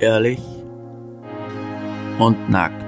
Ehrlich 0.00 0.40
und 2.18 2.50
nackt. 2.50 2.84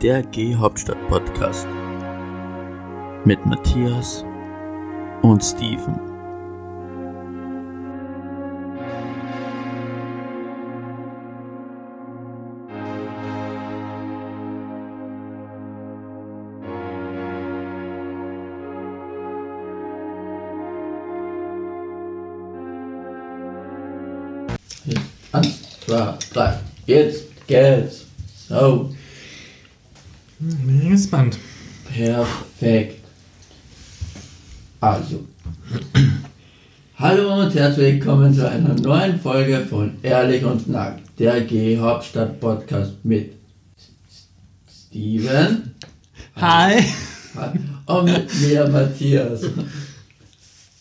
Der 0.00 0.22
G-Hauptstadt 0.22 1.08
Podcast 1.08 1.66
mit 3.24 3.44
Matthias 3.44 4.24
und 5.22 5.42
Steven. 5.42 6.15
Drei. 26.32 26.58
Jetzt 26.86 27.24
geht's. 27.46 28.04
So, 28.48 28.94
Bin 30.38 30.82
ich 30.82 30.90
gespannt. 30.90 31.36
perfekt. 31.92 33.04
Also. 34.80 35.24
Hallo 36.98 37.42
und 37.42 37.54
herzlich 37.54 37.94
willkommen 37.94 38.32
zu 38.32 38.48
einer 38.48 38.74
neuen 38.74 39.18
Folge 39.20 39.66
von 39.68 39.96
Ehrlich 40.02 40.44
und 40.44 40.68
Nackt, 40.68 41.02
der 41.18 41.40
G-Hauptstadt 41.40 42.40
Podcast 42.40 42.92
mit 43.02 43.32
Steven 44.70 45.74
Hi. 46.36 46.84
und 47.86 48.04
mit 48.04 48.40
mir 48.40 48.68
Matthias. 48.68 49.42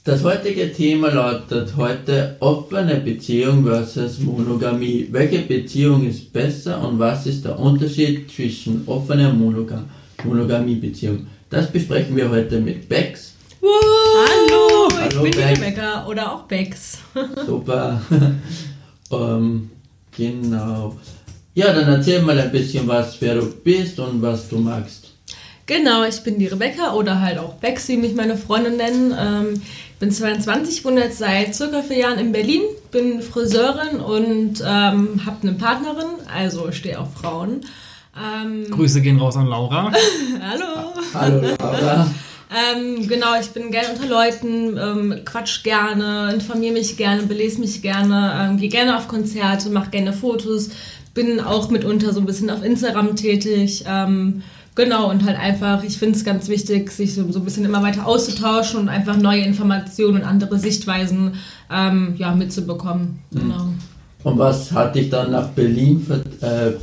Das 0.05 0.23
heutige 0.23 0.71
Thema 0.71 1.09
lautet 1.09 1.75
heute 1.75 2.35
offene 2.39 2.97
Beziehung 2.97 3.65
versus 3.65 4.19
Monogamie. 4.19 5.07
Welche 5.09 5.39
Beziehung 5.39 6.07
ist 6.07 6.31
besser 6.31 6.79
und 6.87 6.99
was 6.99 7.25
ist 7.25 7.43
der 7.43 7.57
Unterschied 7.57 8.29
zwischen 8.31 8.83
offener 8.85 9.31
und 9.31 9.39
Monogam 9.39 9.85
Monogamie-Beziehung? 10.23 11.25
Das 11.49 11.71
besprechen 11.71 12.15
wir 12.15 12.29
heute 12.29 12.59
mit 12.59 12.87
Bex. 12.87 13.33
Hallo, 13.63 14.89
ich 14.89 14.95
Hallo, 14.95 15.23
bin 15.23 15.31
die 15.31 15.37
Beck. 15.39 15.57
Rebecca 15.57 16.05
oder 16.05 16.35
auch 16.35 16.43
Bex. 16.43 16.99
Super. 17.47 17.99
ähm, 19.11 19.71
genau. 20.15 20.95
Ja, 21.55 21.73
dann 21.73 21.87
erzähl 21.87 22.21
mal 22.21 22.39
ein 22.39 22.51
bisschen 22.51 22.87
was, 22.87 23.19
wer 23.21 23.33
du 23.33 23.51
bist 23.63 23.99
und 23.99 24.21
was 24.21 24.47
du 24.49 24.59
magst. 24.59 25.15
Genau, 25.67 26.03
ich 26.03 26.21
bin 26.21 26.37
die 26.37 26.45
Rebecca 26.45 26.93
oder 26.93 27.21
halt 27.21 27.39
auch 27.39 27.53
Bex, 27.55 27.87
wie 27.87 27.97
mich 27.97 28.13
meine 28.13 28.37
Freunde 28.37 28.69
nennen. 28.69 29.15
Ähm, 29.17 29.53
ich 29.55 29.84
bin 29.99 30.11
22, 30.11 30.83
wohne 30.83 31.01
jetzt 31.01 31.19
seit 31.19 31.55
circa 31.55 31.81
vier 31.81 31.97
Jahren 31.97 32.19
in 32.19 32.31
Berlin, 32.31 32.61
bin 32.91 33.21
Friseurin 33.21 33.99
und 33.99 34.61
ähm, 34.65 35.25
habe 35.25 35.37
eine 35.41 35.53
Partnerin, 35.53 36.07
also 36.33 36.71
stehe 36.71 36.99
auf 36.99 37.13
Frauen. 37.13 37.61
Ähm, 38.17 38.69
Grüße 38.71 39.01
gehen 39.01 39.19
raus 39.19 39.35
an 39.35 39.47
Laura. 39.47 39.91
hallo. 40.41 40.93
Hallo 41.13 41.55
Laura. 41.59 42.09
Ähm, 42.55 43.07
genau, 43.07 43.39
ich 43.39 43.49
bin 43.49 43.71
gerne 43.71 43.89
unter 43.93 44.07
Leuten, 44.07 44.77
ähm, 44.77 45.21
quatsch 45.25 45.63
gerne, 45.63 46.31
informiere 46.33 46.73
mich 46.73 46.95
gerne, 46.95 47.23
belese 47.23 47.59
mich 47.59 47.81
gerne, 47.81 48.33
ähm, 48.39 48.57
gehe 48.57 48.69
gerne 48.69 48.97
auf 48.97 49.07
Konzerte, 49.07 49.69
mache 49.69 49.89
gerne 49.89 50.13
Fotos, 50.13 50.69
bin 51.13 51.39
auch 51.39 51.69
mitunter 51.69 52.13
so 52.13 52.19
ein 52.19 52.25
bisschen 52.25 52.49
auf 52.49 52.63
Instagram 52.63 53.15
tätig. 53.15 53.83
Ähm, 53.87 54.43
genau, 54.75 55.09
und 55.09 55.25
halt 55.25 55.39
einfach, 55.39 55.83
ich 55.83 55.97
finde 55.97 56.17
es 56.17 56.23
ganz 56.23 56.47
wichtig, 56.47 56.91
sich 56.91 57.13
so, 57.13 57.31
so 57.31 57.39
ein 57.39 57.45
bisschen 57.45 57.65
immer 57.65 57.81
weiter 57.81 58.05
auszutauschen 58.05 58.79
und 58.79 58.89
einfach 58.89 59.17
neue 59.17 59.41
Informationen 59.41 60.17
und 60.17 60.23
andere 60.23 60.59
Sichtweisen 60.59 61.35
ähm, 61.71 62.15
ja, 62.17 62.35
mitzubekommen. 62.35 63.19
Genau. 63.31 63.69
Und 64.23 64.37
was 64.37 64.71
hat 64.71 64.95
dich 64.95 65.09
dann 65.09 65.31
nach 65.31 65.49
Berlin 65.49 66.05
ver- 66.05 66.67
äh, 66.67 66.73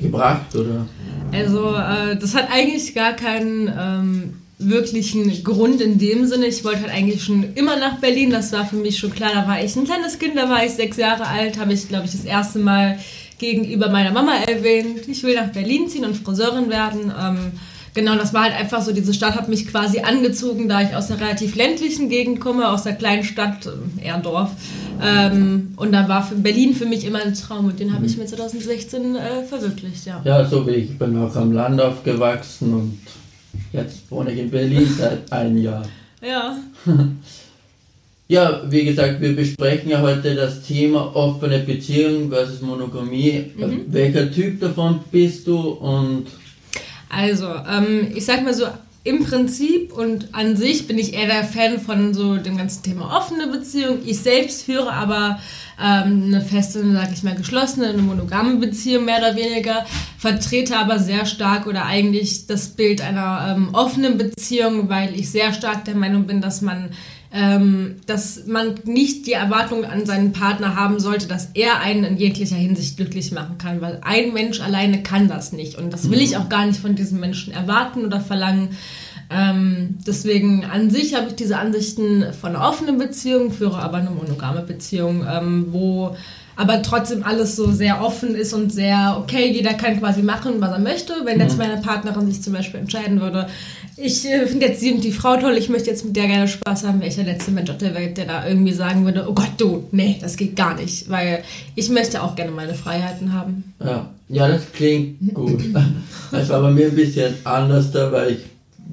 gebracht, 0.00 0.54
oder? 0.54 0.86
Also, 1.32 1.74
äh, 1.74 2.16
das 2.16 2.34
hat 2.34 2.48
eigentlich 2.50 2.94
gar 2.94 3.12
keinen 3.12 3.72
ähm, 3.78 4.34
wirklichen 4.58 5.44
Grund 5.44 5.80
in 5.80 5.98
dem 5.98 6.26
Sinne. 6.26 6.46
Ich 6.46 6.64
wollte 6.64 6.82
halt 6.82 6.92
eigentlich 6.92 7.22
schon 7.22 7.54
immer 7.54 7.76
nach 7.76 7.98
Berlin. 7.98 8.30
Das 8.30 8.52
war 8.52 8.66
für 8.66 8.76
mich 8.76 8.98
schon 8.98 9.12
klar. 9.12 9.30
Da 9.34 9.46
war 9.46 9.62
ich 9.62 9.76
ein 9.76 9.84
kleines 9.84 10.18
Kind, 10.18 10.36
da 10.36 10.48
war 10.48 10.64
ich 10.64 10.72
sechs 10.72 10.96
Jahre 10.96 11.26
alt, 11.26 11.58
habe 11.58 11.72
ich, 11.72 11.88
glaube 11.88 12.06
ich, 12.06 12.12
das 12.12 12.24
erste 12.24 12.58
Mal 12.58 12.98
gegenüber 13.42 13.90
meiner 13.90 14.12
Mama 14.12 14.36
erwähnt, 14.46 15.08
ich 15.08 15.22
will 15.24 15.34
nach 15.34 15.48
Berlin 15.48 15.88
ziehen 15.88 16.04
und 16.04 16.16
Friseurin 16.16 16.70
werden. 16.70 17.12
Ähm, 17.20 17.38
genau, 17.92 18.14
das 18.14 18.32
war 18.32 18.44
halt 18.44 18.54
einfach 18.54 18.80
so, 18.80 18.92
diese 18.92 19.12
Stadt 19.12 19.34
hat 19.34 19.48
mich 19.48 19.66
quasi 19.66 20.00
angezogen, 20.00 20.68
da 20.68 20.80
ich 20.80 20.94
aus 20.94 21.10
einer 21.10 21.20
relativ 21.20 21.56
ländlichen 21.56 22.08
Gegend 22.08 22.40
komme, 22.40 22.70
aus 22.70 22.86
einer 22.86 22.96
kleinen 22.96 23.24
Stadt, 23.24 23.66
ähm, 23.66 24.02
eher 24.02 24.18
Dorf. 24.18 24.52
Ähm, 25.02 25.74
und 25.76 25.90
da 25.92 26.08
war 26.08 26.22
für 26.22 26.36
Berlin 26.36 26.74
für 26.74 26.86
mich 26.86 27.04
immer 27.04 27.20
ein 27.20 27.34
Traum 27.34 27.66
und 27.66 27.80
den 27.80 27.92
habe 27.92 28.06
ich 28.06 28.16
mir 28.16 28.26
2016 28.26 29.16
äh, 29.16 29.42
verwirklicht, 29.42 30.06
ja. 30.06 30.22
Ja, 30.24 30.44
so 30.46 30.64
wie 30.66 30.70
ich. 30.70 30.90
Ich 30.90 30.98
bin 30.98 31.18
auch 31.18 31.34
am 31.34 31.52
Land 31.52 31.80
aufgewachsen 31.80 32.72
und 32.72 32.98
jetzt 33.72 34.08
wohne 34.08 34.32
ich 34.32 34.38
in 34.38 34.50
Berlin 34.50 34.88
seit 34.96 35.30
einem 35.32 35.58
Jahr. 35.58 35.82
Ja. 36.24 36.56
Ja, 38.32 38.62
wie 38.66 38.86
gesagt, 38.86 39.20
wir 39.20 39.36
besprechen 39.36 39.90
ja 39.90 40.00
heute 40.00 40.34
das 40.34 40.62
Thema 40.62 41.14
offene 41.14 41.58
Beziehung 41.58 42.30
versus 42.30 42.62
Monogamie. 42.62 43.52
Welcher 43.88 44.32
Typ 44.32 44.58
davon 44.58 45.00
bist 45.10 45.46
du 45.46 45.58
und 45.58 46.28
Also, 47.10 47.44
ähm, 47.46 48.10
ich 48.14 48.24
sag 48.24 48.42
mal 48.42 48.54
so, 48.54 48.64
im 49.04 49.22
Prinzip 49.22 49.92
und 49.92 50.28
an 50.32 50.56
sich 50.56 50.86
bin 50.86 50.96
ich 50.96 51.12
eher 51.12 51.26
der 51.26 51.44
Fan 51.44 51.78
von 51.78 52.14
so 52.14 52.38
dem 52.38 52.56
ganzen 52.56 52.82
Thema 52.82 53.14
offene 53.18 53.48
Beziehung. 53.48 53.98
Ich 54.06 54.20
selbst 54.20 54.62
führe 54.62 54.90
aber 54.90 55.38
ähm, 55.78 56.22
eine 56.28 56.40
feste, 56.40 56.90
sag 56.90 57.12
ich 57.12 57.22
mal, 57.24 57.34
geschlossene, 57.34 57.88
eine 57.88 58.00
monogame 58.00 58.56
Beziehung 58.56 59.04
mehr 59.04 59.18
oder 59.18 59.36
weniger, 59.36 59.84
vertrete 60.16 60.78
aber 60.78 60.98
sehr 60.98 61.26
stark 61.26 61.66
oder 61.66 61.84
eigentlich 61.84 62.46
das 62.46 62.68
Bild 62.68 63.02
einer 63.02 63.56
ähm, 63.56 63.74
offenen 63.74 64.16
Beziehung, 64.16 64.88
weil 64.88 65.14
ich 65.14 65.30
sehr 65.30 65.52
stark 65.52 65.84
der 65.84 65.96
Meinung 65.96 66.26
bin, 66.26 66.40
dass 66.40 66.62
man 66.62 66.92
ähm, 67.34 67.96
dass 68.06 68.46
man 68.46 68.74
nicht 68.84 69.26
die 69.26 69.32
Erwartung 69.32 69.84
an 69.84 70.04
seinen 70.04 70.32
Partner 70.32 70.76
haben 70.76 71.00
sollte, 71.00 71.26
dass 71.26 71.50
er 71.54 71.80
einen 71.80 72.04
in 72.04 72.16
jeglicher 72.18 72.56
Hinsicht 72.56 72.98
glücklich 72.98 73.32
machen 73.32 73.56
kann, 73.56 73.80
weil 73.80 74.00
ein 74.02 74.34
Mensch 74.34 74.60
alleine 74.60 75.02
kann 75.02 75.28
das 75.28 75.52
nicht 75.52 75.78
und 75.78 75.92
das 75.92 76.10
will 76.10 76.20
ich 76.20 76.36
auch 76.36 76.50
gar 76.50 76.66
nicht 76.66 76.80
von 76.80 76.94
diesem 76.94 77.20
Menschen 77.20 77.52
erwarten 77.52 78.04
oder 78.04 78.20
verlangen. 78.20 78.70
Ähm, 79.30 79.96
deswegen 80.06 80.66
an 80.66 80.90
sich 80.90 81.14
habe 81.14 81.28
ich 81.28 81.34
diese 81.36 81.56
Ansichten 81.56 82.26
von 82.38 82.54
einer 82.54 82.68
offenen 82.68 82.98
Beziehung, 82.98 83.50
führe 83.50 83.78
aber 83.78 83.96
eine 83.98 84.10
monogame 84.10 84.60
Beziehung, 84.60 85.24
ähm, 85.26 85.68
wo 85.70 86.14
aber 86.54 86.82
trotzdem 86.82 87.24
alles 87.24 87.56
so 87.56 87.72
sehr 87.72 88.02
offen 88.02 88.34
ist 88.34 88.52
und 88.52 88.70
sehr, 88.70 89.16
okay, 89.18 89.50
jeder 89.50 89.72
kann 89.72 89.98
quasi 89.98 90.22
machen, 90.22 90.54
was 90.58 90.70
er 90.70 90.80
möchte. 90.80 91.14
Wenn 91.24 91.40
jetzt 91.40 91.56
meine 91.56 91.78
Partnerin 91.80 92.26
sich 92.26 92.42
zum 92.42 92.52
Beispiel 92.52 92.80
entscheiden 92.80 93.20
würde, 93.20 93.48
ich 94.02 94.24
äh, 94.26 94.46
finde 94.46 94.66
jetzt 94.66 94.82
die 94.82 94.92
und 94.92 95.04
die 95.04 95.12
Frau 95.12 95.36
toll, 95.36 95.56
ich 95.56 95.68
möchte 95.68 95.90
jetzt 95.90 96.04
mit 96.04 96.16
der 96.16 96.26
gerne 96.26 96.48
Spaß 96.48 96.84
haben, 96.84 97.00
der 97.00 97.24
letzte 97.24 97.50
Mensch 97.50 97.70
auf 97.70 97.78
der 97.78 97.94
Welt, 97.94 98.16
der 98.16 98.26
da 98.26 98.46
irgendwie 98.46 98.72
sagen 98.72 99.04
würde, 99.04 99.26
oh 99.28 99.32
Gott, 99.32 99.52
du, 99.58 99.84
nee, 99.92 100.18
das 100.20 100.36
geht 100.36 100.56
gar 100.56 100.76
nicht, 100.76 101.08
weil 101.08 101.42
ich 101.74 101.88
möchte 101.90 102.22
auch 102.22 102.34
gerne 102.34 102.50
meine 102.50 102.74
Freiheiten 102.74 103.32
haben. 103.32 103.72
Ja, 103.80 104.10
ja, 104.28 104.48
das 104.48 104.70
klingt 104.72 105.34
gut. 105.34 105.62
Das 106.30 106.48
war 106.48 106.62
bei 106.62 106.70
mir 106.70 106.86
ein 106.86 106.96
bisschen 106.96 107.34
anders 107.44 107.92
da, 107.92 108.10
weil 108.10 108.30
ich 108.32 108.38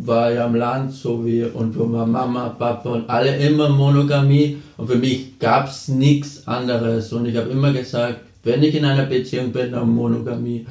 war 0.05 0.29
ja 0.29 0.45
am 0.45 0.55
Land 0.55 0.91
so 0.91 1.25
wie 1.25 1.43
und 1.43 1.73
für 1.73 1.85
meine 1.85 2.05
Mama, 2.05 2.49
Papa 2.49 2.89
und 2.89 3.09
alle 3.09 3.37
immer 3.37 3.69
Monogamie 3.69 4.57
und 4.75 4.87
für 4.87 4.97
mich 4.97 5.39
gab 5.39 5.69
es 5.69 5.87
nichts 5.87 6.45
anderes 6.47 7.13
und 7.13 7.25
ich 7.25 7.37
habe 7.37 7.49
immer 7.49 7.71
gesagt, 7.71 8.17
wenn 8.43 8.61
ich 8.61 8.75
in 8.75 8.83
einer 8.83 9.05
Beziehung 9.05 9.51
bin, 9.53 9.71
dann 9.71 9.89
Monogamie. 9.89 10.65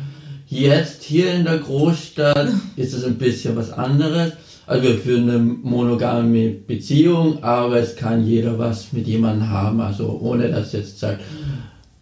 Jetzt 0.49 1.03
hier 1.03 1.33
in 1.35 1.45
der 1.45 1.59
Großstadt 1.59 2.49
ist 2.77 2.95
es 2.95 3.05
ein 3.05 3.17
bisschen 3.19 3.55
was 3.57 3.71
anderes. 3.71 4.33
Also 4.67 4.83
wir 4.89 4.99
führen 4.99 5.29
eine 5.29 5.39
monogame 5.39 6.51
Beziehung, 6.51 7.43
aber 7.43 7.79
es 7.81 7.97
kann 7.97 8.25
jeder 8.27 8.59
was 8.59 8.93
mit 8.93 9.07
jemandem 9.07 9.49
haben, 9.49 9.81
also 9.81 10.19
ohne 10.23 10.49
dass 10.51 10.73
jetzt 10.73 10.99
sagt, 10.99 11.23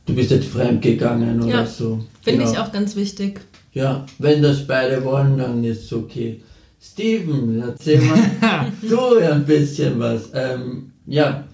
du 0.04 0.14
bist 0.14 0.30
jetzt 0.30 0.48
fremdgegangen 0.48 1.40
oder 1.42 1.48
Ja, 1.50 1.66
so. 1.66 2.00
Finde 2.22 2.40
Genau. 2.40 2.52
ich 2.52 2.58
auch 2.58 2.72
ganz 2.72 2.96
wichtig. 2.96 3.40
Ja, 3.72 4.04
wenn 4.18 4.42
das 4.42 4.66
beide 4.66 5.04
wollen, 5.04 5.38
dann 5.38 5.62
ist 5.62 5.84
es 5.84 5.92
okay. 5.92 6.40
Steven, 6.80 7.60
erzähl 7.60 8.00
mal 8.00 8.18
du 8.82 9.18
ein 9.18 9.44
bisschen 9.44 9.98
was. 9.98 10.30
Ähm, 10.34 10.92
ja, 11.06 11.44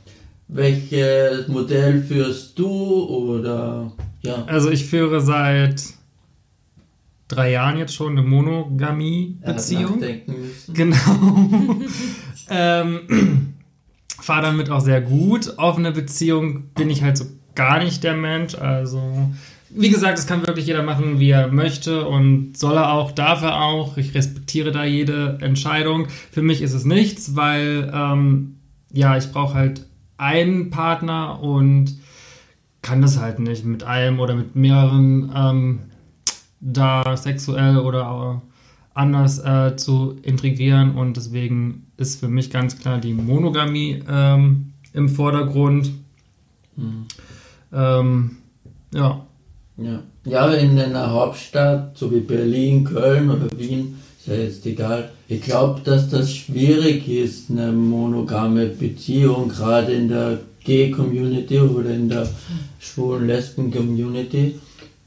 welches 0.49 1.49
Modell 1.49 2.03
führst 2.03 2.59
du 2.59 2.69
oder 2.69 3.93
ja? 4.23 4.45
Also 4.47 4.71
ich 4.71 4.85
führe 4.85 5.21
seit 5.21 5.83
drei 7.35 7.51
Jahren 7.51 7.79
jetzt 7.79 7.95
schon 7.95 8.13
eine 8.13 8.23
Monogamie-Beziehung. 8.23 9.99
Genau. 10.73 10.97
ähm, 12.51 13.01
Fahre 14.21 14.43
damit 14.43 14.71
auch 14.71 14.81
sehr 14.81 15.01
gut. 15.01 15.55
Offene 15.59 15.93
Beziehung 15.93 16.69
bin 16.75 16.91
ich 16.91 17.03
halt 17.03 17.19
so 17.19 17.25
gar 17.55 17.83
nicht 17.83 18.05
der 18.05 18.15
Mensch. 18.15 18.55
Also, 18.55 19.01
wie 19.71 19.91
gesagt, 19.91 20.19
das 20.19 20.27
kann 20.27 20.47
wirklich 20.47 20.67
jeder 20.67 20.83
machen, 20.83 21.19
wie 21.19 21.31
er 21.31 21.49
möchte 21.49 22.07
und 22.07 22.57
soll 22.57 22.77
er 22.77 22.93
auch, 22.93 23.13
darf 23.13 23.43
er 23.43 23.61
auch. 23.61 23.97
Ich 23.97 24.15
respektiere 24.15 24.71
da 24.71 24.85
jede 24.85 25.39
Entscheidung. 25.41 26.07
Für 26.31 26.43
mich 26.43 26.63
ist 26.63 26.73
es 26.73 26.85
nichts, 26.85 27.35
weil, 27.35 27.91
ähm, 27.93 28.57
ja, 28.93 29.17
ich 29.17 29.33
brauche 29.33 29.55
halt 29.55 29.87
einen 30.19 30.71
Partner 30.71 31.43
und 31.43 31.97
kann 32.83 33.01
das 33.01 33.19
halt 33.19 33.39
nicht 33.39 33.65
mit 33.65 33.85
einem 33.85 34.21
oder 34.21 34.35
mit 34.35 34.57
mehreren 34.57 35.33
ähm, 35.35 35.79
da 36.63 37.17
sexuell 37.17 37.79
oder 37.79 38.41
anders 38.95 39.39
äh, 39.39 39.77
zu 39.77 40.17
integrieren 40.23 40.95
und 40.97 41.17
deswegen 41.17 41.87
ist 41.97 42.21
für 42.21 42.29
mich 42.29 42.51
ganz 42.51 42.79
klar 42.79 42.99
die 42.99 43.15
Monogamie 43.15 44.03
ähm, 44.09 44.73
im 44.93 45.09
Vordergrund. 45.09 45.91
Mhm. 46.77 47.07
Ähm, 47.73 48.31
ja. 48.95 49.27
ja. 49.77 50.03
Ja, 50.25 50.53
in 50.53 50.79
einer 50.79 51.11
Hauptstadt, 51.11 51.99
so 51.99 52.13
wie 52.13 52.21
Berlin, 52.21 52.85
Köln 52.85 53.29
oder 53.29 53.49
Wien, 53.59 53.97
ist 54.19 54.29
ja 54.29 54.35
jetzt 54.35 54.65
egal. 54.67 55.11
Ich 55.27 55.41
glaube, 55.43 55.81
dass 55.83 56.09
das 56.11 56.33
schwierig 56.33 57.09
ist, 57.09 57.51
eine 57.51 57.73
monogame 57.73 58.67
Beziehung, 58.67 59.49
gerade 59.49 59.93
in 59.93 60.09
der 60.09 60.39
Gay-Community 60.63 61.59
oder 61.59 61.91
in 61.91 62.09
der 62.09 62.29
schwulen 62.79 63.27
Lesben-Community 63.27 64.61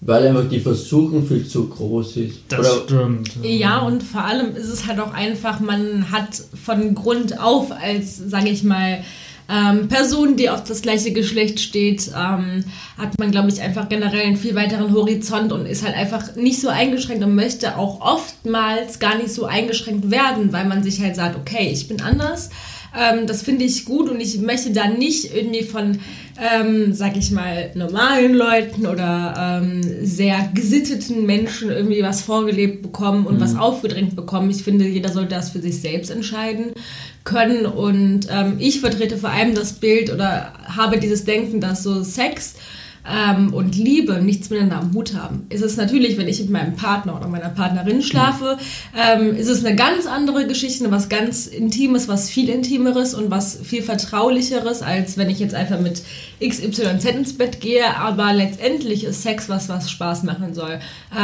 weil 0.06 0.28
einfach 0.28 0.48
die 0.48 0.60
Versuchung 0.60 1.26
viel 1.26 1.48
zu 1.48 1.68
groß 1.68 2.18
ist. 2.18 2.40
Das 2.48 2.60
Oder 2.60 2.84
stimmt. 2.84 3.32
Ja, 3.42 3.80
und 3.80 4.04
vor 4.04 4.24
allem 4.24 4.56
ist 4.56 4.70
es 4.70 4.86
halt 4.86 5.00
auch 5.00 5.14
einfach, 5.14 5.60
man 5.60 6.12
hat 6.12 6.42
von 6.64 6.94
Grund 6.94 7.40
auf 7.40 7.72
als, 7.72 8.18
sage 8.18 8.50
ich 8.50 8.64
mal, 8.64 9.04
ähm, 9.50 9.88
Person, 9.88 10.38
die 10.38 10.50
auf 10.50 10.64
das 10.64 10.82
gleiche 10.82 11.12
Geschlecht 11.12 11.60
steht, 11.60 12.10
ähm, 12.16 12.64
hat 12.98 13.18
man, 13.20 13.32
glaube 13.32 13.50
ich, 13.50 13.62
einfach 13.62 13.90
generell 13.90 14.22
einen 14.22 14.38
viel 14.38 14.56
weiteren 14.56 14.94
Horizont 14.94 15.52
und 15.52 15.66
ist 15.66 15.84
halt 15.84 15.96
einfach 15.96 16.36
nicht 16.36 16.62
so 16.62 16.70
eingeschränkt 16.70 17.24
und 17.24 17.36
möchte 17.36 17.78
auch 17.78 18.02
oftmals 18.02 19.00
gar 19.00 19.18
nicht 19.18 19.32
so 19.32 19.46
eingeschränkt 19.46 20.10
werden, 20.10 20.52
weil 20.54 20.66
man 20.66 20.84
sich 20.84 21.00
halt 21.02 21.16
sagt, 21.16 21.36
okay, 21.36 21.70
ich 21.72 21.88
bin 21.88 22.02
anders. 22.02 22.50
Ähm, 22.98 23.28
das 23.28 23.42
finde 23.42 23.66
ich 23.66 23.86
gut 23.86 24.10
und 24.10 24.20
ich 24.20 24.40
möchte 24.40 24.72
da 24.72 24.88
nicht 24.88 25.36
irgendwie 25.36 25.64
von 25.64 26.00
ähm, 26.38 26.94
sag 26.94 27.16
ich 27.16 27.32
mal, 27.32 27.72
normalen 27.76 28.34
Leuten 28.34 28.88
oder 28.88 29.62
ähm, 29.62 29.82
sehr 30.06 30.50
gesitteten 30.54 31.26
Menschen 31.26 31.70
irgendwie 31.70 32.04
was 32.04 32.22
vorgelebt 32.22 32.82
bekommen 32.82 33.26
und 33.26 33.36
mhm. 33.38 33.42
was 33.42 33.56
aufgedrängt 33.56 34.16
bekommen. 34.16 34.50
Ich 34.50 34.64
finde, 34.64 34.86
jeder 34.86 35.10
sollte 35.10 35.36
das 35.36 35.52
für 35.52 35.62
sich 35.62 35.80
selbst 35.80 36.12
entscheiden 36.12 36.74
können. 37.24 37.66
Und 37.66 38.28
ähm, 38.30 38.58
ich 38.60 38.82
vertrete 38.82 39.18
vor 39.18 39.30
allem 39.30 39.56
das 39.56 39.74
Bild 39.74 40.12
oder 40.12 40.54
habe 40.66 41.00
dieses 41.00 41.24
Denken, 41.24 41.62
dass 41.62 41.84
so 41.84 42.04
Sex 42.04 42.56
ähm, 43.10 43.54
und 43.54 43.76
Liebe 43.76 44.22
nichts 44.22 44.50
miteinander 44.50 44.80
am 44.80 44.94
Hut 44.94 45.14
haben. 45.16 45.46
Ist 45.50 45.64
es 45.64 45.78
natürlich, 45.78 46.18
wenn 46.18 46.28
ich 46.28 46.40
mit 46.40 46.50
meinem 46.50 46.76
Partner 46.76 47.16
oder 47.16 47.28
meiner 47.28 47.50
Partnerin 47.50 48.02
schlafe, 48.02 48.58
ähm, 48.96 49.36
ist 49.36 49.48
es 49.48 49.64
eine 49.64 49.76
ganz 49.76 50.06
andere 50.08 50.48
Geschichte, 50.48 50.90
was 50.92 51.10
ganz 51.10 51.48
Intimes, 51.48 52.08
was 52.08 52.30
viel 52.30 52.50
Intimeres 52.50 53.14
und 53.14 53.32
was 53.32 53.60
viel 53.64 53.84
Vertraulicheres, 53.84 54.82
als 54.82 55.18
wenn 55.18 55.30
ich 55.30 55.40
jetzt 55.40 55.54
einfach 55.54 55.80
mit 55.80 56.02
XYZ 56.40 57.06
ins 57.06 57.38
Bett 57.38 57.60
gehe. 57.60 57.96
Aber 57.98 58.34
letztendlich 58.34 59.04
ist 59.04 59.22
Sex 59.22 59.50
was, 59.50 59.70
was 59.70 59.92
Spaß 59.92 60.24
machen 60.24 60.54
soll. 60.54 60.80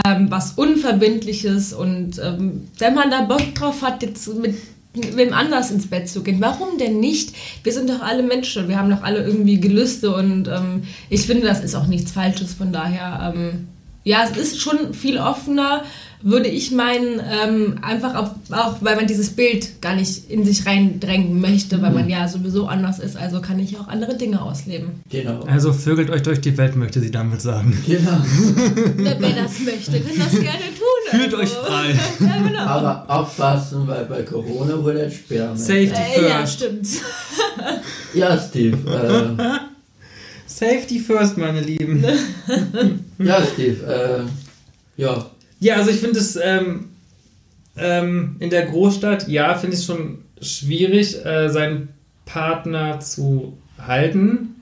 Ähm, 0.05 0.27
was 0.29 0.53
Unverbindliches 0.53 1.73
und 1.73 2.19
ähm, 2.19 2.67
wenn 2.77 2.93
man 2.93 3.09
da 3.09 3.21
Bock 3.21 3.55
drauf 3.55 3.81
hat, 3.81 4.03
jetzt 4.03 4.33
mit 4.35 4.55
wem 4.93 5.33
anders 5.33 5.71
ins 5.71 5.87
Bett 5.87 6.09
zu 6.09 6.23
gehen. 6.23 6.37
Warum 6.41 6.77
denn 6.77 6.99
nicht? 6.99 7.33
Wir 7.63 7.73
sind 7.73 7.89
doch 7.89 8.01
alle 8.01 8.23
Menschen, 8.23 8.67
wir 8.67 8.77
haben 8.77 8.89
doch 8.89 9.03
alle 9.03 9.23
irgendwie 9.23 9.59
Gelüste 9.59 10.13
und 10.13 10.47
ähm, 10.47 10.83
ich 11.09 11.25
finde, 11.25 11.47
das 11.47 11.63
ist 11.63 11.75
auch 11.75 11.87
nichts 11.87 12.11
Falsches. 12.11 12.53
Von 12.53 12.73
daher, 12.73 13.33
ähm, 13.33 13.67
ja, 14.03 14.25
es 14.29 14.35
ist 14.35 14.59
schon 14.59 14.93
viel 14.93 15.17
offener 15.17 15.83
würde 16.23 16.47
ich 16.47 16.71
meinen, 16.71 17.19
ähm, 17.19 17.75
einfach 17.81 18.15
auch, 18.15 18.31
auch, 18.51 18.77
weil 18.81 18.95
man 18.95 19.07
dieses 19.07 19.31
Bild 19.31 19.81
gar 19.81 19.95
nicht 19.95 20.29
in 20.29 20.45
sich 20.45 20.65
reindrängen 20.65 21.39
möchte, 21.39 21.81
weil 21.81 21.91
man 21.91 22.05
mhm. 22.05 22.11
ja 22.11 22.27
sowieso 22.27 22.67
anders 22.67 22.99
ist, 22.99 23.17
also 23.17 23.41
kann 23.41 23.59
ich 23.59 23.77
auch 23.77 23.87
andere 23.87 24.15
Dinge 24.15 24.41
ausleben. 24.41 25.01
Genau. 25.09 25.41
Also 25.41 25.73
vögelt 25.73 26.09
euch 26.09 26.21
durch 26.23 26.41
die 26.41 26.57
Welt, 26.57 26.75
möchte 26.75 26.99
sie 26.99 27.11
damit 27.11 27.41
sagen. 27.41 27.77
Genau. 27.87 28.17
Wer 28.97 29.15
das 29.15 29.59
möchte, 29.59 29.99
kann 29.99 30.17
das 30.17 30.31
gerne 30.31 30.65
tun. 30.77 30.80
Fühlt 31.11 31.33
euch 31.33 31.49
frei. 31.49 31.99
ja, 32.19 32.37
genau. 32.47 32.59
Aber 32.59 33.05
aufpassen, 33.07 33.85
weil 33.85 34.05
bei 34.05 34.23
Corona 34.23 34.81
wurde 34.81 35.01
es 35.01 35.15
Sperma. 35.15 35.55
Safety 35.57 35.89
äh, 35.89 36.19
first. 36.19 36.29
Ja, 36.29 36.47
stimmt. 36.47 36.87
ja, 38.13 38.39
Steve. 38.39 38.77
Äh, 38.89 39.59
Safety 40.47 40.99
first, 40.99 41.37
meine 41.37 41.59
Lieben. 41.59 42.03
ja, 43.19 43.41
Steve. 43.45 43.85
Äh, 43.85 45.01
ja. 45.01 45.25
Ja, 45.59 45.75
also 45.75 45.91
ich 45.91 45.97
finde 45.97 46.19
es 46.19 46.37
ähm, 46.41 46.89
ähm, 47.77 48.37
in 48.39 48.49
der 48.49 48.65
Großstadt, 48.65 49.27
ja, 49.27 49.55
finde 49.55 49.75
ich 49.75 49.81
es 49.81 49.85
schon 49.85 50.19
schwierig, 50.41 51.23
äh, 51.25 51.49
seinen 51.49 51.89
Partner 52.25 52.99
zu 52.99 53.57
halten. 53.77 54.60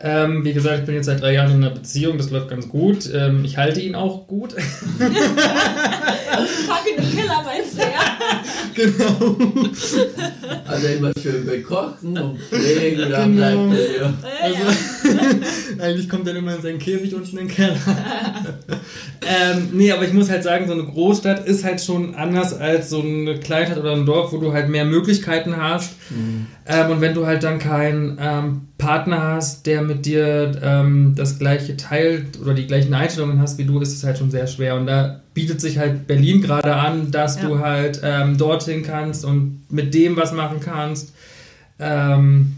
Ähm, 0.00 0.44
wie 0.44 0.52
gesagt, 0.52 0.80
ich 0.80 0.86
bin 0.86 0.94
jetzt 0.94 1.06
seit 1.06 1.20
drei 1.20 1.34
Jahren 1.34 1.50
in 1.50 1.64
einer 1.64 1.74
Beziehung, 1.74 2.18
das 2.18 2.30
läuft 2.30 2.48
ganz 2.48 2.68
gut. 2.68 3.12
Ähm, 3.12 3.44
ich 3.44 3.56
halte 3.56 3.80
ihn 3.80 3.94
auch 3.94 4.26
gut. 4.26 4.54
Den 6.96 7.16
Keller, 7.16 7.42
meinst 7.44 7.78
du? 7.78 7.82
Genau. 8.74 9.36
Also 10.66 10.86
immer 10.86 11.12
schön 11.20 11.44
bekochen 11.44 12.16
und 12.16 12.38
pflegen, 12.38 13.10
dann 13.10 13.34
genau. 13.34 13.66
bleibt 13.66 13.80
er 13.80 13.96
ja. 13.96 14.14
Also, 14.40 15.82
eigentlich 15.82 16.08
kommt 16.08 16.28
er 16.28 16.36
immer 16.36 16.54
in 16.54 16.62
seinen 16.62 16.78
Käfig 16.78 17.12
unten 17.14 17.38
in 17.38 17.48
den 17.48 17.56
Keller. 17.56 17.76
ähm, 19.26 19.68
nee, 19.72 19.90
aber 19.90 20.04
ich 20.04 20.12
muss 20.12 20.30
halt 20.30 20.44
sagen, 20.44 20.68
so 20.68 20.74
eine 20.74 20.84
Großstadt 20.84 21.46
ist 21.46 21.64
halt 21.64 21.80
schon 21.80 22.14
anders 22.14 22.54
als 22.54 22.90
so 22.90 23.00
eine 23.02 23.40
Kleinstadt 23.40 23.78
oder 23.78 23.92
ein 23.92 24.06
Dorf, 24.06 24.32
wo 24.32 24.38
du 24.38 24.52
halt 24.52 24.68
mehr 24.68 24.84
Möglichkeiten 24.84 25.56
hast. 25.56 25.94
Mhm. 26.10 26.46
Ähm, 26.66 26.90
und 26.90 27.00
wenn 27.00 27.14
du 27.14 27.26
halt 27.26 27.42
dann 27.42 27.58
keinen 27.58 28.18
ähm, 28.20 28.68
Partner 28.78 29.22
hast, 29.22 29.66
der 29.66 29.82
mit 29.82 30.06
dir 30.06 30.52
ähm, 30.62 31.14
das 31.16 31.38
gleiche 31.38 31.76
teilt 31.76 32.40
oder 32.40 32.54
die 32.54 32.66
gleichen 32.66 32.94
Einstellungen 32.94 33.40
hast 33.40 33.58
wie 33.58 33.64
du, 33.64 33.80
ist 33.80 33.92
es 33.92 34.04
halt 34.04 34.18
schon 34.18 34.30
sehr 34.30 34.46
schwer. 34.46 34.76
Und 34.76 34.86
da 34.86 35.20
bietet 35.38 35.60
sich 35.60 35.78
halt 35.78 36.06
Berlin 36.06 36.42
gerade 36.42 36.74
an, 36.74 37.10
dass 37.10 37.36
ja. 37.36 37.48
du 37.48 37.60
halt 37.60 37.97
ähm, 38.02 38.36
dorthin 38.38 38.82
kannst 38.82 39.24
und 39.24 39.64
mit 39.70 39.94
dem 39.94 40.16
was 40.16 40.32
machen 40.32 40.60
kannst. 40.60 41.12
Ähm, 41.78 42.56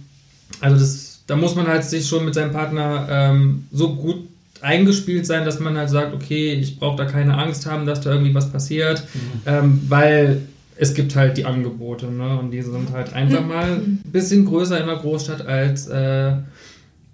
also 0.61 0.77
das, 0.77 1.23
da 1.27 1.37
muss 1.37 1.55
man 1.55 1.67
halt 1.67 1.85
sich 1.85 2.07
schon 2.07 2.25
mit 2.25 2.35
seinem 2.35 2.53
Partner 2.53 3.07
ähm, 3.11 3.65
so 3.73 3.95
gut 3.95 4.29
eingespielt 4.63 5.27
sein, 5.27 5.45
dass 5.45 5.59
man 5.61 5.77
halt 5.77 5.91
sagt, 5.91 6.15
okay, 6.15 6.53
ich 6.53 6.79
brauche 6.79 6.97
da 6.97 7.05
keine 7.05 7.37
Angst 7.39 7.67
haben, 7.67 7.87
dass 7.87 8.01
da 8.01 8.11
irgendwie 8.11 8.35
was 8.35 8.51
passiert, 8.51 9.03
mhm. 9.15 9.41
Ähm, 9.47 9.81
weil 9.89 10.43
es 10.77 10.94
gibt 10.94 11.15
halt 11.15 11.37
die 11.37 11.44
Angebote, 11.44 12.06
ne? 12.06 12.39
Und 12.39 12.53
die 12.53 12.63
sind 12.63 12.91
halt 12.93 13.13
einfach 13.13 13.44
mal 13.44 13.65
ein 13.65 14.01
bisschen 14.13 14.47
größer 14.47 14.79
in 14.79 14.85
einer 14.85 14.97
Großstadt 14.97 15.47
als 15.47 15.87
äh, 15.89 16.32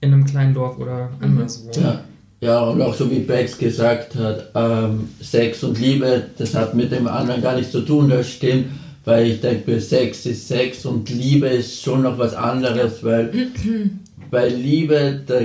in 0.00 0.12
einem 0.12 0.24
kleinen 0.24 0.54
Dorf 0.54 0.78
oder 0.78 1.08
mhm. 1.18 1.24
anderswo. 1.24 1.70
Ja. 1.80 2.00
Ja, 2.46 2.60
und 2.60 2.80
auch 2.80 2.94
so 2.94 3.10
wie 3.10 3.18
Bex 3.18 3.58
gesagt 3.58 4.14
hat, 4.14 4.50
ähm, 4.54 5.08
Sex 5.20 5.64
und 5.64 5.80
Liebe, 5.80 6.26
das 6.38 6.54
hat 6.54 6.74
mit 6.74 6.92
dem 6.92 7.08
anderen 7.08 7.42
gar 7.42 7.56
nichts 7.56 7.72
zu 7.72 7.80
tun, 7.80 8.08
das 8.08 8.30
stimmt. 8.30 8.66
Weil 9.04 9.26
ich 9.26 9.40
denke, 9.40 9.80
Sex 9.80 10.26
ist 10.26 10.46
Sex 10.46 10.86
und 10.86 11.08
Liebe 11.10 11.48
ist 11.48 11.82
schon 11.82 12.02
noch 12.02 12.18
was 12.18 12.34
anderes, 12.34 13.02
weil 13.02 13.32
bei 14.30 14.48
Liebe, 14.48 15.22
da 15.26 15.40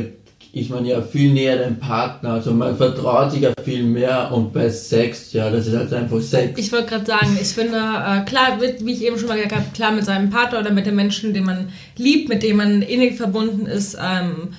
ist 0.54 0.70
man 0.70 0.86
ja 0.86 1.02
viel 1.02 1.34
näher 1.34 1.58
dem 1.58 1.80
Partner, 1.80 2.34
also 2.34 2.54
man 2.54 2.76
vertraut 2.78 3.32
sich 3.32 3.42
ja 3.42 3.54
viel 3.64 3.84
mehr 3.84 4.32
und 4.32 4.54
bei 4.54 4.70
Sex, 4.70 5.34
ja, 5.34 5.50
das 5.50 5.66
ist 5.66 5.76
halt 5.76 5.94
einfach 5.94 6.22
Sex. 6.22 6.60
Ich 6.60 6.72
wollte 6.72 6.90
gerade 6.90 7.06
sagen, 7.06 7.38
ich 7.42 7.48
finde, 7.48 7.78
äh, 7.78 8.26
klar, 8.26 8.60
wie 8.60 8.92
ich 8.92 9.04
eben 9.04 9.18
schon 9.18 9.28
mal 9.28 9.38
gesagt 9.38 9.56
habe, 9.56 9.66
klar 9.74 9.92
mit 9.92 10.06
seinem 10.06 10.30
Partner 10.30 10.60
oder 10.60 10.72
mit 10.72 10.86
dem 10.86 10.96
Menschen, 10.96 11.34
den 11.34 11.46
man 11.46 11.70
liebt, 11.98 12.30
mit 12.30 12.44
dem 12.44 12.58
man 12.58 12.84
innig 12.84 13.16
verbunden 13.16 13.66
ist, 13.66 13.98
ähm, 14.00 14.50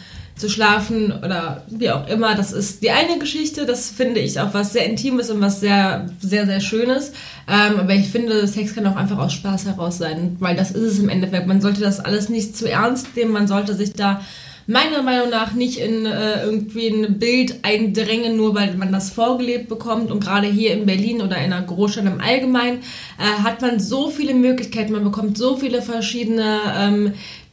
zu 0.42 0.48
schlafen 0.48 1.12
oder 1.12 1.62
wie 1.68 1.90
auch 1.90 2.08
immer, 2.08 2.34
das 2.34 2.52
ist 2.52 2.82
die 2.82 2.90
eine 2.90 3.20
Geschichte, 3.20 3.64
das 3.64 3.90
finde 3.90 4.18
ich 4.18 4.40
auch 4.40 4.52
was 4.52 4.72
sehr 4.72 4.86
Intimes 4.86 5.30
und 5.30 5.40
was 5.40 5.60
sehr, 5.60 6.10
sehr, 6.20 6.46
sehr 6.46 6.60
Schönes. 6.60 7.12
Ähm, 7.48 7.78
aber 7.78 7.94
ich 7.94 8.08
finde, 8.08 8.48
Sex 8.48 8.74
kann 8.74 8.86
auch 8.86 8.96
einfach 8.96 9.18
aus 9.18 9.32
Spaß 9.34 9.66
heraus 9.66 9.98
sein, 9.98 10.36
weil 10.40 10.56
das 10.56 10.72
ist 10.72 10.82
es 10.82 10.98
im 10.98 11.08
Endeffekt. 11.08 11.46
Man 11.46 11.60
sollte 11.60 11.80
das 11.80 12.00
alles 12.00 12.28
nicht 12.28 12.56
zu 12.56 12.68
ernst 12.68 13.14
nehmen, 13.16 13.30
man 13.30 13.46
sollte 13.46 13.74
sich 13.74 13.92
da 13.92 14.20
meiner 14.66 15.02
Meinung 15.02 15.30
nach 15.30 15.54
nicht 15.54 15.78
in 15.78 16.06
äh, 16.06 16.44
irgendwie 16.44 16.88
ein 16.88 17.18
Bild 17.18 17.56
eindrängen, 17.62 18.36
nur 18.36 18.54
weil 18.54 18.74
man 18.74 18.92
das 18.92 19.10
vorgelebt 19.10 19.68
bekommt. 19.68 20.10
Und 20.10 20.20
gerade 20.20 20.46
hier 20.46 20.72
in 20.72 20.86
Berlin 20.86 21.22
oder 21.22 21.36
in 21.36 21.52
einer 21.52 21.62
Großstadt 21.62 22.06
im 22.06 22.20
Allgemeinen 22.20 22.78
äh, 23.18 23.42
hat 23.42 23.60
man 23.60 23.80
so 23.80 24.10
viele 24.10 24.34
Möglichkeiten, 24.34 24.92
man 24.92 25.04
bekommt 25.04 25.38
so 25.38 25.56
viele 25.56 25.82
verschiedene 25.82 26.58
ähm, 26.76 27.12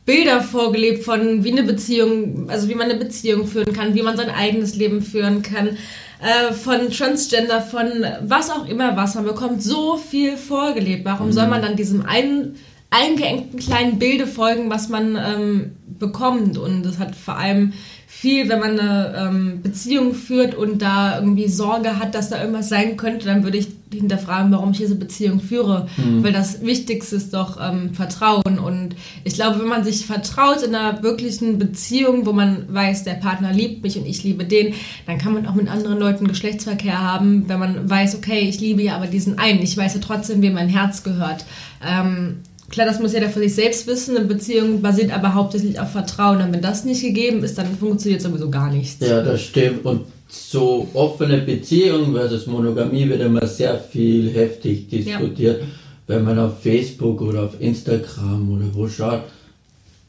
Bilder 0.09 0.41
vorgelebt 0.41 1.03
von 1.03 1.43
wie 1.43 1.51
eine 1.51 1.61
Beziehung, 1.61 2.49
also 2.49 2.67
wie 2.67 2.73
man 2.73 2.89
eine 2.89 2.99
Beziehung 2.99 3.45
führen 3.45 3.71
kann, 3.73 3.93
wie 3.93 4.01
man 4.01 4.17
sein 4.17 4.31
eigenes 4.31 4.75
Leben 4.75 5.03
führen 5.03 5.43
kann, 5.43 5.77
äh, 6.19 6.51
von 6.51 6.89
Transgender, 6.89 7.61
von 7.61 7.85
was 8.23 8.49
auch 8.49 8.67
immer 8.67 8.97
was. 8.97 9.13
Man 9.13 9.25
bekommt 9.25 9.61
so 9.61 9.97
viel 9.97 10.35
vorgelebt. 10.35 11.05
Warum 11.05 11.27
mhm. 11.27 11.31
soll 11.33 11.47
man 11.47 11.61
dann 11.61 11.75
diesem 11.75 12.07
einen 12.07 12.55
eingeengten 12.89 13.59
kleinen 13.59 13.99
Bilde 13.99 14.25
folgen, 14.25 14.71
was 14.71 14.89
man 14.89 15.15
ähm, 15.15 15.75
bekommt. 15.99 16.57
Und 16.57 16.81
das 16.81 16.97
hat 16.97 17.15
vor 17.15 17.37
allem 17.37 17.73
viel, 18.11 18.49
wenn 18.49 18.59
man 18.59 18.79
eine 18.79 19.15
ähm, 19.17 19.61
Beziehung 19.61 20.15
führt 20.15 20.55
und 20.55 20.81
da 20.81 21.19
irgendwie 21.19 21.47
Sorge 21.47 21.99
hat, 21.99 22.15
dass 22.15 22.29
da 22.29 22.41
irgendwas 22.41 22.67
sein 22.67 22.97
könnte, 22.97 23.27
dann 23.27 23.43
würde 23.43 23.59
ich 23.59 23.67
hinterfragen, 23.93 24.51
warum 24.51 24.71
ich 24.71 24.79
diese 24.79 24.95
Beziehung 24.95 25.39
führe. 25.39 25.87
Mhm. 25.95 26.23
Weil 26.23 26.33
das 26.33 26.61
Wichtigste 26.63 27.15
ist 27.15 27.35
doch 27.35 27.57
ähm, 27.61 27.93
Vertrauen. 27.93 28.57
Und 28.57 28.95
ich 29.23 29.35
glaube, 29.35 29.59
wenn 29.59 29.67
man 29.67 29.83
sich 29.83 30.07
vertraut 30.07 30.63
in 30.63 30.73
einer 30.73 31.03
wirklichen 31.03 31.59
Beziehung, 31.59 32.25
wo 32.25 32.33
man 32.33 32.65
weiß, 32.67 33.03
der 33.03 33.13
Partner 33.13 33.53
liebt 33.53 33.83
mich 33.83 33.95
und 33.97 34.07
ich 34.07 34.23
liebe 34.23 34.43
den, 34.43 34.73
dann 35.05 35.19
kann 35.19 35.33
man 35.33 35.45
auch 35.45 35.55
mit 35.55 35.69
anderen 35.69 35.99
Leuten 35.99 36.27
Geschlechtsverkehr 36.27 36.99
haben, 36.99 37.47
wenn 37.47 37.59
man 37.59 37.89
weiß, 37.89 38.15
okay, 38.15 38.39
ich 38.39 38.59
liebe 38.59 38.81
ja 38.81 38.95
aber 38.95 39.07
diesen 39.07 39.37
einen. 39.37 39.61
Ich 39.61 39.77
weiß 39.77 39.93
ja 39.93 40.01
trotzdem, 40.01 40.41
wem 40.41 40.53
mein 40.53 40.67
Herz 40.67 41.03
gehört. 41.03 41.45
Ähm, 41.87 42.39
Klar, 42.69 42.85
das 42.85 42.99
muss 42.99 43.13
jeder 43.13 43.29
für 43.29 43.39
sich 43.39 43.55
selbst 43.55 43.87
wissen. 43.87 44.15
Eine 44.15 44.25
Beziehung 44.25 44.81
basiert 44.81 45.11
aber 45.11 45.33
hauptsächlich 45.33 45.79
auf 45.79 45.91
Vertrauen. 45.91 46.41
Und 46.41 46.53
wenn 46.53 46.61
das 46.61 46.85
nicht 46.85 47.01
gegeben 47.01 47.43
ist, 47.43 47.57
dann 47.57 47.75
funktioniert 47.77 48.21
sowieso 48.21 48.49
gar 48.49 48.71
nichts. 48.71 49.05
Ja, 49.05 49.21
das 49.21 49.41
stimmt. 49.41 49.85
Und 49.85 50.01
so 50.27 50.87
offene 50.93 51.39
Beziehung 51.39 52.13
versus 52.13 52.45
Monogamie 52.45 53.09
wird 53.09 53.21
immer 53.21 53.45
sehr 53.47 53.79
viel 53.79 54.29
heftig 54.31 54.87
diskutiert. 54.87 55.63
Wenn 56.05 56.23
man 56.23 56.37
auf 56.39 56.61
Facebook 56.61 57.21
oder 57.21 57.43
auf 57.43 57.59
Instagram 57.59 58.51
oder 58.51 58.65
wo 58.73 58.87
schaut, 58.87 59.23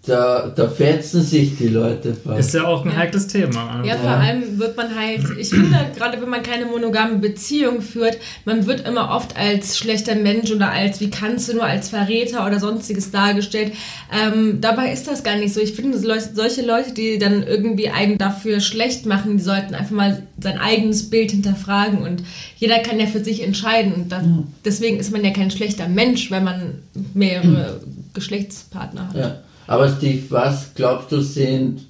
da, 0.06 0.48
da 0.48 0.66
fetzen 0.66 1.22
sich 1.22 1.58
die 1.58 1.68
Leute 1.68 2.14
fast. 2.14 2.40
Ist 2.40 2.54
ja 2.54 2.66
auch 2.66 2.86
ein 2.86 2.96
heikles 2.96 3.26
Thema. 3.26 3.76
Also. 3.76 3.88
Ja, 3.88 3.96
vor 3.96 4.10
allem 4.10 4.58
wird 4.58 4.74
man 4.74 4.94
halt, 4.98 5.20
ich 5.38 5.50
finde, 5.50 5.76
gerade 5.94 6.20
wenn 6.22 6.28
man 6.30 6.42
keine 6.42 6.64
monogame 6.64 7.18
Beziehung 7.18 7.82
führt, 7.82 8.16
man 8.46 8.66
wird 8.66 8.88
immer 8.88 9.10
oft 9.10 9.36
als 9.36 9.76
schlechter 9.76 10.14
Mensch 10.14 10.50
oder 10.52 10.70
als, 10.70 11.00
wie 11.00 11.10
kannst 11.10 11.50
du 11.50 11.54
nur, 11.54 11.64
als 11.64 11.90
Verräter 11.90 12.46
oder 12.46 12.58
sonstiges 12.58 13.10
dargestellt. 13.10 13.74
Ähm, 14.10 14.62
dabei 14.62 14.90
ist 14.90 15.06
das 15.06 15.22
gar 15.22 15.36
nicht 15.36 15.52
so. 15.52 15.60
Ich 15.60 15.74
finde, 15.74 15.98
solche 15.98 16.64
Leute, 16.64 16.94
die 16.94 17.18
dann 17.18 17.42
irgendwie 17.42 17.90
einen 17.90 18.16
dafür 18.16 18.60
schlecht 18.60 19.04
machen, 19.04 19.36
die 19.36 19.42
sollten 19.42 19.74
einfach 19.74 19.94
mal 19.94 20.22
sein 20.42 20.58
eigenes 20.58 21.10
Bild 21.10 21.30
hinterfragen 21.30 21.98
und 21.98 22.22
jeder 22.56 22.78
kann 22.78 22.98
ja 22.98 23.06
für 23.06 23.22
sich 23.22 23.42
entscheiden. 23.42 23.92
Und 23.92 24.08
das, 24.10 24.22
deswegen 24.64 24.98
ist 24.98 25.12
man 25.12 25.22
ja 25.22 25.30
kein 25.30 25.50
schlechter 25.50 25.88
Mensch, 25.88 26.30
wenn 26.30 26.44
man 26.44 26.78
mehrere 27.12 27.82
Geschlechtspartner 28.14 29.08
hat. 29.08 29.16
Ja. 29.16 29.36
Aber 29.66 29.88
Steve, 29.88 30.22
was 30.30 30.74
glaubst 30.74 31.12
du 31.12 31.20
sind 31.20 31.80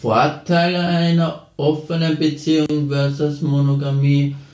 Vorteile 0.00 0.80
einer 0.80 1.46
offenen 1.56 2.18
Beziehung 2.18 2.88
versus 2.88 3.40
Monogamie? 3.42 4.34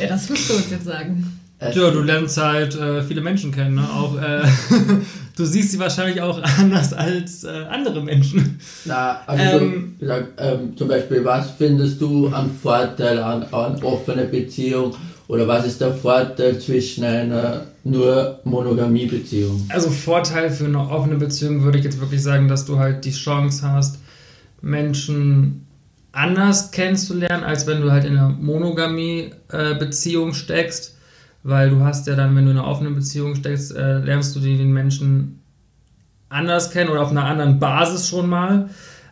Ja, 0.00 0.08
das 0.08 0.28
wirst 0.28 0.50
du 0.50 0.54
uns 0.54 0.70
jetzt 0.70 0.86
sagen. 0.86 1.38
Es- 1.58 1.76
Ja, 1.76 1.90
du 1.90 2.00
lernst 2.00 2.36
halt 2.36 2.74
äh, 2.74 3.02
viele 3.02 3.20
Menschen 3.20 3.52
kennen, 3.52 3.76
ne? 3.76 3.88
Auch, 3.88 4.16
äh, 4.20 4.42
du 5.36 5.44
siehst 5.44 5.70
sie 5.70 5.78
wahrscheinlich 5.78 6.20
auch 6.20 6.42
anders 6.58 6.92
als 6.92 7.44
äh, 7.44 7.64
andere 7.70 8.02
Menschen. 8.02 8.58
Na, 8.84 9.20
also 9.26 9.58
Ähm, 9.64 9.94
so, 10.00 10.06
sag, 10.06 10.28
ähm, 10.38 10.76
zum 10.76 10.88
Beispiel, 10.88 11.24
was 11.24 11.52
findest 11.52 12.00
du 12.00 12.26
an 12.28 12.50
Vorteil 12.60 13.18
an, 13.20 13.44
an 13.52 13.80
offener 13.84 14.24
Beziehung 14.24 14.96
oder 15.32 15.48
was 15.48 15.66
ist 15.66 15.80
der 15.80 15.94
Vorteil 15.94 16.58
zwischen 16.58 17.04
einer 17.04 17.62
nur 17.84 18.40
Monogamie-Beziehung? 18.44 19.64
Also 19.70 19.88
Vorteil 19.88 20.50
für 20.50 20.66
eine 20.66 20.78
offene 20.78 21.16
Beziehung 21.16 21.62
würde 21.62 21.78
ich 21.78 21.84
jetzt 21.84 21.98
wirklich 21.98 22.22
sagen, 22.22 22.48
dass 22.48 22.66
du 22.66 22.78
halt 22.78 23.06
die 23.06 23.12
Chance 23.12 23.66
hast, 23.66 23.98
Menschen 24.60 25.66
anders 26.12 26.70
kennenzulernen, 26.70 27.44
als 27.44 27.66
wenn 27.66 27.80
du 27.80 27.90
halt 27.90 28.04
in 28.04 28.18
einer 28.18 28.28
Monogamie-Beziehung 28.28 30.34
steckst. 30.34 30.98
Weil 31.44 31.70
du 31.70 31.80
hast 31.80 32.06
ja 32.06 32.14
dann, 32.14 32.36
wenn 32.36 32.44
du 32.44 32.50
in 32.50 32.58
einer 32.58 32.68
offenen 32.68 32.94
Beziehung 32.94 33.34
steckst, 33.34 33.74
äh, 33.74 34.00
lernst 34.00 34.36
du 34.36 34.40
den 34.40 34.70
Menschen 34.70 35.40
anders 36.28 36.70
kennen 36.70 36.90
oder 36.90 37.00
auf 37.00 37.10
einer 37.10 37.24
anderen 37.24 37.58
Basis 37.58 38.06
schon 38.06 38.28
mal. 38.28 38.68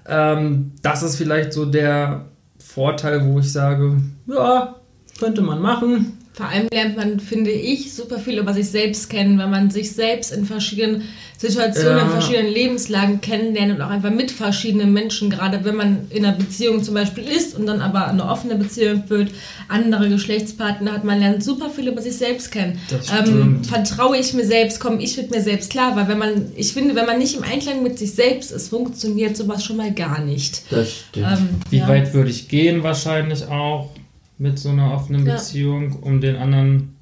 Ähm, 0.06 0.72
das 0.82 1.02
ist 1.02 1.16
vielleicht 1.16 1.54
so 1.54 1.64
der 1.64 2.26
Vorteil, 2.58 3.24
wo 3.24 3.38
ich 3.38 3.50
sage, 3.50 4.02
ja, 4.26 4.74
könnte 5.20 5.42
man 5.42 5.60
machen. 5.60 6.16
Vor 6.32 6.46
allem 6.48 6.68
lernt 6.72 6.96
man, 6.96 7.20
finde 7.20 7.50
ich, 7.50 7.92
super 7.92 8.18
viel 8.18 8.38
über 8.38 8.54
sich 8.54 8.70
selbst 8.70 9.10
kennen, 9.10 9.36
wenn 9.38 9.50
man 9.50 9.70
sich 9.70 9.92
selbst 9.92 10.32
in 10.32 10.46
verschiedenen 10.46 11.02
Situationen, 11.36 11.96
Ja. 11.98 12.04
in 12.04 12.10
verschiedenen 12.10 12.52
Lebenslagen 12.52 13.20
kennenlernt 13.20 13.72
und 13.74 13.82
auch 13.82 13.90
einfach 13.90 14.10
mit 14.10 14.30
verschiedenen 14.30 14.92
Menschen, 14.92 15.28
gerade 15.28 15.64
wenn 15.64 15.74
man 15.74 16.06
in 16.10 16.24
einer 16.24 16.36
Beziehung 16.36 16.82
zum 16.84 16.94
Beispiel 16.94 17.24
ist 17.24 17.58
und 17.58 17.66
dann 17.66 17.80
aber 17.80 18.06
eine 18.06 18.24
offene 18.24 18.54
Beziehung 18.54 19.04
führt, 19.08 19.30
andere 19.68 20.08
Geschlechtspartner 20.08 20.92
hat, 20.92 21.04
man 21.04 21.18
lernt 21.18 21.42
super 21.42 21.68
viel 21.68 21.88
über 21.88 22.00
sich 22.00 22.16
selbst 22.16 22.52
kennen. 22.52 22.78
Ähm, 23.18 23.62
vertraue 23.64 24.16
ich 24.16 24.32
mir 24.32 24.46
selbst, 24.46 24.80
komme 24.80 25.02
ich 25.02 25.16
mit 25.16 25.30
mir 25.32 25.42
selbst 25.42 25.68
klar, 25.70 25.96
weil 25.96 26.08
wenn 26.08 26.18
man, 26.18 26.52
ich 26.56 26.72
finde, 26.72 26.94
wenn 26.94 27.06
man 27.06 27.18
nicht 27.18 27.36
im 27.36 27.42
Einklang 27.42 27.82
mit 27.82 27.98
sich 27.98 28.12
selbst 28.12 28.52
ist, 28.52 28.68
funktioniert 28.68 29.36
sowas 29.36 29.64
schon 29.64 29.76
mal 29.76 29.92
gar 29.92 30.20
nicht. 30.20 30.62
Das 30.70 30.90
stimmt. 30.90 31.26
Ähm, 31.26 31.48
Wie 31.70 31.78
ja. 31.78 31.88
weit 31.88 32.14
würde 32.14 32.30
ich 32.30 32.48
gehen? 32.48 32.82
Wahrscheinlich 32.82 33.46
auch 33.48 33.90
mit 34.40 34.58
so 34.58 34.70
einer 34.70 34.92
offenen 34.92 35.24
Ja. 35.26 35.34
Beziehung, 35.34 35.98
um 36.02 36.20
den 36.20 36.34
anderen, 36.36 36.96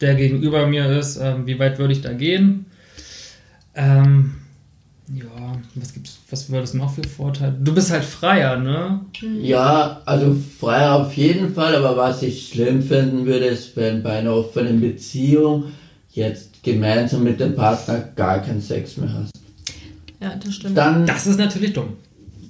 der 0.00 0.14
gegenüber 0.16 0.66
mir 0.66 0.86
ist, 0.98 1.16
ähm, 1.18 1.46
wie 1.46 1.58
weit 1.58 1.78
würde 1.78 1.92
ich 1.92 2.00
da 2.00 2.12
gehen? 2.12 2.66
Ähm, 3.74 4.34
ja, 5.14 5.24
was 5.74 5.92
gibt's, 5.92 6.18
was 6.30 6.48
würde 6.50 6.64
es 6.64 6.74
noch 6.74 6.94
für 6.94 7.02
Vorteile? 7.06 7.54
Du 7.60 7.74
bist 7.74 7.90
halt 7.90 8.04
freier, 8.04 8.56
ne? 8.56 9.00
Ja, 9.40 10.00
also 10.06 10.34
frei 10.58 10.90
auf 10.90 11.14
jeden 11.16 11.54
Fall, 11.54 11.74
aber 11.76 11.96
was 11.96 12.22
ich 12.22 12.48
schlimm 12.48 12.82
finden 12.82 13.26
würde, 13.26 13.46
ist, 13.46 13.76
wenn 13.76 14.02
bei 14.02 14.18
einer 14.18 14.34
offenen 14.34 14.80
Beziehung 14.80 15.64
jetzt 16.12 16.62
gemeinsam 16.62 17.24
mit 17.24 17.40
dem 17.40 17.54
Partner 17.54 17.98
gar 18.16 18.40
keinen 18.40 18.60
Sex 18.60 18.96
mehr 18.96 19.12
hast. 19.12 19.32
Ja, 20.20 20.34
das 20.42 20.54
stimmt. 20.54 20.76
Dann, 20.76 21.04
Das 21.06 21.26
ist 21.26 21.38
natürlich 21.38 21.72
dumm. 21.72 21.94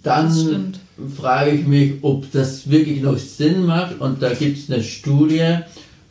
dann 0.03 0.27
das 0.27 0.41
stimmt. 0.43 0.79
Frage 1.17 1.51
ich 1.53 1.67
mich, 1.67 1.93
ob 2.03 2.31
das 2.33 2.69
wirklich 2.71 3.01
noch 3.03 3.19
Sinn 3.19 3.67
macht. 3.67 4.01
Und 4.01 4.23
da 4.23 4.33
gibt 4.35 4.59
es 4.59 4.71
eine 4.71 4.83
Studie 4.83 5.59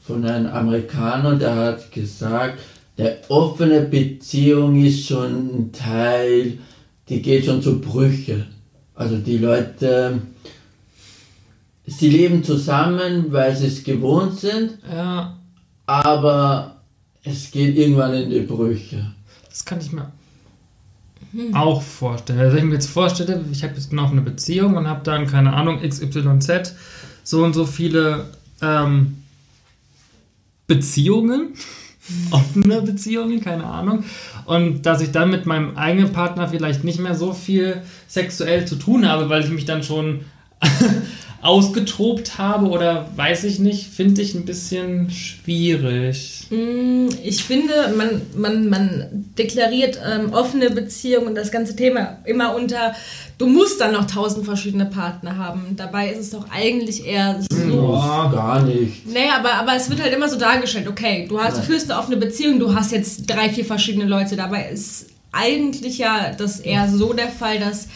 von 0.04 0.26
einem 0.26 0.48
Amerikaner, 0.48 1.36
der 1.36 1.56
hat 1.56 1.92
gesagt, 1.92 2.60
eine 2.98 3.18
offene 3.30 3.82
Beziehung 3.82 4.84
ist 4.84 5.08
schon 5.08 5.34
ein 5.34 5.72
Teil, 5.72 6.58
die 7.10 7.22
geht 7.22 7.46
schon 7.46 7.62
zu 7.62 7.80
Brüche. 7.80 8.46
Also 8.96 9.18
die 9.18 9.38
Leute, 9.38 10.22
sie 11.88 12.10
leben 12.10 12.44
zusammen, 12.44 13.32
weil 13.32 13.56
sie 13.56 13.68
es 13.68 13.84
gewohnt 13.84 14.38
sind, 14.40 14.78
Ja, 14.92 15.38
aber 15.86 16.82
es 17.24 17.50
geht 17.52 17.78
irgendwann 17.78 18.14
in 18.14 18.30
die 18.30 18.42
Brüche. 18.42 19.14
das 19.50 19.64
kann 19.66 19.80
ich 19.80 19.92
mir 19.92 20.12
auch 21.54 21.82
vorstellen. 21.82 22.40
Also 22.40 22.54
wenn 22.54 22.64
ich 22.64 22.70
mir 22.70 22.76
jetzt 22.76 22.90
vorstelle, 22.90 23.44
ich 23.52 23.64
habe 23.64 23.74
jetzt 23.76 23.94
noch 23.94 24.12
eine 24.12 24.22
Beziehung 24.22 24.76
und 24.76 24.88
habe 24.88 25.02
dann, 25.04 25.28
keine 25.28 25.54
Ahnung, 25.54 25.80
XYZ, 25.82 26.76
so 27.24 27.44
und 27.44 27.54
so 27.54 27.66
viele 27.66 28.26
ähm, 28.62 29.24
Beziehungen, 30.68 31.54
offene 32.32 32.82
Beziehungen, 32.82 33.42
keine 33.42 33.66
Ahnung. 33.66 34.04
Und 34.46 34.86
dass 34.86 35.02
ich 35.02 35.12
dann 35.12 35.30
mit 35.30 35.46
meinem 35.46 35.78
eigenen 35.78 36.12
Partner 36.12 36.48
vielleicht 36.50 36.84
nicht 36.84 37.00
mehr 37.00 37.16
so 37.16 37.34
viel 37.34 37.82
sexuell 38.08 38.66
zu 38.66 38.76
tun 38.76 39.08
habe, 39.08 39.30
weil 39.30 39.44
ich 39.44 39.50
mich 39.50 39.66
dann 39.66 39.84
schon 39.84 40.22
ausgetobt 41.42 42.38
habe 42.38 42.68
oder 42.68 43.08
weiß 43.16 43.46
ich 43.46 43.58
nicht, 43.60 43.88
finde 43.88 44.22
ich 44.22 44.36
ein 44.36 44.46
bisschen 44.46 45.10
schwierig. 45.10 46.48
Mm, 46.52 47.08
Ich 47.24 47.44
finde, 47.44 47.74
man, 47.98 48.22
man, 48.36 48.70
man 48.70 49.08
deklariert 49.38 50.00
ähm, 50.08 50.34
offene 50.34 50.70
Beziehungen 50.70 51.28
und 51.28 51.36
das 51.36 51.52
ganze 51.52 51.76
Thema 51.76 52.20
immer 52.26 52.56
unter, 52.56 52.94
du 53.40 53.48
musst 53.48 53.82
dann 53.82 53.94
noch 53.94 54.06
tausend 54.06 54.46
verschiedene 54.46 54.86
Partner 54.86 55.38
haben. 55.38 55.76
Dabei 55.76 56.10
ist 56.12 56.20
es 56.20 56.30
doch 56.30 56.46
eigentlich 56.52 57.06
eher 57.06 57.40
so. 57.50 57.94
Ja. 57.96 58.30
Gar 58.32 58.64
nicht. 58.64 59.12
Naja, 59.12 59.38
aber, 59.40 59.54
aber 59.54 59.76
es 59.76 59.90
wird 59.90 60.02
halt 60.02 60.14
immer 60.14 60.30
so 60.30 60.38
dargestellt, 60.38 60.88
okay, 60.88 61.26
du 61.28 61.40
hast, 61.40 61.58
du 61.58 61.62
führst 61.64 61.90
eine 61.90 62.00
offene 62.00 62.18
Beziehung, 62.18 62.60
du 62.60 62.76
hast 62.76 62.92
jetzt 62.92 63.26
drei, 63.28 63.50
vier 63.50 63.66
verschiedene 63.66 64.06
Leute. 64.06 64.36
Dabei 64.36 64.70
ist 64.70 65.08
eigentlich 65.32 65.98
ja 65.98 66.34
das 66.38 66.60
eher 66.60 66.88
so 66.88 67.14
der 67.14 67.30
Fall, 67.30 67.60
dass, 67.60 67.88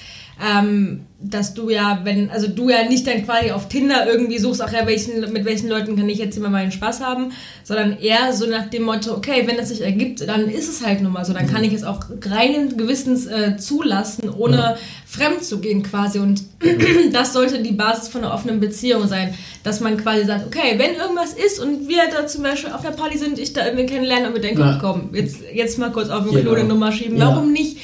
ähm, 0.43 1.01
dass 1.29 1.53
du 1.53 1.69
ja, 1.69 2.01
wenn, 2.03 2.29
also 2.29 2.47
du 2.47 2.69
ja 2.69 2.83
nicht 2.87 3.07
dann 3.07 3.25
quasi 3.25 3.51
auf 3.51 3.67
Tinder 3.69 4.07
irgendwie 4.07 4.37
suchst, 4.39 4.61
ach 4.61 4.71
ja, 4.71 4.85
welchen, 4.85 5.31
mit 5.33 5.45
welchen 5.45 5.69
Leuten 5.69 5.95
kann 5.95 6.07
ich 6.09 6.17
jetzt 6.17 6.37
immer 6.37 6.49
meinen 6.49 6.71
Spaß 6.71 7.01
haben, 7.01 7.31
sondern 7.63 7.97
eher 7.99 8.33
so 8.33 8.45
nach 8.47 8.69
dem 8.69 8.83
Motto, 8.83 9.13
okay, 9.13 9.43
wenn 9.45 9.57
das 9.57 9.69
sich 9.69 9.81
ergibt, 9.81 10.27
dann 10.27 10.47
ist 10.49 10.69
es 10.69 10.85
halt 10.85 11.01
nun 11.01 11.13
mal 11.13 11.25
so, 11.25 11.33
dann 11.33 11.47
kann 11.47 11.63
ich 11.63 11.73
es 11.73 11.83
auch 11.83 12.01
reinen 12.25 12.77
Gewissens 12.77 13.25
äh, 13.25 13.57
zulassen, 13.57 14.29
ohne 14.29 14.77
fremd 15.05 15.43
zu 15.43 15.59
gehen 15.59 15.83
quasi 15.83 16.19
und 16.19 16.43
das 17.13 17.33
sollte 17.33 17.61
die 17.61 17.71
Basis 17.71 18.07
von 18.09 18.23
einer 18.23 18.33
offenen 18.33 18.59
Beziehung 18.59 19.07
sein, 19.07 19.33
dass 19.63 19.79
man 19.79 19.97
quasi 19.97 20.25
sagt, 20.25 20.45
okay, 20.47 20.75
wenn 20.77 20.95
irgendwas 20.95 21.33
ist 21.33 21.59
und 21.59 21.87
wir 21.87 22.03
da 22.11 22.27
zum 22.27 22.43
Beispiel 22.43 22.71
auf 22.71 22.81
der 22.81 22.91
Party 22.91 23.17
sind, 23.17 23.39
ich 23.39 23.53
da 23.53 23.65
irgendwie 23.65 23.85
kennenlernen 23.85 24.27
und 24.27 24.33
wir 24.35 24.41
denken, 24.41 24.59
Ja. 24.61 24.77
komm, 24.81 25.09
jetzt, 25.13 25.37
jetzt 25.53 25.77
mal 25.79 25.91
kurz 25.91 26.09
auf 26.09 26.23
den 26.25 26.31
Genau. 26.33 26.51
Klo 26.51 26.53
eine 26.59 26.67
Nummer 26.69 26.91
schieben, 26.91 27.17
Ja. 27.17 27.27
warum 27.29 27.51
nicht? 27.51 27.77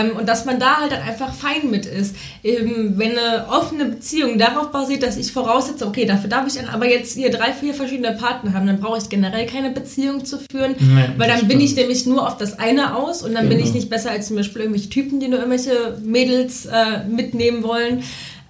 Ähm, 0.00 0.16
und 0.16 0.28
dass 0.28 0.44
man 0.44 0.58
da 0.58 0.80
halt 0.80 0.92
dann 0.92 1.02
einfach 1.02 1.34
fein 1.34 1.70
mit 1.70 1.86
ist. 1.86 2.14
Ähm, 2.44 2.94
wenn 2.96 3.12
eine 3.18 3.46
offene 3.48 3.84
Beziehung 3.86 4.38
darauf 4.38 4.70
basiert, 4.72 5.02
dass 5.02 5.16
ich 5.16 5.32
voraussetze, 5.32 5.86
okay, 5.86 6.04
dafür 6.04 6.28
darf 6.30 6.46
ich 6.46 6.54
dann 6.54 6.68
aber 6.68 6.88
jetzt 6.88 7.14
hier 7.16 7.30
drei, 7.30 7.52
vier 7.52 7.74
verschiedene 7.74 8.12
Partner 8.12 8.52
haben, 8.54 8.66
dann 8.66 8.80
brauche 8.80 8.98
ich 8.98 9.08
generell 9.08 9.46
keine 9.46 9.70
Beziehung 9.70 10.24
zu 10.24 10.38
führen, 10.50 10.74
Nein, 10.78 11.14
weil 11.16 11.28
dann 11.28 11.48
bin 11.48 11.60
ich 11.60 11.74
nämlich 11.76 12.06
nur 12.06 12.26
auf 12.26 12.36
das 12.36 12.58
eine 12.58 12.96
aus 12.96 13.22
und 13.22 13.34
dann 13.34 13.48
bin 13.48 13.58
Genau. 13.58 13.68
ich 13.68 13.74
nicht 13.74 13.90
besser 13.90 14.10
als 14.10 14.28
zum 14.28 14.36
Beispiel 14.36 14.62
irgendwelche 14.62 14.90
Typen, 14.90 15.20
die 15.20 15.28
nur 15.28 15.38
irgendwelche 15.40 15.98
Mädels 16.04 16.66
äh, 16.66 17.04
mitnehmen 17.08 17.62
wollen. 17.62 18.02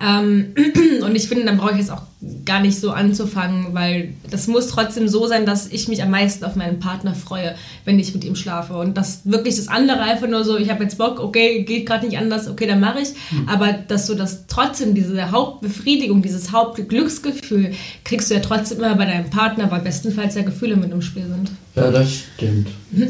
Ähm, 0.02 0.54
und 1.04 1.14
ich 1.14 1.28
finde, 1.28 1.44
dann 1.44 1.58
brauche 1.58 1.72
ich 1.72 1.78
jetzt 1.78 1.92
auch 1.92 2.02
gar 2.44 2.60
nicht 2.60 2.78
so 2.78 2.90
anzufangen, 2.90 3.72
weil 3.72 4.14
das 4.30 4.46
muss 4.48 4.68
trotzdem 4.68 5.08
so 5.08 5.26
sein, 5.26 5.46
dass 5.46 5.68
ich 5.68 5.88
mich 5.88 6.02
am 6.02 6.10
meisten 6.10 6.44
auf 6.44 6.56
meinen 6.56 6.80
Partner 6.80 7.14
freue, 7.14 7.54
wenn 7.84 7.98
ich 7.98 8.12
mit 8.14 8.24
ihm 8.24 8.34
schlafe. 8.34 8.74
Und 8.74 8.96
das 8.96 9.22
wirklich 9.24 9.56
das 9.56 9.68
andere 9.68 10.00
einfach 10.00 10.28
nur 10.28 10.44
so, 10.44 10.56
ich 10.56 10.70
habe 10.70 10.82
jetzt 10.84 10.98
Bock, 10.98 11.20
okay, 11.20 11.62
geht 11.62 11.86
gerade 11.86 12.06
nicht 12.06 12.18
anders, 12.18 12.48
okay, 12.48 12.66
dann 12.66 12.80
mache 12.80 13.00
ich. 13.00 13.10
Aber 13.46 13.72
dass 13.72 14.06
du 14.06 14.14
das 14.14 14.46
trotzdem, 14.48 14.94
diese 14.94 15.30
Hauptbefriedigung, 15.30 16.22
dieses 16.22 16.52
Hauptglücksgefühl, 16.52 17.72
kriegst 18.04 18.30
du 18.30 18.34
ja 18.34 18.40
trotzdem 18.40 18.78
immer 18.78 18.94
bei 18.96 19.06
deinem 19.06 19.30
Partner, 19.30 19.70
weil 19.70 19.80
bestenfalls 19.80 20.34
ja 20.34 20.42
Gefühle 20.42 20.76
mit 20.76 20.90
im 20.90 21.02
Spiel 21.02 21.26
sind. 21.26 21.50
Ja, 21.74 21.90
das 21.90 22.12
stimmt. 22.12 22.68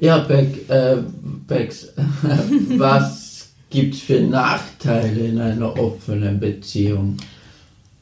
ja, 0.00 0.18
Beck, 0.18 0.68
äh, 0.68 0.96
Becks, 1.46 1.88
was 2.76 3.25
gibt's 3.76 4.00
für 4.00 4.20
Nachteile 4.20 5.26
in 5.26 5.38
einer 5.38 5.78
offenen 5.78 6.40
Beziehung? 6.40 7.18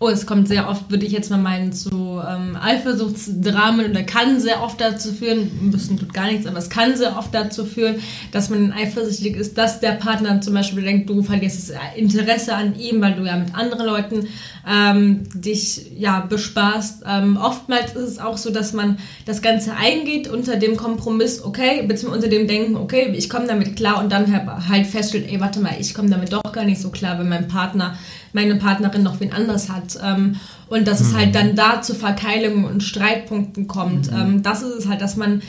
Oh, 0.01 0.09
es 0.09 0.27
kommt 0.27 0.49
sehr 0.49 0.69
oft, 0.69 0.91
würde 0.91 1.07
ich 1.07 1.13
jetzt 1.13 1.31
mal 1.31 1.39
meinen, 1.39 1.73
zu 1.73 2.21
ähm, 2.29 2.59
Eifersuchtsdramen 2.61 3.91
oder 3.91 4.03
kann 4.03 4.41
sehr 4.41 4.61
oft 4.61 4.81
dazu 4.81 5.13
führen, 5.13 5.51
ein 5.63 5.71
bisschen 5.71 5.97
tut 5.97 6.13
gar 6.13 6.27
nichts, 6.27 6.47
aber 6.49 6.59
es 6.59 6.69
kann 6.69 6.97
sehr 6.97 7.17
oft 7.17 7.33
dazu 7.33 7.65
führen, 7.65 8.03
dass 8.33 8.51
man 8.51 8.73
eifersüchtig 8.73 9.37
ist, 9.37 9.57
dass 9.57 9.79
der 9.79 9.93
Partner 9.93 10.41
zum 10.41 10.53
Beispiel 10.55 10.83
denkt, 10.83 11.09
du 11.09 11.23
verlierst 11.23 11.71
das 11.71 11.77
Interesse 11.95 12.57
an 12.57 12.77
ihm, 12.77 13.01
weil 13.01 13.15
du 13.15 13.25
ja 13.25 13.37
mit 13.37 13.55
anderen 13.55 13.87
Leuten 13.87 14.27
ähm, 14.69 15.29
dich 15.33 15.93
ja 15.97 16.21
bespaßt. 16.21 17.05
Ähm, 17.07 17.37
oftmals 17.41 17.95
ist 17.95 18.09
es 18.09 18.19
auch 18.19 18.37
so, 18.37 18.51
dass 18.51 18.73
man 18.73 18.99
das 19.27 19.43
Ganze 19.43 19.77
eingeht 19.77 20.27
unter 20.27 20.57
dem 20.57 20.77
Kompromiss, 20.77 21.43
okay, 21.45 21.83
beziehungsweise 21.87 22.27
unter 22.27 22.37
dem 22.37 22.49
Denken, 22.49 22.77
okay, 22.77 23.15
ich 23.17 23.31
komme 23.31 23.47
damit 23.47 23.77
klar 23.77 24.03
und 24.03 24.11
dann 24.11 24.27
halt 24.69 24.89
feststellt, 24.89 25.31
ey, 25.31 25.41
warte 25.41 25.61
mal, 25.61 25.77
ich 25.79 25.95
komme 25.95 26.11
damit 26.11 26.33
doch 26.33 26.53
gar 26.53 26.65
nicht 26.65 26.81
so 26.81 26.91
klar, 26.91 27.17
wenn 27.21 27.29
mein 27.29 27.47
Partner 27.47 27.97
meine 28.35 28.57
Partnerin 28.57 29.03
noch 29.03 29.21
wen 29.21 29.33
anders 29.33 29.71
hat. 29.71 29.99
Ähm, 30.03 30.37
und 30.69 30.87
dass 30.87 31.01
es 31.01 31.15
halt 31.15 31.35
dann 31.35 31.55
da 31.55 31.81
zu 31.81 31.95
Verkeilungen 31.95 32.65
und 32.65 32.83
Streitpunkten 32.83 33.67
kommt. 33.69 34.11
Ähm, 34.13 34.43
das 34.43 34.63
ist 34.63 34.75
es 34.75 34.89
halt, 34.89 35.01
dass 35.01 35.17
man 35.17 35.43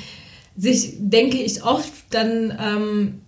sich, 0.55 0.93
denke 0.99 1.37
ich, 1.37 1.63
oft 1.63 1.91
dann 2.11 2.53
ähm, 2.63 3.21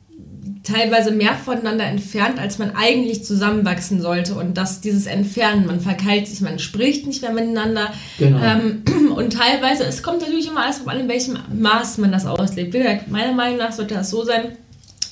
teilweise 0.64 1.12
mehr 1.12 1.34
voneinander 1.34 1.86
entfernt, 1.86 2.40
als 2.40 2.60
man 2.60 2.76
eigentlich 2.76 3.24
zusammenwachsen 3.24 4.02
sollte. 4.02 4.36
Und 4.36 4.58
dass 4.58 4.82
dieses 4.82 5.08
Entfernen, 5.08 5.66
man 5.66 5.80
verkeilt 5.80 6.28
sich, 6.28 6.42
man 6.42 6.60
spricht 6.60 7.08
nicht 7.08 7.22
mehr 7.22 7.34
miteinander. 7.34 7.92
Genau. 8.20 8.40
Ähm, 8.40 8.84
und 9.16 9.34
teilweise, 9.34 9.86
es 9.86 10.04
kommt 10.04 10.22
natürlich 10.22 10.48
immer 10.48 10.64
alles 10.64 10.78
drauf 10.78 10.90
an, 10.90 11.00
in 11.00 11.08
welchem 11.10 11.38
Maß 11.54 11.98
man 11.98 12.12
das 12.12 12.26
auslebt. 12.26 12.74
Wie 12.74 12.80
gesagt, 12.80 13.10
meiner 13.10 13.34
Meinung 13.34 13.58
nach 13.58 13.72
sollte 13.72 13.96
das 13.96 14.10
so 14.10 14.24
sein, 14.24 14.58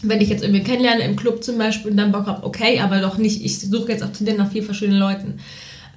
wenn 0.09 0.21
ich 0.21 0.29
jetzt 0.29 0.43
irgendwie 0.43 0.63
kennenlerne 0.63 1.03
im 1.03 1.15
Club 1.15 1.43
zum 1.43 1.57
Beispiel 1.57 1.91
und 1.91 1.97
dann 1.97 2.11
Bock 2.11 2.25
habe, 2.27 2.45
okay, 2.45 2.79
aber 2.79 2.99
doch 2.99 3.17
nicht, 3.17 3.43
ich 3.43 3.59
suche 3.59 3.91
jetzt 3.91 4.03
auch 4.03 4.11
zu 4.11 4.23
dir 4.23 4.35
nach 4.35 4.51
vier 4.51 4.63
verschiedenen 4.63 4.99
Leuten. 4.99 5.35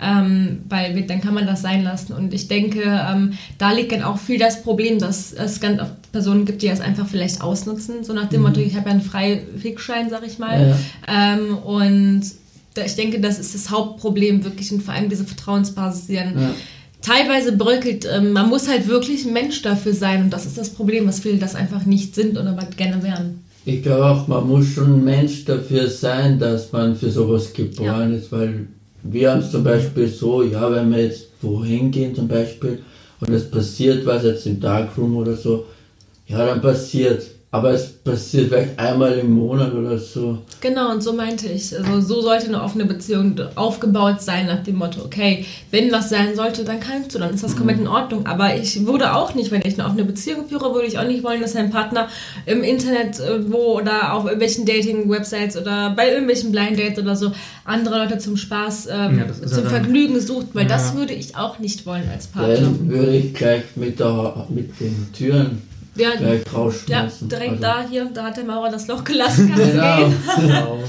Ähm, 0.00 0.60
weil 0.68 1.02
dann 1.02 1.20
kann 1.20 1.34
man 1.34 1.44
das 1.44 1.60
sein 1.62 1.82
lassen. 1.82 2.12
Und 2.12 2.32
ich 2.32 2.46
denke, 2.46 2.82
ähm, 2.84 3.32
da 3.58 3.72
liegt 3.72 3.90
dann 3.90 4.04
auch 4.04 4.16
viel 4.18 4.38
das 4.38 4.62
Problem, 4.62 5.00
dass 5.00 5.32
es 5.32 5.60
ganz 5.60 5.80
oft 5.80 6.12
Personen 6.12 6.44
gibt, 6.44 6.62
die 6.62 6.68
das 6.68 6.80
einfach 6.80 7.08
vielleicht 7.08 7.40
ausnutzen. 7.42 8.04
So 8.04 8.12
nach 8.12 8.28
dem 8.28 8.42
Motto, 8.42 8.60
ich 8.60 8.76
habe 8.76 8.86
ja 8.86 8.92
einen 8.92 9.02
Freifickschein, 9.02 10.08
sag 10.08 10.24
ich 10.24 10.38
mal. 10.38 10.76
Ähm, 11.08 11.58
und 11.58 12.22
da, 12.74 12.84
ich 12.84 12.94
denke, 12.94 13.18
das 13.20 13.40
ist 13.40 13.56
das 13.56 13.70
Hauptproblem 13.70 14.44
wirklich 14.44 14.70
und 14.70 14.84
vor 14.84 14.94
allem 14.94 15.08
diese 15.08 15.24
Vertrauensbasis, 15.24 16.06
die 16.06 16.14
dann 16.14 16.40
Ja. 16.40 16.54
teilweise 17.02 17.56
bröckelt. 17.56 18.06
Ähm, 18.08 18.30
man 18.32 18.48
muss 18.48 18.68
halt 18.68 18.86
wirklich 18.86 19.24
ein 19.24 19.32
Mensch 19.32 19.62
dafür 19.62 19.94
sein 19.94 20.22
und 20.22 20.30
das 20.30 20.46
ist 20.46 20.58
das 20.58 20.70
Problem, 20.70 21.08
was 21.08 21.18
viele 21.18 21.38
das 21.38 21.56
einfach 21.56 21.86
nicht 21.86 22.14
sind 22.14 22.38
und 22.38 22.46
aber 22.46 22.66
gerne 22.76 23.02
wären. 23.02 23.40
Ich 23.70 23.82
glaube 23.82 24.06
auch, 24.06 24.26
man 24.28 24.48
muss 24.48 24.68
schon 24.68 24.94
ein 24.94 25.04
Mensch 25.04 25.44
dafür 25.44 25.90
sein, 25.90 26.38
dass 26.38 26.72
man 26.72 26.96
für 26.96 27.10
sowas 27.10 27.52
geboren 27.52 28.14
ist, 28.14 28.32
weil 28.32 28.66
wir 29.02 29.30
haben 29.30 29.40
es 29.40 29.50
zum 29.50 29.62
Beispiel 29.62 30.08
so, 30.08 30.42
ja, 30.42 30.72
wenn 30.72 30.90
wir 30.90 31.02
jetzt 31.02 31.26
wohin 31.42 31.90
gehen 31.90 32.14
zum 32.14 32.28
Beispiel 32.28 32.78
und 33.20 33.28
es 33.28 33.50
passiert 33.50 34.06
was 34.06 34.24
jetzt 34.24 34.46
im 34.46 34.58
Darkroom 34.58 35.18
oder 35.18 35.36
so, 35.36 35.66
ja, 36.28 36.46
dann 36.46 36.62
passiert. 36.62 37.26
Aber 37.50 37.70
es 37.70 37.88
passiert 37.88 38.48
vielleicht 38.48 38.78
einmal 38.78 39.12
im 39.14 39.32
Monat 39.32 39.72
oder 39.72 39.98
so. 39.98 40.36
Genau, 40.60 40.90
und 40.92 41.02
so 41.02 41.14
meinte 41.14 41.48
ich. 41.48 41.74
Also 41.74 41.98
so 42.02 42.20
sollte 42.20 42.46
eine 42.48 42.62
offene 42.62 42.84
Beziehung 42.84 43.40
aufgebaut 43.54 44.20
sein 44.20 44.46
nach 44.48 44.62
dem 44.64 44.76
Motto, 44.76 45.00
okay, 45.02 45.46
wenn 45.70 45.90
was 45.90 46.10
sein 46.10 46.36
sollte, 46.36 46.64
dann 46.64 46.78
kannst 46.78 47.14
du, 47.14 47.18
dann 47.18 47.32
ist 47.32 47.42
das 47.42 47.56
komplett 47.56 47.78
in 47.78 47.88
Ordnung. 47.88 48.26
Aber 48.26 48.54
ich 48.54 48.84
würde 48.84 49.14
auch 49.14 49.34
nicht, 49.34 49.50
wenn 49.50 49.62
ich 49.64 49.78
eine 49.78 49.86
offene 49.88 50.04
Beziehung 50.04 50.46
führe, 50.46 50.74
würde 50.74 50.88
ich 50.88 50.98
auch 50.98 51.06
nicht 51.06 51.24
wollen, 51.24 51.40
dass 51.40 51.56
ein 51.56 51.70
Partner 51.70 52.08
im 52.44 52.62
Internet 52.62 53.18
äh, 53.18 53.50
wo 53.50 53.78
oder 53.78 54.12
auf 54.12 54.24
irgendwelchen 54.24 54.66
Dating-Websites 54.66 55.56
oder 55.56 55.94
bei 55.96 56.10
irgendwelchen 56.10 56.52
Blind 56.52 56.78
Dates 56.78 56.98
oder 56.98 57.16
so 57.16 57.32
andere 57.64 57.96
Leute 58.04 58.18
zum 58.18 58.36
Spaß, 58.36 58.88
ähm, 58.90 59.18
Ja, 59.20 59.24
das 59.24 59.40
zum 59.40 59.64
Vergnügen 59.64 60.20
sucht, 60.20 60.48
weil 60.52 60.66
das 60.66 60.90
Ja. 60.92 60.98
würde 60.98 61.14
ich 61.14 61.34
auch 61.34 61.58
nicht 61.60 61.86
wollen 61.86 62.10
als 62.12 62.26
Partner. 62.26 62.56
Dann 62.56 62.88
würde 62.90 63.16
ich 63.16 63.32
gleich 63.32 63.62
mit, 63.74 63.98
der, 63.98 64.46
mit 64.50 64.78
den 64.80 65.08
Türen 65.14 65.62
Ja, 65.98 66.10
gleich 66.16 66.42
ja 66.46 66.52
rausschmeißen. 66.52 67.28
direkt 67.28 67.50
Also- 67.50 67.62
da, 67.62 67.84
hier, 67.88 68.10
da 68.14 68.24
hat 68.24 68.36
der 68.36 68.44
Maurer 68.44 68.70
das 68.70 68.86
Loch 68.88 69.04
gelassen, 69.04 69.52
Genau, 69.56 69.96
gehen. 69.98 70.14
genau. 70.40 70.84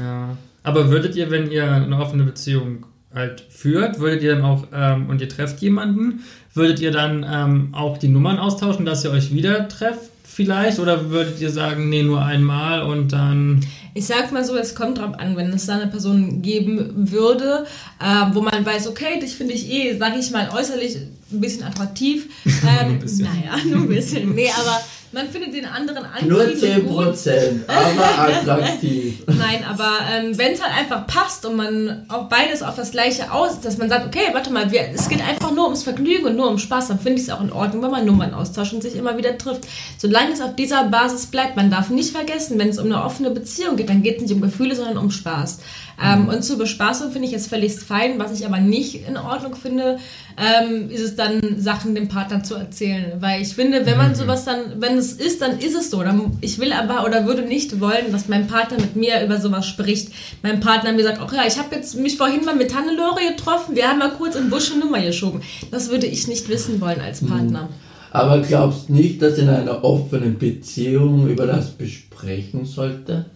Ja. 0.00 0.36
Aber 0.62 0.90
würdet 0.90 1.16
ihr, 1.16 1.30
wenn 1.30 1.50
ihr 1.50 1.70
eine 1.70 1.98
offene 1.98 2.24
Beziehung 2.24 2.84
halt 3.14 3.40
führt, 3.48 3.98
würdet 3.98 4.22
ihr 4.22 4.34
dann 4.36 4.44
auch, 4.44 4.64
ähm, 4.72 5.08
und 5.08 5.20
ihr 5.20 5.28
trefft 5.28 5.60
jemanden, 5.62 6.20
würdet 6.54 6.80
ihr 6.80 6.90
dann 6.92 7.26
ähm, 7.28 7.68
auch 7.74 7.98
die 7.98 8.08
Nummern 8.08 8.38
austauschen, 8.38 8.84
dass 8.84 9.04
ihr 9.04 9.10
euch 9.10 9.32
wieder 9.34 9.68
trefft 9.68 10.10
vielleicht? 10.24 10.78
Oder 10.78 11.10
würdet 11.10 11.40
ihr 11.40 11.50
sagen, 11.50 11.88
nee, 11.88 12.02
nur 12.02 12.22
einmal 12.24 12.82
und 12.82 13.12
dann... 13.12 13.60
Ich 13.94 14.06
sag 14.06 14.32
mal 14.32 14.44
so, 14.44 14.56
es 14.56 14.74
kommt 14.74 14.98
drauf 14.98 15.18
an, 15.18 15.36
wenn 15.36 15.52
es 15.52 15.66
da 15.66 15.74
eine 15.74 15.88
Person 15.88 16.42
geben 16.42 17.10
würde, 17.10 17.66
äh, 18.00 18.34
wo 18.34 18.40
man 18.40 18.64
weiß, 18.64 18.88
okay, 18.88 19.18
dich 19.20 19.36
finde 19.36 19.54
ich 19.54 19.70
eh, 19.70 19.96
sag 19.98 20.16
ich 20.16 20.30
mal, 20.30 20.50
äußerlich 20.50 20.96
ein 21.32 21.40
bisschen 21.40 21.64
attraktiv. 21.64 22.26
Ähm, 22.62 22.90
ein 22.90 22.98
bisschen. 23.00 23.24
Naja, 23.24 23.56
nur 23.64 23.80
ein 23.82 23.88
bisschen. 23.88 24.34
Nee, 24.34 24.50
aber 24.50 24.80
man 25.12 25.28
findet 25.28 25.54
den 25.54 25.66
anderen 25.66 26.04
Nur 26.28 26.42
anziehend 26.42 26.86
gut. 26.86 27.14
10%, 27.14 27.66
aber 27.66 28.28
attraktiv. 28.28 29.22
Nein, 29.26 29.64
aber 29.68 29.98
ähm, 30.12 30.38
wenn 30.38 30.52
es 30.52 30.62
halt 30.62 30.76
einfach 30.76 31.06
passt 31.08 31.44
und 31.44 31.56
man 31.56 32.04
auch 32.08 32.28
beides 32.28 32.62
auf 32.62 32.76
das 32.76 32.92
gleiche 32.92 33.32
aus, 33.32 33.60
dass 33.60 33.76
man 33.76 33.88
sagt, 33.88 34.06
okay, 34.06 34.28
warte 34.32 34.52
mal, 34.52 34.70
wir, 34.70 34.82
es 34.94 35.08
geht 35.08 35.20
einfach 35.20 35.50
nur 35.50 35.64
ums 35.64 35.82
Vergnügen 35.82 36.26
und 36.26 36.36
nur 36.36 36.48
um 36.48 36.58
Spaß, 36.58 36.88
dann 36.88 37.00
finde 37.00 37.20
ich 37.20 37.28
es 37.28 37.30
auch 37.30 37.40
in 37.40 37.50
Ordnung, 37.52 37.82
wenn 37.82 37.90
man 37.90 38.06
Nummern 38.06 38.34
austauscht 38.34 38.72
und 38.72 38.82
sich 38.82 38.94
immer 38.94 39.16
wieder 39.16 39.36
trifft. 39.36 39.66
Solange 39.98 40.32
es 40.32 40.40
auf 40.40 40.54
dieser 40.54 40.84
Basis 40.84 41.26
bleibt, 41.26 41.56
man 41.56 41.70
darf 41.70 41.90
nicht 41.90 42.12
vergessen, 42.12 42.58
wenn 42.58 42.68
es 42.68 42.78
um 42.78 42.86
eine 42.86 43.02
offene 43.02 43.30
Beziehung 43.30 43.76
geht, 43.76 43.88
dann 43.88 44.02
geht 44.02 44.16
es 44.16 44.22
nicht 44.22 44.32
um 44.32 44.40
Gefühle, 44.40 44.76
sondern 44.76 44.96
um 44.96 45.10
Spaß. 45.10 45.58
Ähm, 46.02 46.28
und 46.28 46.42
zur 46.42 46.58
Bespaßung 46.58 47.12
finde 47.12 47.28
ich 47.28 47.34
es 47.34 47.46
völlig 47.46 47.74
fein. 47.74 48.18
Was 48.18 48.38
ich 48.38 48.46
aber 48.46 48.58
nicht 48.58 49.06
in 49.06 49.16
Ordnung 49.16 49.54
finde, 49.54 49.98
ähm, 50.38 50.90
ist 50.90 51.00
es 51.00 51.16
dann, 51.16 51.40
Sachen 51.58 51.94
dem 51.94 52.08
Partner 52.08 52.42
zu 52.42 52.54
erzählen. 52.54 53.12
Weil 53.20 53.42
ich 53.42 53.54
finde, 53.54 53.84
wenn 53.86 53.98
man 53.98 54.14
sowas 54.14 54.44
dann, 54.44 54.80
wenn 54.80 54.96
es 54.96 55.12
ist, 55.12 55.42
dann 55.42 55.58
ist 55.58 55.74
es 55.74 55.90
so. 55.90 56.00
Ich 56.40 56.58
will 56.58 56.72
aber 56.72 57.04
oder 57.04 57.26
würde 57.26 57.42
nicht 57.42 57.80
wollen, 57.80 58.10
dass 58.12 58.28
mein 58.28 58.46
Partner 58.46 58.78
mit 58.78 58.96
mir 58.96 59.22
über 59.22 59.38
sowas 59.38 59.66
spricht. 59.66 60.12
Mein 60.42 60.60
Partner 60.60 60.92
mir 60.92 61.02
sagt, 61.02 61.18
ach 61.20 61.32
ja, 61.32 61.42
ich 61.46 61.58
habe 61.58 61.74
jetzt 61.74 61.96
mich 61.96 62.16
vorhin 62.16 62.44
mal 62.44 62.56
mit 62.56 62.74
Hannelore 62.74 63.20
getroffen, 63.28 63.76
wir 63.76 63.86
haben 63.86 63.98
mal 63.98 64.12
kurz 64.12 64.34
in 64.34 64.48
Busch 64.48 64.72
eine 64.72 64.80
Nummer 64.80 65.00
geschoben. 65.00 65.42
Das 65.70 65.90
würde 65.90 66.06
ich 66.06 66.26
nicht 66.26 66.48
wissen 66.48 66.80
wollen 66.80 67.00
als 67.00 67.24
Partner. 67.24 67.68
Aber 68.12 68.40
glaubst 68.40 68.90
nicht, 68.90 69.22
dass 69.22 69.38
in 69.38 69.48
einer 69.48 69.84
offenen 69.84 70.38
Beziehung 70.38 71.28
über 71.28 71.46
das 71.46 71.70
besprechen 71.70 72.64
sollte? 72.64 73.26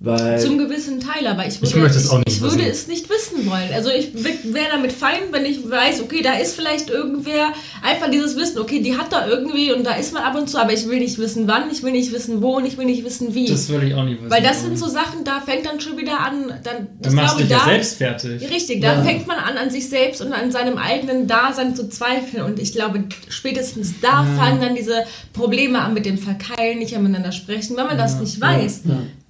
Weil 0.00 0.38
Zum 0.40 0.58
gewissen 0.58 1.00
Teil, 1.00 1.26
aber 1.26 1.44
ich 1.44 1.60
würde, 1.60 1.66
Ich 1.66 1.74
möchte 1.74 1.98
es 1.98 2.08
auch 2.08 2.18
nicht 2.18 2.28
ich 2.28 2.40
würde 2.40 2.58
wissen. 2.58 2.70
es 2.70 2.86
nicht 2.86 3.10
wissen 3.10 3.50
wollen. 3.50 3.68
Also 3.74 3.90
ich 3.90 4.12
wäre 4.14 4.68
damit 4.70 4.92
fein, 4.92 5.18
wenn 5.32 5.44
ich 5.44 5.68
weiß, 5.68 6.02
okay, 6.02 6.22
da 6.22 6.34
ist 6.34 6.54
vielleicht 6.54 6.88
irgendwer, 6.88 7.48
einfach 7.82 8.08
dieses 8.08 8.36
Wissen, 8.36 8.58
okay, 8.60 8.80
die 8.80 8.96
hat 8.96 9.12
da 9.12 9.26
irgendwie 9.26 9.72
und 9.72 9.82
da 9.84 9.94
ist 9.94 10.12
man 10.14 10.22
ab 10.22 10.36
und 10.36 10.48
zu, 10.48 10.56
aber 10.58 10.72
ich 10.72 10.86
will 10.88 11.00
nicht 11.00 11.18
wissen 11.18 11.48
wann, 11.48 11.68
ich 11.72 11.82
will 11.82 11.90
nicht 11.90 12.12
wissen 12.12 12.40
wo 12.42 12.58
und 12.58 12.64
ich 12.66 12.78
will 12.78 12.84
nicht 12.84 13.04
wissen 13.04 13.34
wie. 13.34 13.48
Das 13.48 13.68
würde 13.70 13.86
ich 13.88 13.94
auch 13.94 14.04
nicht 14.04 14.18
wissen. 14.20 14.30
Weil 14.30 14.42
das 14.42 14.62
sind 14.62 14.78
so 14.78 14.86
Sachen, 14.86 15.24
da 15.24 15.40
fängt 15.40 15.66
dann 15.66 15.80
schon 15.80 15.96
wieder 15.98 16.20
an, 16.20 16.52
dann, 16.62 16.86
Du 17.02 17.08
ich 17.08 17.14
machst 17.16 17.36
glaube, 17.38 17.42
dich 17.42 17.50
ja 17.50 17.58
da, 17.58 17.64
selbst 17.64 17.96
fertig. 17.96 18.50
Richtig, 18.52 18.80
da 18.80 18.94
Ja. 18.94 19.02
fängt 19.02 19.26
man 19.26 19.38
an, 19.38 19.56
an 19.56 19.68
sich 19.68 19.88
selbst 19.88 20.20
und 20.20 20.32
an 20.32 20.52
seinem 20.52 20.78
eigenen 20.78 21.26
Dasein 21.26 21.74
zu 21.74 21.88
zweifeln. 21.88 22.44
Und 22.44 22.60
ich 22.60 22.70
glaube, 22.72 23.02
spätestens 23.30 23.94
da 24.00 24.24
fangen 24.36 24.60
dann 24.60 24.76
diese 24.76 25.02
Probleme 25.32 25.80
an 25.80 25.92
mit 25.92 26.06
dem 26.06 26.18
Verkeilen, 26.18 26.78
nicht 26.78 26.96
miteinander 26.96 27.32
sprechen, 27.32 27.76
wenn 27.76 27.86
man 27.86 27.98
das 27.98 28.20
nicht 28.20 28.40
weiß. 28.40 28.82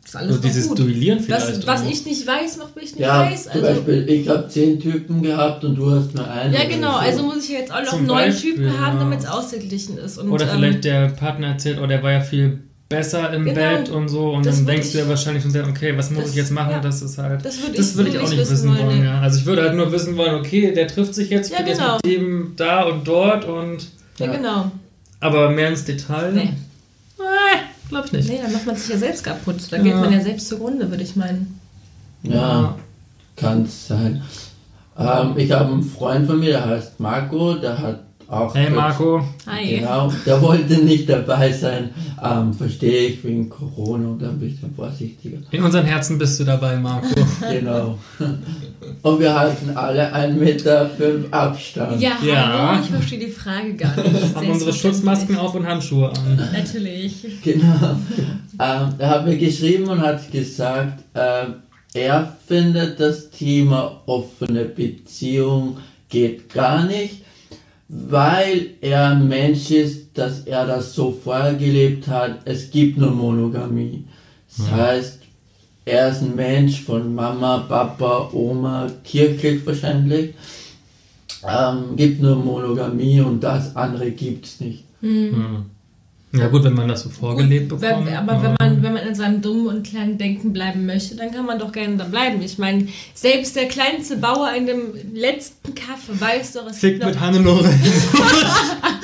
Ist 0.08 0.16
alles 0.16 0.30
Also 0.30 0.40
dieses 0.42 0.68
gut. 0.68 0.78
Duellieren 0.78 1.20
vielleicht. 1.20 1.66
Was 1.66 1.82
auch. 1.82 1.90
ich 1.90 2.06
nicht 2.06 2.26
weiß, 2.26 2.56
macht 2.56 2.74
mich 2.76 2.92
nicht 2.92 2.98
ja, 3.00 3.30
weiß. 3.30 3.42
zum 3.42 3.52
Also, 3.52 3.66
Beispiel, 3.66 4.08
ich 4.08 4.26
habe 4.26 4.48
zehn 4.48 4.80
Typen 4.80 5.20
gehabt 5.22 5.62
und 5.64 5.74
du 5.74 5.90
hast 5.90 6.14
nur 6.14 6.26
einen. 6.30 6.54
ja, 6.54 6.64
genau. 6.64 6.92
so. 6.92 6.96
Also 6.98 7.22
muss 7.24 7.44
ich 7.44 7.50
jetzt 7.50 7.70
auch 7.70 7.82
noch 7.82 7.90
Zum 7.90 8.06
neun 8.06 8.34
Typen 8.34 8.80
haben, 8.80 8.98
damit 8.98 9.18
es 9.20 9.26
ausgeglichen 9.26 9.98
ist. 9.98 10.16
Und, 10.16 10.30
Oder 10.30 10.46
ähm, 10.46 10.50
vielleicht 10.60 10.84
der 10.84 11.08
Partner 11.08 11.48
erzählt, 11.48 11.78
oh, 11.82 11.86
der 11.86 12.02
war 12.02 12.12
ja 12.12 12.20
viel 12.22 12.58
besser 12.88 13.34
im 13.34 13.44
Genau. 13.44 13.54
Bett 13.60 13.90
und 13.90 14.08
so 14.08 14.30
und 14.32 14.46
dann 14.46 14.56
würd 14.56 14.68
denkst 14.70 14.92
du 14.92 14.96
ich- 14.96 15.04
ja 15.04 15.10
wahrscheinlich 15.10 15.42
schon 15.42 15.52
sehr, 15.52 15.68
okay, 15.68 15.92
was 15.94 16.10
muss 16.10 16.22
Das- 16.22 16.30
ich 16.30 16.36
jetzt 16.36 16.52
machen? 16.52 16.70
ja. 16.70 16.80
Das 16.80 17.02
ist 17.02 17.18
halt. 17.18 17.44
Das 17.44 17.60
würde 17.60 17.76
Das 17.76 17.90
ich, 17.90 17.96
würde 17.98 18.08
ich 18.08 18.18
auch 18.18 18.22
nicht 18.30 18.38
wissen 18.50 18.78
wollen, 18.78 19.00
nee. 19.00 19.04
ja. 19.04 19.20
Also 19.20 19.40
ich 19.40 19.44
würde 19.44 19.60
halt 19.60 19.74
nur 19.74 19.92
wissen 19.92 20.16
wollen, 20.16 20.36
okay, 20.36 20.72
der 20.72 20.88
trifft 20.88 21.14
sich 21.14 21.28
jetzt, 21.28 21.52
Ja, 21.52 21.58
genau. 21.60 21.96
jetzt 21.96 22.06
mit 22.06 22.16
dem 22.16 22.52
da 22.56 22.84
und 22.84 23.06
dort 23.06 23.44
und. 23.44 23.88
Ja, 24.18 24.24
Ja. 24.24 24.32
genau. 24.32 24.70
Aber 25.20 25.50
mehr 25.50 25.68
ins 25.68 25.84
Detail? 25.84 26.32
Nee. 26.32 26.54
Glaube 27.88 28.06
ich 28.06 28.12
nicht. 28.12 28.28
Nee, 28.28 28.40
dann 28.42 28.52
macht 28.52 28.66
man 28.66 28.76
sich 28.76 28.88
ja 28.88 28.98
selbst 28.98 29.24
kaputt. 29.24 29.56
Da 29.70 29.76
Ja. 29.76 29.82
geht 29.82 29.94
man 29.96 30.12
ja 30.12 30.20
selbst 30.20 30.48
zugrunde, 30.48 30.90
würde 30.90 31.02
ich 31.02 31.16
meinen. 31.16 31.58
Ja, 32.22 32.74
kann 33.36 33.66
sein. 33.66 34.22
Ähm, 34.98 35.34
ich 35.36 35.50
habe 35.52 35.72
einen 35.72 35.82
Freund 35.82 36.26
von 36.26 36.40
mir, 36.40 36.50
der 36.50 36.66
heißt 36.66 36.98
Marco, 36.98 37.54
der 37.54 37.78
hat 37.78 38.00
auch. 38.28 38.54
Hey 38.54 38.70
Marco. 38.70 39.22
Hi. 39.46 39.78
Genau, 39.78 40.12
der 40.26 40.40
wollte 40.42 40.78
nicht 40.84 41.08
dabei 41.08 41.52
sein. 41.52 41.90
Ähm, 42.22 42.52
Verstehe 42.52 43.08
ich 43.08 43.24
wegen 43.24 43.48
Corona 43.48 44.08
und 44.08 44.22
ein 44.22 44.38
bisschen 44.38 44.74
vorsichtiger. 44.74 45.38
In 45.50 45.62
unseren 45.62 45.84
Herzen 45.86 46.18
bist 46.18 46.38
du 46.40 46.44
dabei, 46.44 46.76
Marco. 46.76 47.08
Genau. 47.50 47.98
Und 49.02 49.20
wir 49.20 49.38
halten 49.38 49.70
alle 49.76 50.12
1,5 50.14 50.32
Meter 50.34 50.90
fünf 50.90 51.32
Abstand. 51.32 52.00
Ja, 52.00 52.12
Ja. 52.22 52.68
hallo, 52.72 52.82
ich 52.84 52.90
verstehe 52.90 53.18
die 53.18 53.30
Frage 53.30 53.74
gar 53.74 53.96
nicht. 53.96 54.34
Haben 54.34 54.50
unsere 54.50 54.72
Schutzmasken 54.72 55.36
auf 55.36 55.54
und 55.54 55.66
Handschuhe 55.66 56.10
an. 56.10 56.48
Natürlich. 56.52 57.24
Genau. 57.42 57.96
Ähm, 58.60 58.94
er 58.98 59.10
hat 59.10 59.24
mir 59.26 59.36
geschrieben 59.38 59.88
und 59.88 60.00
hat 60.00 60.30
gesagt, 60.32 61.02
ähm, 61.14 61.54
er 61.94 62.36
findet 62.46 63.00
das 63.00 63.30
Thema 63.30 64.02
offene 64.06 64.64
Beziehung 64.64 65.78
geht 66.08 66.52
gar 66.52 66.84
nicht, 66.86 67.22
weil 67.88 68.74
er 68.80 69.10
ein 69.10 69.28
Mensch 69.28 69.70
ist, 69.70 70.16
dass 70.16 70.40
er 70.40 70.66
das 70.66 70.94
so 70.94 71.10
vorher 71.10 71.54
gelebt 71.54 72.06
hat. 72.06 72.40
Es 72.44 72.70
gibt 72.70 72.98
nur 72.98 73.10
Monogamie. 73.10 74.04
Das 74.56 74.70
heißt, 74.70 75.18
er 75.84 76.10
ist 76.10 76.22
ein 76.22 76.36
Mensch 76.36 76.82
von 76.82 77.14
Mama, 77.14 77.64
Papa, 77.68 78.30
Oma, 78.32 78.90
kirchlich 79.04 79.66
wahrscheinlich. 79.66 80.34
Ähm, 81.46 81.96
gibt 81.96 82.20
nur 82.20 82.36
Monogamie 82.36 83.20
und 83.20 83.40
das 83.40 83.74
andere 83.74 84.10
gibt's 84.10 84.60
nicht. 84.60 84.84
Hm. 85.00 85.66
Ja 86.32 86.48
gut, 86.48 86.62
wenn 86.64 86.74
man 86.74 86.88
das 86.88 87.02
so 87.02 87.08
vorgelebt 87.08 87.70
Gut, 87.70 87.80
bekommt. 87.80 88.06
wenn, 88.06 88.14
aber 88.14 88.34
ja. 88.34 88.42
wenn 88.42 88.54
man, 88.58 88.82
wenn 88.82 88.92
man 88.92 89.06
in 89.06 89.14
seinem 89.14 89.40
dummen 89.40 89.66
und 89.68 89.86
kleinen 89.86 90.18
Denken 90.18 90.52
bleiben 90.52 90.84
möchte, 90.84 91.16
dann 91.16 91.30
kann 91.32 91.46
man 91.46 91.58
doch 91.58 91.72
gerne 91.72 91.96
da 91.96 92.04
bleiben. 92.04 92.42
Ich 92.42 92.58
meine, 92.58 92.88
selbst 93.14 93.56
der 93.56 93.66
kleinste 93.66 94.18
Bauer 94.18 94.52
in 94.52 94.66
dem 94.66 94.92
letzten 95.14 95.74
Kaff 95.74 96.00
weiß 96.08 96.52
doch, 96.54 96.66
es 96.66 96.78
Fick 96.78 96.94
gibt 96.94 97.04
noch 97.04 97.10
mit 97.10 97.20
Hannelore. 97.20 97.64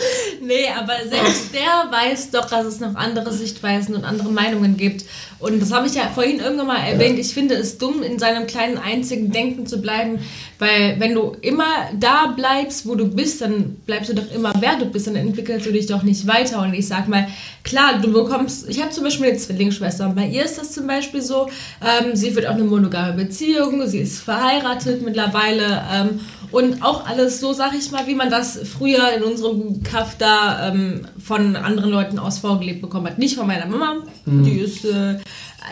Nee, 0.47 0.69
aber 0.79 0.95
selbst 1.09 1.55
der 1.55 1.91
weiß 1.91 2.31
doch, 2.31 2.45
dass 2.45 2.67
es 2.67 2.81
noch 2.81 2.95
andere 2.97 3.33
Sichtweisen 3.33 3.95
und 3.95 4.05
andere 4.05 4.29
Meinungen 4.31 4.77
gibt. 4.77 5.05
Und 5.39 5.61
das 5.61 5.73
habe 5.73 5.87
ich 5.87 5.95
ja 5.95 6.11
vorhin 6.15 6.41
irgendwann 6.41 6.67
mal 6.67 6.87
erwähnt. 6.87 7.19
Ich 7.19 7.33
finde 7.33 7.55
es 7.55 7.79
dumm, 7.79 8.03
in 8.03 8.19
seinem 8.19 8.47
kleinen 8.47 8.77
einzigen 8.77 9.31
Denken 9.31 9.67
zu 9.67 9.81
bleiben, 9.81 10.19
weil 10.59 10.97
wenn 10.99 11.15
du 11.15 11.37
immer 11.41 11.89
da 11.99 12.35
bleibst, 12.37 12.87
wo 12.87 12.95
du 12.95 13.07
bist, 13.07 13.41
dann 13.41 13.77
bleibst 13.87 14.11
du 14.11 14.15
doch 14.15 14.31
immer 14.35 14.53
wer 14.59 14.77
du 14.77 14.87
bist, 14.87 15.07
dann 15.07 15.17
entwickelst 15.17 15.67
du 15.67 15.73
dich 15.73 15.87
doch 15.87 16.03
nicht 16.03 16.27
weiter. 16.27 16.61
Und 16.63 16.75
ich 16.75 16.87
sag 16.87 17.09
mal, 17.09 17.27
klar, 17.63 18.01
du 18.03 18.13
bekommst, 18.13 18.69
ich 18.69 18.81
habe 18.81 18.91
zum 18.91 19.05
Beispiel 19.05 19.29
eine 19.29 19.39
Zwillingsschwester 19.39 20.07
und 20.07 20.15
bei 20.15 20.27
ihr 20.27 20.45
ist 20.45 20.59
das 20.59 20.73
zum 20.73 20.87
Beispiel 20.87 21.23
so, 21.23 21.49
ähm, 21.83 22.15
sie 22.15 22.35
wird 22.35 22.47
auch 22.47 22.55
eine 22.55 22.65
monogame 22.65 23.15
Beziehung, 23.15 23.87
sie 23.87 24.01
ist 24.01 24.21
verheiratet 24.21 25.03
mittlerweile 25.03 25.83
ähm, 25.93 26.21
und 26.55 26.83
auch 26.83 27.07
alles 27.07 27.41
so, 27.41 27.53
sag 27.53 27.75
ich 27.75 27.91
mal, 27.91 28.07
wie 28.07 28.15
man 28.15 28.31
das 28.31 28.59
früher 28.65 29.13
in 29.17 29.25
unserem 29.25 29.83
Kaff 29.83 30.17
da 30.17 30.69
ähm, 30.69 31.03
von 31.19 31.57
anderen 31.57 31.91
Leuten 31.91 32.19
aus 32.19 32.39
vorgelebt 32.39 32.81
bekommen 32.81 33.07
hat. 33.09 33.19
Nicht 33.19 33.37
von 33.37 33.47
meiner 33.47 33.67
Mama, 33.67 34.05
die 34.25 34.61
ist 34.61 34.85
äh, 34.85 35.17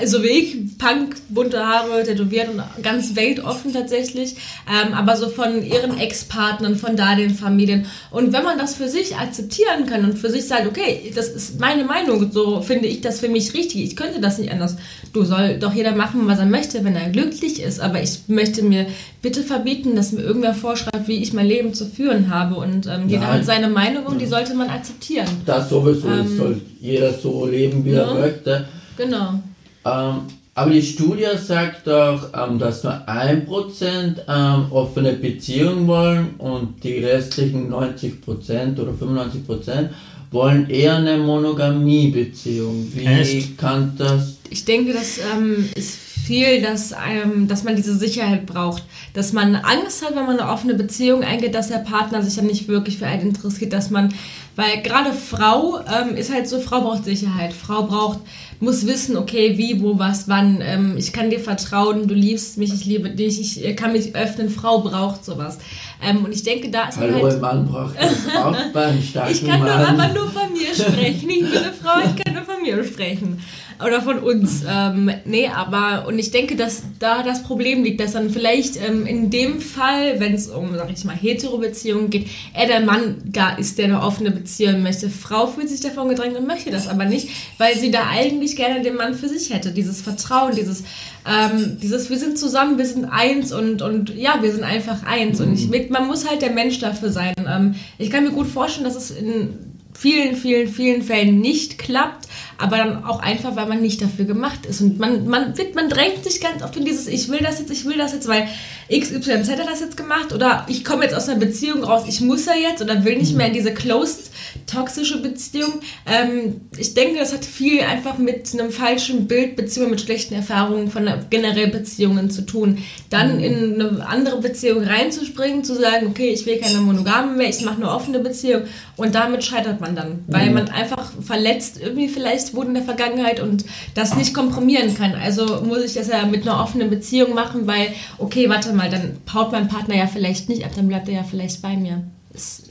so 0.05 0.23
wie 0.23 0.29
ich, 0.29 0.79
Punk, 0.79 1.17
bunte 1.29 1.59
Haare, 1.67 2.03
tätowiert 2.03 2.49
und 2.49 2.63
ganz 2.83 3.15
weltoffen 3.15 3.73
tatsächlich, 3.73 4.37
ähm, 4.67 4.95
aber 4.95 5.17
so 5.17 5.29
von 5.29 5.63
ihren 5.65 5.99
Ex-Partnern, 5.99 6.77
von 6.77 6.97
da 6.97 7.15
den 7.15 7.35
Familien. 7.35 7.87
Und 8.11 8.33
wenn 8.33 8.43
man 8.43 8.59
das 8.59 8.75
für 8.75 8.89
sich 8.89 9.17
akzeptieren 9.17 9.87
kann 9.87 10.05
und 10.05 10.19
für 10.19 10.31
sich 10.31 10.47
sagt, 10.49 10.67
okay, 10.67 11.13
das 11.15 11.29
ist 11.29 11.61
meine 11.61 11.85
Meinung, 11.85 12.33
so 12.33 12.63
finde 12.63 12.89
ich 12.89 13.01
das 13.03 13.21
für 13.21 13.29
mich 13.29 13.55
richtig, 13.55 13.83
ich 13.85 13.97
könnte 13.97 14.21
das 14.21 14.39
nicht 14.39 14.51
anders. 14.51 14.77
Du 15.13 15.25
soll 15.25 15.59
doch 15.59 15.75
jeder 15.75 15.95
machen, 15.95 16.23
was 16.27 16.39
er 16.39 16.47
möchte, 16.47 16.85
wenn 16.85 16.97
er 16.97 17.11
glücklich 17.11 17.61
ist, 17.63 17.81
aber 17.81 18.03
ich 18.03 18.21
möchte 18.29 18.63
mir 18.63 18.87
bitte 19.21 19.43
verbieten, 19.43 19.95
dass 19.95 20.13
mir 20.13 20.23
irgendwer 20.23 20.55
vorschreibt, 20.55 21.07
wie 21.07 21.23
ich 21.23 21.33
mein 21.33 21.47
Leben 21.47 21.75
zu 21.75 21.87
führen 21.87 22.31
habe. 22.31 22.57
Und 22.57 22.87
ähm, 22.87 23.09
jeder 23.09 23.23
Nein. 23.23 23.33
hat 23.35 23.45
seine 23.45 23.69
Meinung 23.69 24.07
und 24.07 24.21
die 24.21 24.27
sollte 24.27 24.55
man 24.55 24.69
akzeptieren. 24.71 25.29
Das 25.45 25.69
sowieso, 25.69 26.09
es 26.09 26.31
Ähm, 26.31 26.37
soll 26.39 26.61
jeder 26.81 27.13
so 27.13 27.47
leben, 27.47 27.85
wie 27.85 27.91
er 27.93 28.07
ja. 28.07 28.15
möchte. 28.15 28.67
Genau. 28.97 29.35
Ähm, 29.85 30.23
aber 30.55 30.71
die 30.71 30.83
Studie 30.83 31.27
sagt 31.43 31.87
doch, 31.87 32.29
ähm, 32.35 32.59
dass 32.59 32.85
nur 32.85 32.93
1% 33.09 34.17
ähm, 34.29 34.73
offene 34.73 35.15
Beziehungen 35.15 35.87
wollen 35.87 36.35
und 36.39 36.85
die 36.85 36.99
restlichen 36.99 37.73
90% 37.73 38.79
oder 38.79 38.93
95% 38.93 39.89
wollen 40.31 40.69
eher 40.69 40.97
eine 40.97 41.19
Monogamie-Beziehung. 41.19 42.87
Wie 42.95 43.05
Echt? 43.05 43.59
kann 43.59 43.95
das? 43.97 44.39
Ich 44.51 44.65
denke, 44.65 44.93
das 44.93 45.19
ähm, 45.19 45.69
ist 45.75 45.97
viel, 46.23 46.63
dass, 46.63 46.93
ähm, 46.93 47.49
dass 47.49 47.65
man 47.65 47.77
diese 47.77 47.97
Sicherheit 47.97 48.47
braucht. 48.47 48.85
Dass 49.15 49.33
man 49.33 49.57
Angst 49.57 50.05
hat, 50.05 50.15
wenn 50.15 50.27
man 50.27 50.39
eine 50.39 50.51
offene 50.51 50.75
Beziehung 50.75 51.23
eingeht, 51.23 51.55
dass 51.55 51.69
der 51.69 51.79
Partner 51.79 52.23
sich 52.23 52.37
dann 52.37 52.47
nicht 52.47 52.69
wirklich 52.69 52.99
für 52.99 53.07
einen 53.07 53.29
interessiert, 53.29 53.73
dass 53.73 53.91
man, 53.91 54.15
weil 54.57 54.83
gerade 54.83 55.13
Frau 55.13 55.81
ähm, 55.81 56.17
ist 56.17 56.33
halt 56.33 56.49
so, 56.49 56.61
Frau 56.61 56.83
braucht 56.83 57.05
Sicherheit. 57.05 57.53
Frau 57.53 57.85
braucht, 57.85 58.21
muss 58.61 58.87
wissen, 58.87 59.17
okay, 59.17 59.57
wie, 59.57 59.83
wo, 59.83 59.99
was, 59.99 60.29
wann. 60.29 60.61
Ähm, 60.63 60.95
ich 60.97 61.13
kann 61.13 61.31
dir 61.31 61.41
vertrauen, 61.41 62.07
du 62.07 62.15
liebst 62.15 62.59
mich, 62.59 62.73
ich 62.73 62.85
liebe 62.85 63.11
dich, 63.11 63.41
ich 63.41 63.65
äh, 63.65 63.75
kann 63.75 63.93
mich 63.93 64.15
öffnen. 64.15 64.51
Frau 64.51 64.81
braucht 64.81 65.25
sowas. 65.25 65.59
Ähm, 66.03 66.25
und 66.25 66.35
ich 66.35 66.43
denke, 66.43 66.71
da 66.71 66.89
ist 66.89 67.01
man 67.01 67.15
Hallo, 67.15 67.25
halt... 67.25 67.41
Mann 67.41 67.67
braucht 67.67 67.97
das 67.97 68.37
auch 68.37 68.57
beim 68.73 68.99
Ich 68.99 69.15
kann 69.15 69.61
nur, 69.61 69.69
Mann. 69.69 70.01
aber 70.01 70.13
nur 70.13 70.31
von 70.31 70.53
mir 70.53 70.75
sprechen. 70.75 71.31
Ich 71.31 71.41
bin 71.41 71.47
eine 71.47 71.73
Frau, 71.73 71.99
ich 72.01 72.23
kann 72.23 72.35
nur 72.35 72.45
von 72.45 72.63
mir 72.63 72.85
sprechen. 72.85 73.43
Oder 73.85 74.03
von 74.03 74.19
uns. 74.19 74.63
Ähm, 74.69 75.11
nee, 75.25 75.49
aber, 75.49 76.07
und 76.07 76.19
ich 76.19 76.31
denke, 76.31 76.57
dass 76.57 76.83
da 76.99 77.23
das 77.23 77.43
Problem 77.43 77.85
liegt, 77.85 78.01
dass 78.01 78.13
dann 78.13 78.31
vielleicht 78.31 78.77
ähm, 78.77 79.07
in 79.07 79.31
dem 79.31 79.61
Fall, 79.61 80.21
wenn 80.21 80.35
es 80.35 80.49
um, 80.49 80.75
sag 80.77 80.91
ich 80.91 81.05
mal, 81.05 81.17
Hetero-Beziehungen 81.17 82.11
geht, 82.11 82.29
er 82.55 82.67
der 82.67 82.81
Mann 82.81 83.17
da 83.25 83.55
ist, 83.57 83.79
der 83.79 83.87
eine 83.87 84.03
offene 84.03 84.31
Beziehung 84.31 84.83
möchte. 84.83 85.09
Frau 85.09 85.47
fühlt 85.47 85.69
sich 85.69 85.81
davon 85.81 86.09
gedrängt 86.09 86.37
und 86.37 86.47
möchte 86.47 86.71
das 86.71 86.89
aber 86.89 87.05
nicht, 87.05 87.29
weil 87.59 87.77
sie 87.77 87.91
da 87.91 88.09
eigentlich 88.11 88.57
gerne 88.57 88.83
den 88.83 88.97
Mann 88.97 89.15
für 89.15 89.29
sich 89.29 89.53
hätte. 89.53 89.73
Dieses 89.73 90.01
Vertrauen, 90.01 90.55
dieses, 90.55 90.85
ähm, 91.27 91.79
dieses, 91.81 92.11
wir 92.11 92.19
sind 92.19 92.39
zusammen, 92.39 92.79
wir 92.79 92.87
sind 92.87 93.05
eins 93.05 93.53
und, 93.53 93.83
und 93.83 94.15
ja, 94.15 94.39
wir 94.43 94.53
sind 94.53 94.65
einfach 94.65 95.05
eins. 95.05 95.41
Und 95.41 95.55
ich, 95.55 95.91
man 95.91 96.07
muss 96.07 96.29
halt 96.29 96.43
der 96.43 96.51
Mensch 96.51 96.79
dafür 96.79 97.11
sein. 97.11 97.35
Ähm, 97.47 97.75
ich 97.99 98.11
kann 98.11 98.25
mir 98.25 98.33
gut 98.33 98.47
vorstellen, 98.47 98.85
dass 98.85 98.97
es 98.97 99.11
in 99.11 99.73
vielen, 99.95 100.37
vielen, 100.37 100.69
vielen 100.69 101.03
Fällen 101.03 101.41
nicht 101.41 101.79
klappt, 101.79 102.27
aber 102.59 102.77
dann 102.77 103.05
auch 103.05 103.21
einfach, 103.21 103.57
weil 103.57 103.67
man 103.67 103.81
nicht 103.81 104.01
dafür 104.01 104.25
gemacht 104.25 104.67
ist. 104.67 104.81
Und 104.81 104.99
man, 104.99 105.27
man, 105.27 105.57
wird, 105.59 105.75
man 105.75 105.89
drängt 105.89 106.25
sich 106.25 106.41
ganz 106.41 106.63
oft 106.63 106.77
in 106.77 106.85
dieses, 106.85 107.07
ich 107.07 107.29
will 107.29 107.41
das 107.41 107.59
jetzt, 107.59 107.71
ich 107.71 107.85
will 107.85 107.99
das 107.99 108.13
jetzt, 108.13 108.29
weil 108.29 108.49
XYZ 108.91 109.51
hat 109.51 109.69
das 109.69 109.81
jetzt 109.81 109.97
gemacht 109.97 110.33
oder 110.33 110.67
ich 110.69 110.85
komme 110.85 111.05
jetzt 111.05 111.15
aus 111.15 111.29
einer 111.29 111.39
Beziehung 111.39 111.83
raus, 111.85 112.05
ich 112.07 112.21
muss 112.21 112.47
ja 112.47 112.55
jetzt 112.55 112.83
oder 112.83 113.05
will 113.05 113.17
nicht 113.17 113.37
mehr 113.37 113.47
in 113.47 113.53
diese 113.53 113.73
closed, 113.73 114.31
toxische 114.67 115.21
Beziehung. 115.23 115.81
Ähm, 116.07 116.63
ich 116.77 116.95
denke, 116.95 117.19
das 117.19 117.33
hat 117.33 117.45
viel 117.45 117.81
einfach 117.81 118.19
mit 118.19 118.53
einem 118.53 118.71
falschen 118.71 119.27
Bild, 119.27 119.57
Beziehung 119.57 119.91
mit 119.91 120.01
schlechten 120.01 120.35
Erfahrungen 120.35 120.91
von 120.91 121.09
generell 121.31 121.69
Beziehungen 121.69 122.31
zu 122.31 122.43
tun. 122.43 122.79
Dann 123.11 123.41
in 123.41 123.81
eine 123.81 124.07
andere 124.07 124.41
Beziehung 124.41 124.85
reinzuspringen, 124.85 125.65
zu 125.65 125.75
sagen, 125.75 126.07
okay, 126.09 126.31
ich 126.31 126.47
will 126.47 126.59
keine 126.59 126.81
Monogame 126.81 127.37
mehr, 127.37 127.49
ich 127.49 127.65
mache 127.65 127.77
eine 127.77 127.91
offene 127.91 128.19
Beziehung 128.19 128.63
und 128.97 129.15
damit 129.15 129.45
scheitert 129.45 129.81
man 129.81 129.97
dann, 129.97 130.25
weil 130.27 130.51
man 130.51 130.69
einfach 130.69 131.13
verletzt 131.21 131.81
irgendwie 131.81 132.09
vielleicht 132.09 132.22
wurde 132.55 132.69
in 132.69 132.75
der 132.75 132.83
Vergangenheit 132.83 133.41
und 133.41 133.65
das 133.95 134.17
nicht 134.17 134.35
kompromieren 134.35 134.95
kann. 134.95 135.15
Also 135.15 135.63
muss 135.63 135.85
ich 135.85 135.95
das 135.95 136.09
ja 136.09 136.27
mit 136.27 136.43
einer 136.43 136.61
offenen 136.61 136.91
Beziehung 136.91 137.35
machen, 137.35 137.67
weil, 137.67 137.89
okay, 138.19 138.49
warte 138.49 138.73
mal, 138.73 138.91
dann 138.91 139.19
haut 139.33 139.53
mein 139.53 139.69
Partner 139.69 139.97
ja 139.97 140.07
vielleicht 140.07 140.49
nicht 140.49 140.65
ab, 140.65 140.73
dann 140.75 140.89
bleibt 140.89 141.09
er 141.09 141.15
ja 141.15 141.25
vielleicht 141.25 141.63
bei 141.63 141.77
mir. 141.77 142.03
Das, 142.33 142.63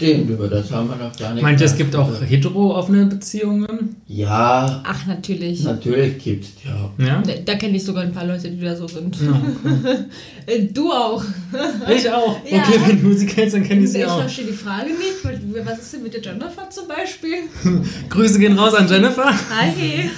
Stimmt, 0.00 0.30
über 0.30 0.46
das 0.46 0.70
haben 0.70 0.88
wir 0.88 0.94
noch 0.94 1.16
gar 1.16 1.34
nicht 1.34 1.42
Meint 1.42 1.60
ihr, 1.60 1.66
es 1.66 1.76
gibt 1.76 1.96
auch 1.96 2.08
hetero-offene 2.24 3.06
Beziehungen? 3.06 3.96
Ja, 4.06 4.80
ach, 4.86 5.06
natürlich. 5.06 5.64
natürlich 5.64 6.22
gibt's 6.22 6.50
ja. 6.64 7.04
Ja? 7.04 7.20
Da, 7.26 7.32
da 7.44 7.54
kenne 7.56 7.76
ich 7.76 7.84
sogar 7.84 8.04
ein 8.04 8.12
paar 8.12 8.24
Leute, 8.24 8.48
die 8.48 8.60
da 8.60 8.76
so 8.76 8.86
sind. 8.86 9.16
Ja, 9.20 9.40
Äh, 10.46 10.66
Du 10.72 10.92
auch. 10.92 11.24
Ich 11.94 12.08
auch. 12.10 12.38
Ja. 12.48 12.58
Okay, 12.58 12.80
wenn 12.86 13.02
du 13.02 13.12
sie 13.12 13.26
kennst, 13.26 13.56
dann 13.56 13.64
kenne 13.64 13.82
ich 13.84 13.90
sie 13.90 13.98
Ich 13.98 14.06
auch. 14.06 14.20
verstehe 14.20 14.46
die 14.46 14.52
Frage 14.52 14.90
nicht. 14.90 15.24
weil- 15.24 15.40
Was 15.66 15.80
ist 15.80 15.92
denn 15.92 16.04
mit 16.04 16.14
der 16.14 16.22
Jennifer 16.22 16.70
zum 16.70 16.86
Beispiel? 16.86 17.34
Grüße 18.08 18.38
gehen 18.38 18.56
raus 18.56 18.74
an 18.74 18.88
Jennifer. 18.88 19.26
Hi. 19.26 20.08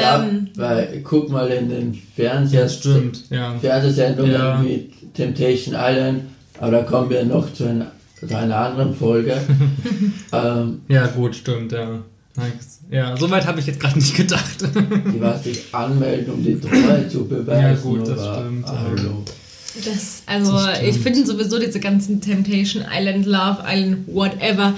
Ja, 0.00 0.22
ähm, 0.24 0.48
weil 0.54 1.00
guck 1.02 1.28
mal 1.30 1.48
in 1.48 1.68
den 1.68 1.94
Fernseher, 2.14 2.62
Ja, 2.62 2.68
stimmt. 2.68 3.24
Ja. 3.30 3.58
Fernsehsendungen 3.58 4.32
Ja. 4.32 4.64
wie 4.64 4.88
Temptation 5.14 5.74
Island, 5.76 6.22
aber 6.60 6.70
da 6.70 6.82
kommen 6.84 7.10
wir 7.10 7.24
noch 7.24 7.52
zu 7.52 7.64
einer, 7.64 7.90
zu 8.28 8.36
einer 8.36 8.56
anderen 8.56 8.94
Folge. 8.94 9.36
ähm, 10.32 10.80
ja, 10.88 11.06
gut, 11.08 11.34
stimmt, 11.36 11.72
ja. 11.72 11.98
Nice. 12.36 12.80
Ja, 12.90 13.16
soweit 13.16 13.46
habe 13.46 13.60
ich 13.60 13.66
jetzt 13.66 13.80
gerade 13.80 13.98
nicht 13.98 14.16
gedacht. 14.16 14.56
Die 14.62 15.20
was 15.20 15.44
sich 15.44 15.62
anmelden, 15.72 16.32
um 16.34 16.42
die 16.42 16.58
Treue 16.58 17.06
zu 17.08 17.26
beweisen. 17.26 17.62
Ja, 17.62 17.74
gut, 17.74 18.08
das 18.08 18.20
aber 18.20 18.40
stimmt. 18.40 18.66
Hallo. 18.66 19.22
Das, 19.84 20.22
also 20.26 20.52
Das 20.52 20.76
stimmt. 20.76 20.88
ich 20.88 20.98
finde 21.02 21.26
sowieso 21.26 21.58
diese 21.58 21.80
ganzen 21.80 22.20
Temptation 22.20 22.84
Island, 22.90 23.26
Love 23.26 23.58
Island, 23.66 23.98
whatever. 24.06 24.74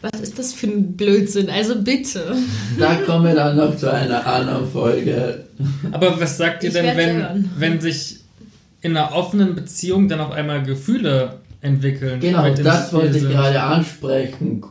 Was 0.00 0.20
ist 0.20 0.36
das 0.38 0.52
für 0.52 0.66
ein 0.66 0.96
Blödsinn? 0.96 1.48
Also 1.48 1.80
bitte. 1.80 2.34
Da 2.78 2.96
kommen 3.06 3.24
wir 3.26 3.34
dann 3.36 3.56
noch 3.56 3.76
zu 3.76 3.90
einer 3.92 4.26
anderen 4.26 4.68
Folge. 4.70 5.44
Aber 5.92 6.20
was 6.20 6.36
sagt 6.36 6.64
ihr 6.64 6.68
Ich 6.70 6.74
denn, 6.74 6.96
wenn, 6.96 7.16
hören. 7.16 7.50
wenn 7.56 7.80
sich 7.80 8.16
in 8.80 8.96
einer 8.96 9.14
offenen 9.14 9.54
Beziehung 9.54 10.08
dann 10.08 10.18
auf 10.18 10.32
einmal 10.32 10.64
Gefühle 10.64 11.38
entwickeln? 11.62 12.20
Genau, 12.20 12.48
das 12.54 12.88
Spiel 12.88 12.98
wollte 12.98 13.16
ich 13.16 13.22
sind? 13.22 13.32
gerade 13.32 13.62
ansprechen. 13.62 14.62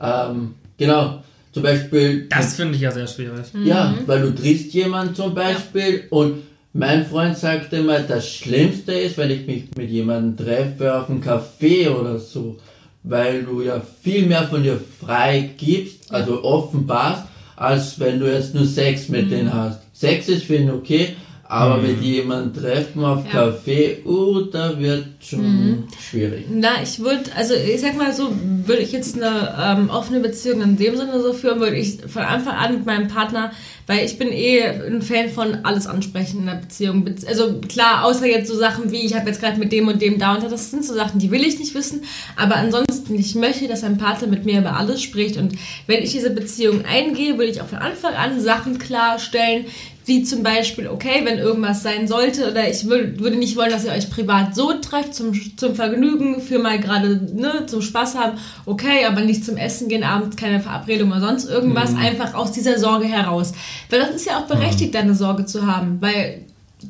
Ähm, 0.00 0.54
genau, 0.78 1.22
zum 1.52 1.62
Beispiel. 1.62 2.28
Das 2.28 2.54
finde 2.54 2.76
ich 2.76 2.82
ja 2.82 2.90
sehr 2.90 3.06
schwierig. 3.06 3.46
Ja, 3.64 3.94
weil 4.06 4.22
du 4.22 4.34
triffst 4.34 4.72
jemanden 4.74 5.14
zum 5.14 5.34
Beispiel 5.34 6.04
und 6.10 6.42
mein 6.72 7.06
Freund 7.06 7.38
sagt 7.38 7.72
immer, 7.72 8.00
das 8.00 8.28
Schlimmste 8.28 8.92
ist, 8.92 9.16
wenn 9.16 9.30
ich 9.30 9.46
mich 9.46 9.64
mit 9.76 9.90
jemandem 9.90 10.44
treffe 10.44 10.94
auf 10.94 11.08
einem 11.08 11.22
Café 11.22 11.88
oder 11.88 12.18
so, 12.18 12.58
weil 13.04 13.44
du 13.44 13.62
ja 13.62 13.80
viel 14.02 14.26
mehr 14.26 14.42
von 14.44 14.62
dir 14.62 14.80
frei 15.00 15.50
gibst, 15.56 16.12
also 16.12 16.42
offenbarst, 16.42 17.24
als 17.56 18.00
wenn 18.00 18.18
du 18.18 18.30
jetzt 18.30 18.54
nur 18.54 18.66
Sex 18.66 19.08
mit 19.08 19.30
denen 19.30 19.54
hast. 19.54 19.80
Sex 19.92 20.28
ist 20.28 20.44
für 20.44 20.56
ihn 20.56 20.70
okay, 20.70 21.14
aber 21.46 21.76
mit 21.78 22.00
jemandem 22.00 22.62
treffen 22.62 23.04
auf 23.04 23.24
Ja. 23.32 23.48
Café, 23.48 24.04
uh, 24.06 24.40
da 24.42 24.78
wird 24.78 25.06
schon 25.20 25.84
schwierig. 26.00 26.46
Na, 26.50 26.82
ich 26.82 26.98
würde, 27.00 27.24
also 27.36 27.54
ich 27.54 27.80
sag 27.80 27.96
mal 27.96 28.12
so, 28.12 28.32
würde 28.64 28.82
ich 28.82 28.92
jetzt 28.92 29.16
eine 29.16 29.54
ähm, 29.60 29.90
offene 29.90 30.20
Beziehung 30.20 30.62
in 30.62 30.76
dem 30.76 30.96
Sinne 30.96 31.20
so 31.20 31.32
führen, 31.32 31.60
würde 31.60 31.76
ich 31.76 31.98
von 32.06 32.22
Anfang 32.22 32.54
an 32.54 32.74
mit 32.74 32.86
meinem 32.86 33.08
Partner, 33.08 33.52
weil 33.86 34.04
ich 34.06 34.16
bin 34.18 34.28
eh 34.32 34.62
ein 34.62 35.02
Fan 35.02 35.28
von 35.28 35.64
alles 35.64 35.86
ansprechen 35.86 36.40
in 36.40 36.46
der 36.46 36.54
Beziehung. 36.54 37.04
Bez- 37.04 37.26
Also 37.26 37.60
klar, 37.68 38.04
außer 38.04 38.26
jetzt 38.26 38.48
so 38.48 38.56
Sachen 38.56 38.90
wie, 38.90 39.04
ich 39.04 39.14
habe 39.14 39.28
jetzt 39.28 39.40
gerade 39.40 39.58
mit 39.58 39.72
dem 39.72 39.88
und 39.88 40.00
dem 40.00 40.18
da 40.18 40.34
und 40.34 40.42
da, 40.42 40.48
das 40.48 40.70
sind 40.70 40.84
so 40.84 40.94
Sachen, 40.94 41.18
die 41.18 41.30
will 41.30 41.44
ich 41.44 41.58
nicht 41.58 41.74
wissen. 41.74 42.02
Aber 42.36 42.56
ansonsten, 42.56 43.14
ich 43.14 43.34
möchte, 43.34 43.68
dass 43.68 43.82
mein 43.82 43.98
Partner 43.98 44.28
mit 44.28 44.46
mir 44.46 44.60
über 44.60 44.76
alles 44.76 45.02
spricht. 45.02 45.36
Und 45.36 45.52
wenn 45.86 46.02
ich 46.02 46.12
diese 46.12 46.30
Beziehung 46.30 46.84
eingehe, 46.86 47.36
würde 47.36 47.50
ich 47.50 47.60
auch 47.60 47.66
von 47.66 47.78
Anfang 47.78 48.14
an 48.14 48.40
Sachen 48.40 48.78
klarstellen, 48.78 49.66
wie 50.06 50.22
zum 50.22 50.42
Beispiel, 50.42 50.88
okay, 50.88 51.22
wenn 51.24 51.38
irgendwas 51.38 51.82
sein 51.82 52.06
sollte, 52.06 52.50
oder 52.50 52.68
ich 52.68 52.86
würd, 52.86 53.20
würde 53.20 53.36
nicht 53.36 53.56
wollen, 53.56 53.70
dass 53.70 53.84
ihr 53.84 53.92
euch 53.92 54.10
privat 54.10 54.54
so 54.54 54.72
trefft, 54.74 55.14
zum, 55.14 55.32
zum 55.56 55.74
Vergnügen, 55.74 56.40
für 56.40 56.58
mal 56.58 56.78
gerade, 56.78 57.20
ne, 57.34 57.66
zum 57.66 57.80
Spaß 57.80 58.16
haben, 58.16 58.38
okay, 58.66 59.06
aber 59.06 59.22
nicht 59.22 59.44
zum 59.44 59.56
Essen 59.56 59.88
gehen, 59.88 60.04
abends 60.04 60.36
keine 60.36 60.60
Verabredung 60.60 61.10
oder 61.10 61.20
sonst 61.20 61.48
irgendwas, 61.48 61.94
einfach 61.96 62.34
aus 62.34 62.52
dieser 62.52 62.78
Sorge 62.78 63.06
heraus. 63.06 63.52
Weil 63.88 64.00
das 64.00 64.10
ist 64.10 64.26
ja 64.26 64.38
auch 64.38 64.46
berechtigt, 64.46 64.94
deine 64.94 65.14
Sorge 65.14 65.46
zu 65.46 65.66
haben, 65.66 65.98
weil 66.00 66.42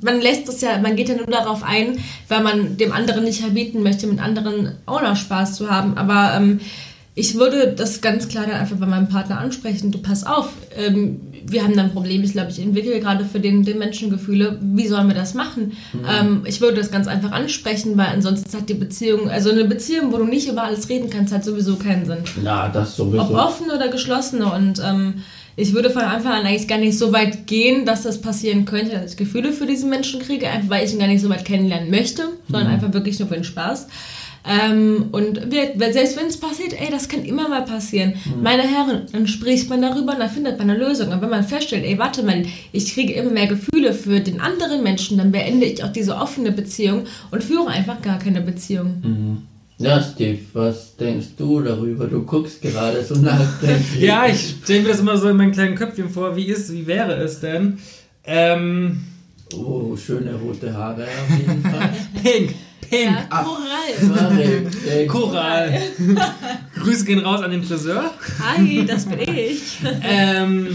man 0.02 0.20
lässt 0.20 0.48
es 0.48 0.60
ja, 0.60 0.78
man 0.78 0.96
geht 0.96 1.08
ja 1.08 1.14
nur 1.14 1.26
darauf 1.26 1.62
ein, 1.62 1.98
weil 2.28 2.42
man 2.42 2.76
dem 2.76 2.92
anderen 2.92 3.24
nicht 3.24 3.40
verbieten 3.40 3.82
möchte, 3.82 4.08
mit 4.08 4.18
anderen 4.18 4.72
auch 4.86 5.02
noch 5.02 5.16
Spaß 5.16 5.54
zu 5.54 5.70
haben, 5.70 5.96
aber 5.96 6.34
ähm, 6.36 6.60
ich 7.14 7.36
würde 7.36 7.72
das 7.72 8.00
ganz 8.00 8.26
klar 8.26 8.46
dann 8.46 8.56
einfach 8.56 8.76
bei 8.76 8.86
meinem 8.86 9.08
Partner 9.08 9.38
ansprechen. 9.38 9.92
Du 9.92 9.98
pass 9.98 10.26
auf, 10.26 10.48
ähm, 10.76 11.20
wir 11.46 11.62
haben 11.62 11.76
dann 11.76 11.86
ein 11.86 11.92
Problem. 11.92 12.22
Ich 12.22 12.32
glaube, 12.32 12.50
ich 12.50 12.60
entwickle 12.60 12.98
gerade 13.00 13.24
für 13.24 13.40
den, 13.40 13.64
den 13.64 13.78
Menschen 13.78 14.10
Gefühle. 14.10 14.58
Wie 14.60 14.86
sollen 14.86 15.08
wir 15.08 15.14
das 15.14 15.34
machen? 15.34 15.72
Ähm, 16.08 16.42
ich 16.44 16.60
würde 16.60 16.78
das 16.78 16.90
ganz 16.90 17.06
einfach 17.06 17.32
ansprechen, 17.32 17.96
weil 17.96 18.08
ansonsten 18.08 18.56
hat 18.56 18.68
die 18.68 18.74
Beziehung, 18.74 19.28
also 19.28 19.50
eine 19.50 19.64
Beziehung, 19.64 20.12
wo 20.12 20.18
du 20.18 20.24
nicht 20.24 20.48
über 20.48 20.64
alles 20.64 20.88
reden 20.88 21.10
kannst, 21.10 21.32
hat 21.32 21.44
sowieso 21.44 21.76
keinen 21.76 22.06
Sinn. 22.06 22.18
Na, 22.42 22.68
das 22.68 22.98
Ob 23.00 23.12
sowieso. 23.12 23.38
offen 23.38 23.70
oder 23.70 23.88
geschlossene. 23.88 24.52
Und 24.52 24.80
ähm, 24.84 25.22
ich 25.56 25.72
würde 25.72 25.90
von 25.90 26.02
Anfang 26.02 26.32
an 26.32 26.46
eigentlich 26.46 26.68
gar 26.68 26.78
nicht 26.78 26.98
so 26.98 27.12
weit 27.12 27.46
gehen, 27.46 27.86
dass 27.86 28.02
das 28.02 28.20
passieren 28.20 28.64
könnte, 28.64 28.92
dass 28.92 29.12
ich 29.12 29.16
Gefühle 29.16 29.52
für 29.52 29.66
diesen 29.66 29.90
Menschen 29.90 30.20
kriege, 30.20 30.48
einfach 30.48 30.70
weil 30.70 30.84
ich 30.84 30.92
ihn 30.92 30.98
gar 30.98 31.06
nicht 31.06 31.22
so 31.22 31.28
weit 31.28 31.44
kennenlernen 31.44 31.90
möchte, 31.90 32.24
sondern 32.48 32.72
einfach 32.72 32.92
wirklich 32.92 33.18
nur 33.18 33.28
für 33.28 33.34
den 33.34 33.44
Spaß. 33.44 33.86
Ähm, 34.46 35.06
und 35.12 35.50
wir, 35.50 35.72
selbst 35.92 36.18
wenn 36.18 36.26
es 36.26 36.36
passiert, 36.38 36.74
ey, 36.78 36.90
das 36.90 37.08
kann 37.08 37.24
immer 37.24 37.48
mal 37.48 37.64
passieren. 37.64 38.14
Meine 38.42 38.62
Herren, 38.62 39.06
dann 39.12 39.26
spricht 39.26 39.70
man 39.70 39.80
darüber 39.80 40.12
und 40.12 40.20
dann 40.20 40.28
findet 40.28 40.58
man 40.58 40.68
eine 40.68 40.78
Lösung. 40.78 41.12
Und 41.12 41.22
wenn 41.22 41.30
man 41.30 41.44
feststellt, 41.44 41.84
ey, 41.84 41.98
warte 41.98 42.22
mal, 42.22 42.42
ich 42.72 42.92
kriege 42.92 43.14
immer 43.14 43.30
mehr 43.30 43.46
Gefühle 43.46 43.94
für 43.94 44.20
den 44.20 44.40
anderen 44.40 44.82
Menschen, 44.82 45.16
dann 45.16 45.32
beende 45.32 45.64
ich 45.66 45.82
auch 45.82 45.92
diese 45.92 46.16
offene 46.16 46.52
Beziehung 46.52 47.04
und 47.30 47.42
führe 47.42 47.68
einfach 47.68 48.02
gar 48.02 48.18
keine 48.18 48.42
Beziehung. 48.42 49.46
Ja, 49.78 50.00
Steve, 50.02 50.38
was 50.52 50.94
denkst 50.96 51.28
du 51.38 51.60
darüber? 51.60 52.06
Du 52.06 52.22
guckst 52.22 52.60
gerade 52.60 53.02
so 53.02 53.14
nachdenklich. 53.16 54.02
Ja, 54.02 54.26
ich 54.26 54.56
stelle 54.62 54.82
mir 54.82 54.88
das 54.88 55.00
immer 55.00 55.16
so 55.16 55.28
in 55.28 55.36
meinem 55.36 55.52
kleinen 55.52 55.74
Köpfchen 55.74 56.10
vor. 56.10 56.36
Wie 56.36 56.44
ist, 56.44 56.70
wie 56.72 56.86
wäre 56.86 57.14
es 57.14 57.40
denn? 57.40 57.78
Ähm, 58.24 59.04
Oh, 59.52 59.96
schöne 59.96 60.34
rote 60.34 60.72
Haare 60.72 61.04
auf 61.04 61.38
jeden 61.38 61.62
Fall. 61.62 61.90
pink, 62.22 62.54
pink, 62.96 63.10
Ja, 63.10 63.26
Ach. 63.30 63.44
Korall. 63.44 65.08
Korrekt. 65.08 65.08
Choral. 65.08 65.82
Grüße 66.78 67.04
gehen 67.04 67.20
raus 67.20 67.40
an 67.42 67.50
den 67.50 67.62
Friseur. 67.62 68.10
Hi, 68.40 68.84
das 68.86 69.06
bin 69.06 69.20
ich. 69.20 69.78
Ähm, 70.02 70.68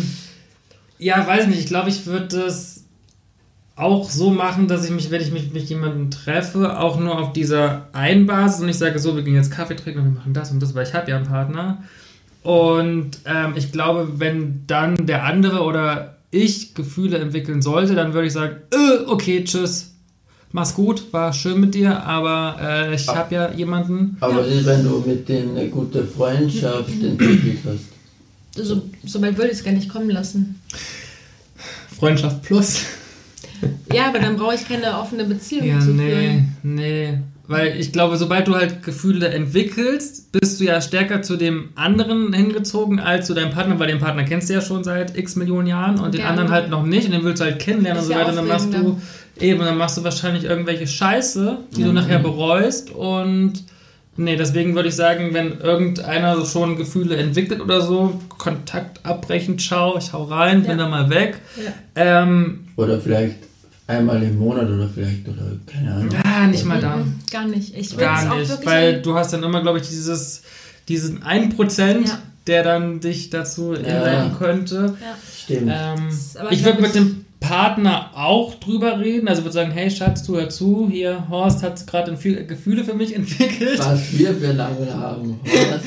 ja, 0.97 1.25
weiß 1.25 1.47
nicht. 1.47 1.60
Ich 1.60 1.67
glaube, 1.67 1.89
ich 1.89 2.05
würde 2.05 2.27
das 2.27 2.84
auch 3.75 4.10
so 4.10 4.29
machen, 4.29 4.67
dass 4.67 4.84
ich 4.84 4.91
mich, 4.91 5.10
wenn 5.10 5.21
ich 5.21 5.32
mich 5.32 5.53
mit 5.53 5.63
jemandem 5.69 6.12
treffe, 6.12 6.77
auch 6.79 6.99
nur 6.99 7.17
auf 7.17 7.32
dieser 7.32 7.88
einen 7.93 8.25
Basis 8.25 8.62
und 8.62 8.67
ich 8.67 8.77
sage 8.77 8.99
so, 8.99 9.15
wir 9.15 9.23
gehen 9.23 9.36
jetzt 9.36 9.51
Kaffee 9.51 9.75
trinken 9.75 9.99
und 10.01 10.05
wir 10.05 10.19
machen 10.19 10.34
das 10.34 10.51
und 10.51 10.60
das, 10.62 10.75
weil 10.75 10.86
ich 10.86 10.93
habe 10.93 11.10
ja 11.10 11.15
einen 11.17 11.27
Partner. 11.27 11.82
Und 12.43 13.12
ähm, 13.25 13.53
ich 13.55 13.71
glaube, 13.71 14.19
wenn 14.19 14.63
dann 14.67 15.05
der 15.05 15.23
andere 15.23 15.62
oder 15.63 16.17
ich 16.32 16.75
Gefühle 16.75 17.17
entwickeln 17.19 17.62
sollte, 17.62 17.95
dann 17.95 18.13
würde 18.13 18.27
ich 18.27 18.34
sagen, 18.34 18.58
äh, 18.73 19.05
okay, 19.08 19.43
tschüss, 19.43 19.88
mach's 20.51 20.73
gut, 20.73 21.12
war 21.13 21.31
schön 21.33 21.59
mit 21.59 21.75
dir, 21.75 22.03
aber 22.03 22.57
äh, 22.62 22.95
ich 22.95 23.07
habe 23.07 23.33
ja 23.35 23.51
jemanden. 23.51 24.17
Aber 24.19 24.38
was 24.38 24.47
ist, 24.47 24.65
wenn 24.65 24.83
du 24.83 25.03
mit 25.05 25.27
denen 25.29 25.57
eine 25.57 25.69
gute 25.69 26.03
Freundschaft 26.05 26.89
entwickelt 27.01 27.59
hast? 27.65 28.65
So, 28.65 28.81
so 29.05 29.21
weit 29.21 29.38
würde 29.38 29.51
ich 29.51 29.59
es 29.59 29.63
gar 29.63 29.71
nicht 29.71 29.89
kommen 29.89 30.09
lassen. 30.09 30.59
Freundschaft 31.97 32.41
plus. 32.43 32.81
Ja, 33.93 34.07
aber 34.07 34.19
dann 34.19 34.38
brauche 34.38 34.55
ich 34.55 34.67
keine 34.67 34.97
offene 34.97 35.25
Beziehung 35.25 35.67
Ja, 35.67 35.79
zu 35.79 35.89
nee, 35.89 36.09
führen. 36.09 36.57
nee. 36.63 37.17
Weil 37.47 37.79
ich 37.79 37.91
glaube, 37.91 38.15
sobald 38.17 38.47
du 38.47 38.55
halt 38.55 38.83
Gefühle 38.83 39.27
entwickelst, 39.29 40.31
bist 40.31 40.59
du 40.59 40.65
ja 40.65 40.79
stärker 40.81 41.23
zu 41.23 41.35
dem 41.35 41.69
anderen 41.75 42.31
hingezogen 42.31 42.99
als 42.99 43.25
zu 43.25 43.33
deinem 43.33 43.49
Partner, 43.51 43.79
weil 43.79 43.88
den 43.88 43.97
Partner 43.97 44.23
kennst 44.23 44.49
du 44.49 44.53
ja 44.53 44.62
schon 44.62 44.83
seit 44.83 45.17
x 45.17 45.35
Millionen 45.35 45.65
Jahren 45.67 45.99
und 45.99 46.13
den 46.13 46.21
Ja. 46.21 46.27
anderen 46.29 46.51
halt 46.51 46.69
noch 46.69 46.85
nicht 46.85 47.05
und 47.05 47.12
den 47.13 47.23
willst 47.23 47.41
du 47.41 47.45
halt 47.45 47.57
kennenlernen 47.59 48.01
und 48.03 48.07
so 48.07 48.13
ja 48.13 48.19
weiter. 48.19 48.33
Dann 48.33 48.47
machst 48.47 48.71
du. 48.71 49.01
Eben, 49.41 49.60
dann 49.60 49.78
machst 49.78 49.97
du 49.97 50.04
wahrscheinlich 50.04 50.43
irgendwelche 50.43 50.88
Scheiße, 50.88 51.58
die 51.75 51.84
du 51.84 51.91
nachher 51.93 52.19
bereust 52.19 52.91
und 52.91 53.63
nee, 54.17 54.36
deswegen 54.36 54.75
würde 54.75 54.89
ich 54.89 54.95
sagen, 54.95 55.34
wenn 55.34 55.60
irgendeiner 55.60 56.36
so 56.38 56.45
schon 56.45 56.75
Gefühle 56.78 57.15
entwickelt 57.17 57.62
oder 57.62 57.82
so, 57.82 58.19
Kontakt 58.38 59.06
abbrechen, 59.06 59.58
ciao, 59.60 59.97
ich 59.97 60.12
hau 60.13 60.23
rein, 60.25 60.62
bin 60.62 60.71
Ja. 60.71 60.78
dann 60.78 60.89
mal 60.91 61.10
weg. 61.10 61.39
Ja. 61.95 62.23
Ähm, 62.23 62.65
Oder 62.75 62.99
vielleicht 62.99 63.36
einmal 63.88 64.21
im 64.21 64.38
Monat 64.38 64.69
oder 64.69 64.88
vielleicht, 64.88 65.28
oder 65.28 65.52
keine 65.65 65.93
Ahnung. 65.95 66.10
ah, 66.23 66.45
nicht 66.47 66.63
mal 66.65 66.80
dann. 66.80 66.99
Mhm, 66.99 67.13
Gar 67.32 67.45
nicht. 67.45 67.75
Ich 67.75 67.97
Gar 67.97 68.32
auch 68.32 68.38
nicht, 68.38 68.65
weil 68.65 69.02
du 69.02 69.15
hast 69.15 69.34
dann 69.34 69.41
immer, 69.43 69.62
glaube 69.62 69.80
ich, 69.80 69.88
dieses, 69.88 70.43
diesen 70.88 71.23
1%, 71.23 72.08
Ja. 72.08 72.19
der 72.45 72.63
dann 72.63 72.99
dich 72.99 73.30
dazu 73.30 73.73
hinleiten 73.75 74.38
könnte. 74.38 74.95
ja. 75.02 75.15
Stimmt. 75.43 75.71
Ähm, 75.73 76.10
ich 76.52 76.63
würde 76.65 76.82
mit 76.82 76.93
dem 76.93 77.25
Partner 77.39 78.12
auch 78.15 78.56
drüber 78.56 78.99
reden, 78.99 79.28
also 79.30 79.43
würde 79.43 79.54
sagen, 79.54 79.71
hey 79.71 79.89
Schatz, 79.89 80.23
du 80.23 80.36
hör 80.36 80.49
zu, 80.49 80.89
hier, 80.91 81.23
Horst 81.30 81.63
hat 81.63 81.88
gerade 81.88 82.15
viel 82.17 82.45
Gefühle 82.45 82.84
für 82.84 82.93
mich 82.93 83.15
entwickelt. 83.15 83.80
Was 83.80 84.17
wir 84.17 84.34
für 84.36 84.54
Namen 84.54 84.93
haben. 84.93 85.39
Horst. 85.45 85.86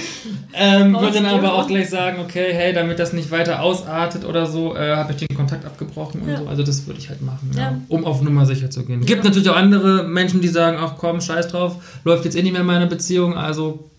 Ähm, 0.55 0.95
würde 0.99 1.15
dann 1.23 1.27
aber 1.27 1.55
auch 1.55 1.67
gleich 1.67 1.91
sagen, 1.91 2.19
okay, 2.21 2.53
hey, 2.53 2.73
damit 2.73 2.99
das 2.99 3.13
nicht 3.13 3.31
weiter 3.31 3.61
ausartet 3.63 4.25
oder 4.25 4.47
so, 4.47 4.75
äh, 4.75 4.97
habe 4.97 5.13
ich 5.13 5.19
den 5.27 5.37
Kontakt 5.37 5.65
abgebrochen 5.67 6.23
und 6.23 6.29
Ja. 6.31 6.39
so. 6.39 6.47
Also 6.49 6.63
das 6.63 6.87
würde 6.87 6.99
ich 7.01 7.09
halt 7.11 7.21
machen, 7.23 7.51
ja. 7.55 7.61
Ja. 7.63 7.79
um 7.89 8.05
auf 8.07 8.23
Nummer 8.23 8.47
sicher 8.47 8.71
zu 8.71 8.85
gehen. 8.85 9.05
Gibt 9.05 9.23
natürlich 9.25 9.49
auch 9.51 9.57
andere 9.57 10.05
Menschen, 10.05 10.41
die 10.41 10.49
sagen, 10.49 10.79
ach 10.81 10.95
komm, 10.99 11.21
scheiß 11.21 11.49
drauf, 11.49 12.01
läuft 12.05 12.25
jetzt 12.25 12.37
eh 12.37 12.43
nicht 12.43 12.53
mehr 12.53 12.65
meine 12.65 12.87
Beziehung, 12.87 13.37
also 13.37 13.91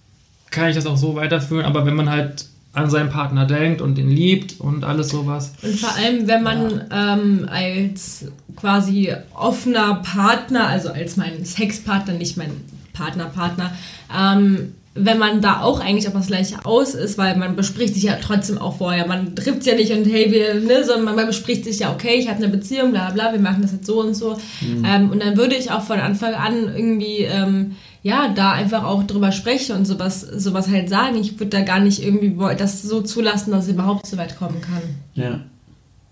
kann 0.50 0.70
ich 0.70 0.76
das 0.76 0.86
auch 0.86 0.98
so 0.98 1.16
weiterführen. 1.16 1.66
Aber 1.66 1.86
wenn 1.86 1.96
man 1.96 2.10
halt 2.10 2.46
an 2.74 2.90
seinen 2.90 3.10
Partner 3.10 3.46
denkt 3.46 3.82
und 3.82 3.98
ihn 4.00 4.10
liebt 4.10 4.60
und 4.60 4.84
alles 4.84 5.10
sowas. 5.10 5.54
Und 5.62 5.80
vor 5.80 5.96
allem, 5.96 6.28
wenn 6.28 6.44
man 6.44 6.84
ähm, 6.92 7.48
als 7.50 8.26
quasi 8.56 9.14
offener 9.36 10.02
Partner, 10.04 10.68
also 10.68 10.90
als 10.90 11.16
mein 11.16 11.46
Sexpartner, 11.46 12.14
nicht 12.16 12.36
mein 12.36 12.52
Partner, 12.94 13.26
Partner, 13.26 13.72
ähm, 14.16 14.74
wenn 14.96 15.18
man 15.18 15.42
da 15.42 15.62
auch 15.62 15.80
eigentlich 15.80 16.08
auf 16.08 16.14
das 16.14 16.28
Gleiche 16.28 16.58
aus 16.66 16.94
ist, 16.94 17.18
weil 17.18 17.36
man 17.36 17.56
bespricht 17.56 17.96
sich 17.96 18.04
ja 18.04 18.18
trotzdem 18.22 18.60
auch 18.60 18.78
vorher. 18.78 19.08
Man 19.08 19.36
trifft 19.36 19.66
ja 19.66 19.74
nicht 19.76 19.92
und 19.92 20.06
hey, 20.06 20.32
wir, 20.32 20.56
ne, 20.56 20.84
sondern 20.84 21.16
man 21.16 21.26
bespricht 21.26 21.64
sich 21.66 21.80
ja, 21.80 21.92
okay, 21.92 22.16
ich 22.16 22.28
habe 22.28 22.38
eine 22.38 22.50
Beziehung, 22.50 22.92
bla 22.92 23.10
bla, 23.10 23.34
wir 23.34 23.40
machen 23.40 23.64
das 23.64 23.72
jetzt 23.72 23.88
so 23.88 24.02
und 24.02 24.14
so. 24.14 24.38
Mhm. 24.62 24.86
Ähm, 24.86 25.10
und 25.12 25.24
dann 25.24 25.36
würde 25.36 25.56
ich 25.56 25.72
auch 25.72 25.84
von 25.84 26.00
Anfang 26.00 26.36
an 26.36 26.76
irgendwie, 26.76 27.24
ähm, 27.24 27.76
ja, 28.04 28.28
da 28.28 28.52
einfach 28.52 28.84
auch 28.84 29.04
drüber 29.04 29.32
sprechen 29.32 29.78
und 29.78 29.86
sowas, 29.86 30.22
sowas 30.22 30.68
halt 30.68 30.90
sagen. 30.90 31.16
Ich 31.16 31.40
würde 31.40 31.58
da 31.58 31.62
gar 31.62 31.80
nicht 31.80 32.04
irgendwie 32.04 32.36
das 32.58 32.82
so 32.82 33.02
zulassen, 33.02 33.52
dass 33.52 33.66
es 33.66 33.72
überhaupt 33.72 34.06
so 34.06 34.18
weit 34.18 34.38
kommen 34.38 34.60
kann. 34.60 34.82
Ja. 35.16 35.40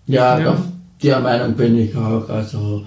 Ja, 0.06 0.38
ja. 0.38 0.52
auf 0.54 0.60
der 1.02 1.20
Meinung 1.20 1.54
bin 1.54 1.78
ich 1.78 1.94
auch. 1.94 2.28
Also 2.30 2.84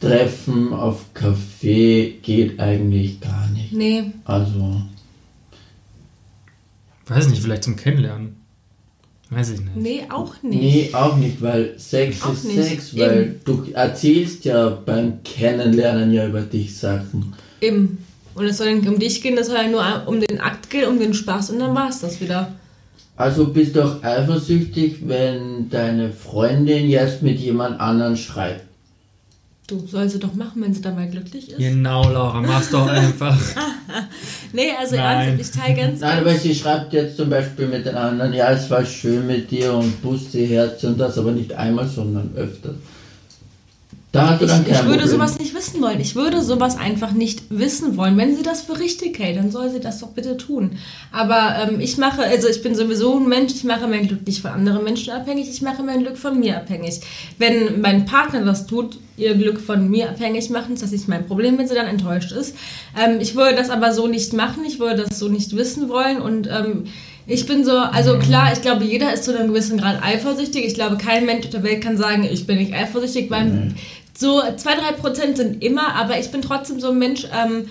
Treffen 0.00 0.72
auf 0.72 1.12
Kaffee 1.14 2.18
geht 2.22 2.60
eigentlich 2.60 3.20
gar 3.20 3.48
nicht. 3.48 3.72
Nee. 3.72 4.12
Also. 4.24 4.82
Weiß 7.06 7.28
nicht, 7.28 7.42
vielleicht 7.42 7.64
zum 7.64 7.76
Kennenlernen. 7.76 8.36
Weiß 9.30 9.50
ich 9.50 9.60
nicht. 9.60 9.76
Nee, 9.76 10.06
auch 10.08 10.40
nicht. 10.44 10.60
Nee, 10.60 10.90
auch 10.92 11.16
nicht, 11.16 11.42
weil 11.42 11.76
Sex 11.78 12.22
auch 12.22 12.32
ist 12.32 12.44
nicht. 12.44 12.62
Sex, 12.62 12.96
weil 12.96 13.22
Eben. 13.22 13.40
du 13.44 13.64
erzählst 13.72 14.44
ja 14.44 14.70
beim 14.70 15.24
Kennenlernen 15.24 16.12
ja 16.12 16.28
über 16.28 16.42
dich 16.42 16.76
Sachen. 16.76 17.34
Eben. 17.66 17.98
Und 18.34 18.44
es 18.44 18.58
soll 18.58 18.74
nicht 18.74 18.88
um 18.88 18.98
dich 18.98 19.22
gehen, 19.22 19.38
es 19.38 19.46
soll 19.46 19.56
ja 19.56 19.68
nur 19.68 19.82
um 20.06 20.20
den 20.20 20.40
Akt 20.40 20.68
gehen, 20.68 20.88
um 20.88 20.98
den 20.98 21.14
Spaß 21.14 21.50
und 21.50 21.58
dann 21.58 21.74
war 21.74 21.88
es 21.88 22.00
das 22.00 22.20
wieder. 22.20 22.52
Also 23.16 23.46
bist 23.46 23.74
du 23.74 23.82
auch 23.82 24.02
eifersüchtig, 24.02 25.08
wenn 25.08 25.70
deine 25.70 26.12
Freundin 26.12 26.90
jetzt 26.90 27.22
mit 27.22 27.38
jemand 27.38 27.80
anderen 27.80 28.16
schreibt. 28.16 28.66
Du 29.66 29.84
soll 29.84 30.08
sie 30.08 30.20
doch 30.20 30.34
machen, 30.34 30.62
wenn 30.62 30.72
sie 30.72 30.82
dabei 30.82 31.06
glücklich 31.06 31.50
ist. 31.50 31.58
Genau, 31.58 32.08
Laura, 32.08 32.40
mach's 32.40 32.70
doch 32.70 32.86
einfach. 32.88 33.36
nee, 34.52 34.70
also 34.78 34.94
ernsthaft, 34.96 35.40
ich 35.40 35.50
teile 35.50 35.74
ganz. 35.74 36.00
Nein, 36.00 36.18
aber 36.20 36.34
sie 36.34 36.54
schreibt 36.54 36.92
jetzt 36.92 37.16
zum 37.16 37.30
Beispiel 37.30 37.66
mit 37.66 37.86
den 37.86 37.96
anderen, 37.96 38.32
ja, 38.32 38.52
es 38.52 38.70
war 38.70 38.84
schön 38.84 39.26
mit 39.26 39.50
dir 39.50 39.72
und 39.72 40.02
Busse, 40.02 40.44
Herz 40.46 40.84
und 40.84 41.00
das, 41.00 41.18
aber 41.18 41.32
nicht 41.32 41.52
einmal, 41.54 41.88
sondern 41.88 42.32
öfter. 42.36 42.74
Da 44.12 44.30
hast 44.30 44.40
du 44.42 44.46
dann 44.46 44.62
ich, 44.62 44.68
ich 44.68 44.84
würde 44.84 45.00
Problem. 45.00 45.08
sowas 45.08 45.38
nicht 45.38 45.54
wissen 45.54 45.82
wollen. 45.82 46.00
Ich 46.00 46.14
würde 46.14 46.42
sowas 46.42 46.78
einfach 46.78 47.12
nicht 47.12 47.42
wissen 47.50 47.96
wollen. 47.96 48.16
Wenn 48.16 48.36
sie 48.36 48.42
das 48.42 48.62
für 48.62 48.78
richtig 48.78 49.18
hält, 49.18 49.36
dann 49.36 49.50
soll 49.50 49.68
sie 49.70 49.80
das 49.80 50.00
doch 50.00 50.08
bitte 50.08 50.36
tun. 50.36 50.78
Aber 51.12 51.56
ähm, 51.60 51.80
ich 51.80 51.98
mache, 51.98 52.22
also 52.22 52.48
ich 52.48 52.62
bin 52.62 52.74
sowieso 52.74 53.18
ein 53.18 53.28
Mensch, 53.28 53.52
ich 53.54 53.64
mache 53.64 53.86
mein 53.88 54.06
Glück 54.06 54.26
nicht 54.26 54.40
von 54.40 54.52
anderen 54.52 54.84
Menschen 54.84 55.12
abhängig, 55.12 55.48
ich 55.50 55.60
mache 55.60 55.82
mein 55.82 56.02
Glück 56.02 56.16
von 56.16 56.38
mir 56.38 56.56
abhängig. 56.56 57.00
Wenn 57.38 57.80
mein 57.80 58.06
Partner 58.06 58.44
das 58.44 58.66
tut, 58.66 58.98
ihr 59.16 59.34
Glück 59.34 59.60
von 59.60 59.88
mir 59.90 60.08
abhängig 60.08 60.50
machen, 60.50 60.74
ist 60.74 60.82
das 60.82 60.92
nicht 60.92 61.08
mein 61.08 61.26
Problem, 61.26 61.58
wenn 61.58 61.68
sie 61.68 61.74
dann 61.74 61.86
enttäuscht 61.86 62.32
ist. 62.32 62.54
Ähm, 62.98 63.18
ich 63.20 63.34
würde 63.34 63.56
das 63.56 63.70
aber 63.70 63.92
so 63.92 64.06
nicht 64.06 64.32
machen, 64.32 64.64
ich 64.66 64.78
würde 64.78 65.04
das 65.04 65.18
so 65.18 65.28
nicht 65.28 65.54
wissen 65.56 65.88
wollen 65.88 66.20
und 66.20 66.46
ähm, 66.46 66.84
ich 67.26 67.46
bin 67.46 67.64
so, 67.64 67.76
also 67.78 68.18
klar, 68.18 68.52
ich 68.52 68.62
glaube, 68.62 68.84
jeder 68.84 69.12
ist 69.12 69.24
zu 69.24 69.36
einem 69.36 69.48
gewissen 69.48 69.78
Grad 69.78 70.02
eifersüchtig. 70.02 70.64
Ich 70.64 70.74
glaube, 70.74 70.96
kein 70.96 71.26
Mensch 71.26 71.46
auf 71.46 71.50
der 71.50 71.62
Welt 71.62 71.82
kann 71.82 71.96
sagen, 71.96 72.24
ich 72.24 72.46
bin 72.46 72.58
nicht 72.58 72.72
eifersüchtig, 72.72 73.30
weil 73.30 73.44
mhm 73.46 73.74
so 74.18 74.42
zwei, 74.56 74.74
drei 74.74 74.92
Prozent 74.92 75.36
sind 75.36 75.62
immer, 75.62 75.94
aber 75.94 76.18
ich 76.18 76.30
bin 76.30 76.42
trotzdem 76.42 76.80
so 76.80 76.90
ein 76.90 76.98
Mensch, 76.98 77.26
ähm, 77.32 77.66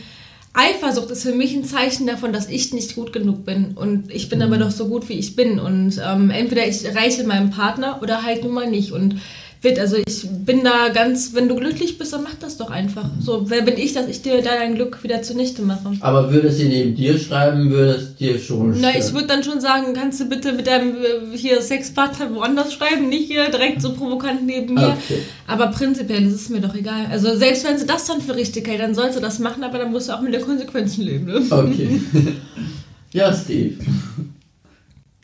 Eifersucht 0.58 1.12
ist 1.12 1.24
für 1.24 1.34
mich 1.34 1.54
ein 1.54 1.66
Zeichen 1.66 2.08
davon, 2.08 2.32
dass 2.32 2.48
ich 2.48 2.72
nicht 2.72 2.96
gut 2.96 3.12
genug 3.12 3.44
bin. 3.44 3.74
Und 3.76 4.10
ich 4.10 4.30
bin 4.30 4.40
mhm. 4.40 4.46
aber 4.46 4.58
doch 4.58 4.72
so 4.72 4.88
gut, 4.88 5.10
wie 5.10 5.20
ich 5.20 5.36
bin. 5.36 5.60
Und 5.60 6.00
ähm, 6.02 6.30
entweder 6.30 6.66
ich 6.66 6.86
reiche 6.96 7.26
meinem 7.26 7.50
Partner 7.50 8.00
oder 8.02 8.24
halt 8.24 8.44
nun 8.46 8.54
mal 8.54 8.70
nicht. 8.70 8.94
Und 8.94 9.20
fit. 9.62 9.80
Also 9.80 9.98
ich 9.98 10.28
bin 10.46 10.64
da 10.64 10.90
ganz, 10.90 11.34
wenn 11.34 11.48
du 11.48 11.56
glücklich 11.56 11.98
bist, 11.98 12.14
dann 12.14 12.24
mach 12.24 12.36
das 12.36 12.58
doch 12.58 12.70
einfach. 12.70 13.10
So, 13.20 13.50
wer 13.50 13.62
bin 13.62 13.78
ich, 13.78 13.94
dass 13.94 14.08
ich 14.08 14.22
dir 14.22 14.42
dein 14.42 14.76
Glück 14.76 15.04
wieder 15.04 15.22
zunichte 15.22 15.62
mache? 15.62 15.92
Aber 16.02 16.32
würde 16.32 16.52
sie 16.52 16.66
neben 16.66 16.96
dir 16.96 17.18
schreiben, 17.20 17.70
würde 17.70 17.96
es 17.96 18.16
dir 18.16 18.40
schon 18.40 18.80
Na, 18.80 18.98
ich 18.98 19.14
würde 19.14 19.28
dann 19.28 19.44
schon 19.44 19.62
sagen, 19.62 19.94
kannst 19.94 20.20
du 20.20 20.26
bitte 20.26 20.54
mit 20.54 20.68
deinem 20.68 20.96
äh, 20.96 21.38
hier 21.38 21.62
Sexpartner 21.62 22.34
woanders 22.34 22.74
schreiben, 22.74 23.10
nicht 23.10 23.28
hier 23.28 23.50
direkt 23.50 23.82
so 23.82 23.94
provokant 23.94 24.46
neben 24.46 24.76
mir. 24.76 24.98
Okay. 25.06 25.20
Aber 25.48 25.68
prinzipiell 25.68 26.26
ist 26.26 26.34
es 26.36 26.50
mir 26.50 26.62
doch 26.62 26.76
egal. 26.76 27.08
Also 27.12 27.36
selbst 27.36 27.66
wenn 27.66 27.78
sie 27.78 27.86
das 27.86 28.06
dann 28.06 28.22
für 28.22 28.36
richtig 28.36 28.68
hält, 28.68 28.82
dann 28.82 28.96
sollst 28.96 29.18
du 29.18 29.22
das 29.22 29.40
machen, 29.40 29.64
aber 29.64 29.80
dann 29.80 29.92
musst 29.92 30.10
du 30.10 30.14
auch 30.14 30.22
mit 30.22 30.34
den 30.34 30.42
Konsequenzen 30.42 31.04
leben. 31.04 31.26
Ne? 31.26 31.42
Okay. 31.50 32.02
ja, 33.14 33.34
Steve. 33.34 33.76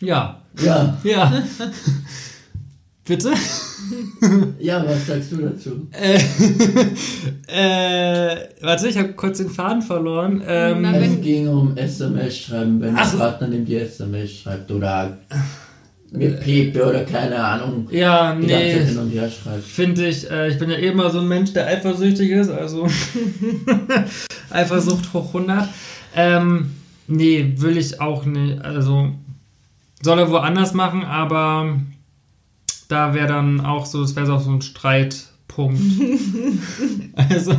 Ja. 0.01 0.41
Ja. 0.61 0.97
Ja. 1.03 1.43
Bitte? 3.05 3.33
ja, 4.59 4.85
was 4.85 5.07
sagst 5.07 5.31
du 5.31 5.37
dazu? 5.37 5.87
Äh, 5.91 6.19
äh, 7.47 8.37
warte, 8.61 8.87
ich 8.87 8.97
habe 8.97 9.13
kurz 9.13 9.37
den 9.37 9.49
Faden 9.49 9.81
verloren. 9.81 10.41
Ähm, 10.47 10.85
es 10.85 11.21
ging 11.21 11.47
um 11.47 11.75
SMS 11.77 12.37
schreiben, 12.37 12.81
wenn 12.81 12.95
der 12.95 13.03
Partner 13.03 13.47
dem 13.47 13.65
die 13.65 13.77
SMS 13.77 14.31
schreibt 14.31 14.71
oder 14.71 15.17
mit 16.11 16.41
Pepe 16.41 16.85
oder 16.85 17.05
keine 17.05 17.41
Ahnung. 17.41 17.87
Ja, 17.89 18.35
nee. 18.35 18.79
Finde 19.65 20.07
ich, 20.07 20.29
äh, 20.29 20.49
ich 20.49 20.59
bin 20.59 20.69
ja 20.69 20.77
eh 20.77 20.93
mal 20.93 21.09
so 21.09 21.19
ein 21.19 21.27
Mensch, 21.27 21.53
der 21.53 21.67
eifersüchtig 21.67 22.31
ist, 22.31 22.49
also 22.49 22.87
Eifersucht 24.49 25.13
hoch 25.13 25.27
100. 25.27 25.69
Ähm, 26.15 26.71
nee, 27.07 27.53
will 27.55 27.77
ich 27.77 28.01
auch 28.01 28.25
nicht. 28.25 28.61
Also 28.61 29.11
soll 30.01 30.19
er 30.19 30.29
woanders 30.29 30.73
machen, 30.73 31.03
aber 31.03 31.77
da 32.91 33.13
wäre 33.13 33.27
dann 33.27 33.61
auch 33.61 33.85
so, 33.85 34.01
es 34.03 34.15
wäre 34.15 34.33
auch 34.33 34.41
so 34.41 34.51
ein 34.51 34.61
Streitpunkt. 34.61 35.81
also 37.29 37.55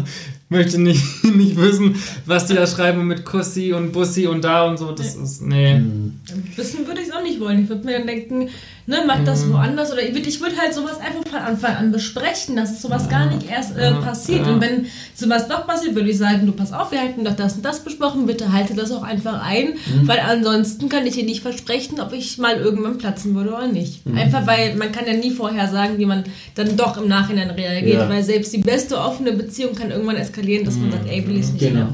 möchte 0.48 0.78
nicht, 0.78 1.24
nicht 1.24 1.56
wissen, 1.56 1.96
was 2.26 2.46
die 2.46 2.54
da 2.54 2.66
schreiben 2.66 3.06
mit 3.06 3.24
Kussi 3.24 3.72
und 3.72 3.92
Bussi 3.92 4.26
und 4.26 4.44
da 4.44 4.66
und 4.68 4.78
so. 4.78 4.92
Das 4.92 5.16
ist, 5.16 5.42
nee. 5.42 5.74
Hm. 5.74 6.20
Wissen 6.54 6.86
würde 6.86 7.00
ich 7.00 7.08
es 7.08 7.14
auch 7.14 7.22
nicht 7.22 7.40
wollen. 7.40 7.62
Ich 7.62 7.68
würde 7.68 7.84
mir 7.84 7.98
dann 7.98 8.06
denken, 8.06 8.48
ne, 8.86 8.98
mach 9.06 9.24
das 9.24 9.44
mhm. 9.44 9.54
woanders. 9.54 9.92
Oder 9.92 10.02
ich 10.02 10.14
würde 10.14 10.28
ich 10.28 10.40
würd 10.40 10.60
halt 10.60 10.74
sowas 10.74 10.98
einfach 10.98 11.28
von 11.28 11.40
Anfang 11.40 11.76
an 11.76 11.92
besprechen, 11.92 12.56
dass 12.56 12.72
es 12.72 12.82
sowas 12.82 13.08
gar 13.08 13.26
nicht 13.26 13.48
erst 13.48 13.76
äh, 13.76 13.92
passiert. 13.92 14.46
Und 14.46 14.60
wenn 14.60 14.86
sowas 15.14 15.48
doch 15.48 15.66
passiert, 15.66 15.94
würde 15.94 16.10
ich 16.10 16.18
sagen, 16.18 16.46
du 16.46 16.52
pass 16.52 16.72
auf, 16.72 16.90
wir 16.90 17.00
hätten 17.00 17.24
doch 17.24 17.36
das 17.36 17.54
und 17.54 17.64
das 17.64 17.80
besprochen, 17.80 18.26
bitte 18.26 18.52
halte 18.52 18.74
das 18.74 18.90
auch 18.90 19.02
einfach 19.02 19.42
ein, 19.44 19.74
mhm. 19.74 20.08
weil 20.08 20.20
ansonsten 20.20 20.88
kann 20.88 21.06
ich 21.06 21.14
dir 21.14 21.24
nicht 21.24 21.42
versprechen, 21.42 22.00
ob 22.00 22.12
ich 22.12 22.38
mal 22.38 22.56
irgendwann 22.56 22.98
platzen 22.98 23.34
würde 23.34 23.50
oder 23.50 23.68
nicht. 23.68 24.06
Mhm. 24.06 24.16
Einfach 24.16 24.46
weil 24.46 24.74
man 24.76 24.92
kann 24.92 25.06
ja 25.06 25.14
nie 25.14 25.30
vorher 25.30 25.68
sagen, 25.68 25.98
wie 25.98 26.06
man 26.06 26.24
dann 26.54 26.76
doch 26.76 26.96
im 26.96 27.08
Nachhinein 27.08 27.50
reagiert, 27.50 28.02
ja. 28.02 28.08
weil 28.08 28.22
selbst 28.22 28.52
die 28.52 28.58
beste 28.58 28.98
offene 28.98 29.32
Beziehung 29.32 29.74
kann 29.74 29.90
irgendwann 29.90 30.16
eskalieren, 30.16 30.64
dass 30.64 30.76
man 30.76 30.90
sagt, 30.90 31.08
ey, 31.08 31.26
will 31.26 31.38
ich 31.38 31.52
nicht 31.52 31.60
genau. 31.60 31.74
mehr. 31.74 31.92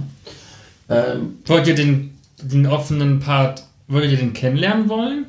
Ähm, 0.90 1.38
wollt 1.44 1.66
ihr 1.66 1.74
den, 1.74 2.14
den 2.42 2.66
offenen 2.66 3.20
Part, 3.20 3.64
wollt 3.88 4.11
ihr 4.11 4.16
den 4.16 4.33
kennenlernen 4.33 4.88
wollen? 4.88 5.27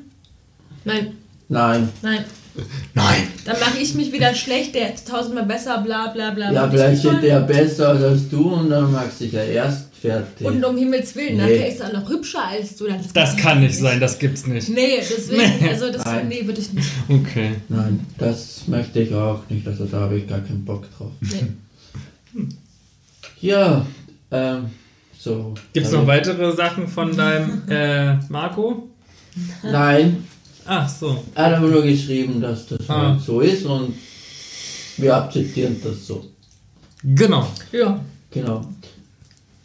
Nein. 0.86 1.19
Nein. 1.50 1.90
Nein. 2.02 2.26
Nein. 2.94 3.28
Dann 3.46 3.60
mache 3.60 3.80
ich 3.80 3.96
mich 3.96 4.12
wieder 4.12 4.34
schlecht, 4.36 4.76
der 4.76 4.94
ist 4.94 5.08
tausendmal 5.08 5.46
besser, 5.46 5.80
bla 5.80 6.08
bla 6.08 6.32
bla. 6.32 6.52
Ja, 6.52 6.70
vielleicht 6.70 7.04
ist 7.04 7.24
der 7.24 7.40
besser 7.42 7.90
als 7.90 8.30
du 8.30 8.54
und 8.54 8.70
dann 8.70 8.92
magst 8.92 9.20
du 9.20 9.26
dich 9.26 9.34
ja 9.34 9.44
erst 9.44 9.96
fertig. 9.96 10.46
Und 10.46 10.64
um 10.64 10.78
Himmels 10.78 11.16
Willen, 11.16 11.38
nee. 11.38 11.44
nachher 11.44 11.68
ist 11.68 11.80
er 11.80 11.94
noch 11.94 12.10
hübscher 12.10 12.46
als 12.46 12.76
du. 12.76 12.88
Das, 12.88 13.14
das 13.14 13.38
kann 13.38 13.62
nicht 13.62 13.76
sein, 13.76 14.00
das 14.00 14.20
gibt's 14.20 14.46
nicht. 14.46 14.70
Nee, 14.70 15.00
deswegen, 15.00 15.60
nee. 15.60 15.70
also 15.70 15.92
das 15.92 16.06
Nein. 16.06 16.28
nee, 16.28 16.46
würde 16.46 16.60
ich 16.62 16.74
nicht. 16.74 16.90
Okay. 17.08 17.56
Nein, 17.70 18.06
das 18.18 18.68
möchte 18.68 19.00
ich 19.02 19.14
auch 19.14 19.42
nicht, 19.50 19.68
also 19.68 19.86
da 19.86 20.02
habe 20.02 20.18
ich 20.18 20.28
gar 20.28 20.40
keinen 20.40 20.66
Bock 20.66 20.86
drauf. 20.98 21.12
Nee. 21.22 22.48
Ja, 23.42 23.86
ähm, 24.32 24.66
so. 25.18 25.54
Gibt 25.74 25.86
es 25.88 25.92
noch 25.92 26.06
weitere 26.08 26.52
Sachen 26.56 26.88
von 26.88 27.16
deinem 27.16 27.64
äh, 27.70 28.16
Marco? 28.30 28.90
Nein. 29.64 30.26
Ach 30.66 30.88
so. 30.88 31.24
Er 31.36 31.46
hat 31.46 31.54
aber 31.54 31.68
nur 31.68 31.84
geschrieben, 31.84 32.42
dass 32.42 32.68
das 32.68 32.90
ah. 32.90 33.14
halt 33.14 33.22
so 33.22 33.42
ist 33.42 33.66
und 33.66 33.96
wir 34.98 35.16
akzeptieren 35.16 35.78
das 35.84 36.06
so. 36.06 36.26
Genau. 37.04 37.48
Ja. 37.72 38.00
Genau. 38.32 38.66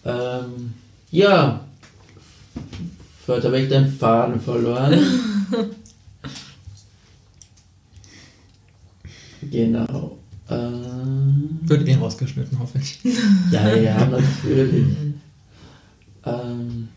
Ähm, 0.05 0.75
ja. 1.11 1.61
Heute 3.27 3.47
habe 3.47 3.61
ich 3.61 3.69
den 3.69 3.91
Faden 3.91 4.41
verloren. 4.41 5.01
genau. 9.51 10.19
Ähm, 10.49 11.59
Wird 11.63 11.89
eh 11.89 11.95
rausgeschnitten, 11.95 12.59
hoffe 12.59 12.79
ich. 12.79 12.99
ja, 13.51 13.75
ja, 13.75 14.07
natürlich. 14.11 14.87
ähm, 16.27 16.89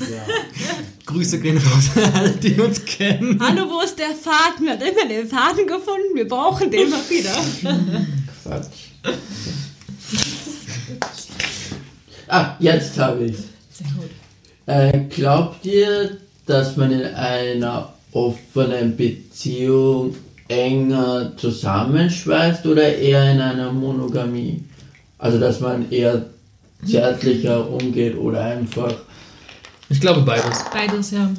ja. 0.00 0.24
Grüße 1.10 1.40
gehen 1.40 1.58
raus 1.58 1.90
an 1.96 2.12
alle, 2.14 2.30
die 2.30 2.54
uns 2.60 2.84
kennen. 2.84 3.40
Hallo, 3.40 3.68
wo 3.68 3.80
ist 3.80 3.98
der 3.98 4.10
Faden? 4.10 4.66
Wir 4.66 4.72
haben 4.72 4.82
immer 4.82 5.08
den 5.08 5.26
Faden 5.28 5.66
gefunden. 5.66 6.14
Wir 6.14 6.28
brauchen 6.28 6.70
den 6.70 6.90
mal 6.90 7.00
wieder. 7.08 7.32
Quatsch. 8.42 8.90
ah, 12.28 12.56
jetzt 12.60 12.98
habe 12.98 13.24
ich 13.24 13.36
Sehr 13.70 13.86
gut. 13.96 14.10
Äh, 14.66 15.00
glaubt 15.08 15.66
ihr, 15.66 16.18
dass 16.46 16.76
man 16.76 16.92
in 16.92 17.02
einer 17.02 17.92
offenen 18.12 18.96
Beziehung 18.96 20.14
enger 20.48 21.32
zusammenschweißt 21.36 22.66
oder 22.66 22.96
eher 22.96 23.32
in 23.32 23.40
einer 23.40 23.72
Monogamie? 23.72 24.62
Also 25.18 25.38
dass 25.38 25.60
man 25.60 25.90
eher 25.90 26.26
zärtlicher 26.86 27.68
umgeht 27.68 28.16
oder 28.16 28.42
einfach. 28.42 28.94
Ich 29.90 30.00
glaube 30.00 30.22
beides. 30.22 30.64
Beides, 30.72 31.10
ja. 31.10 31.30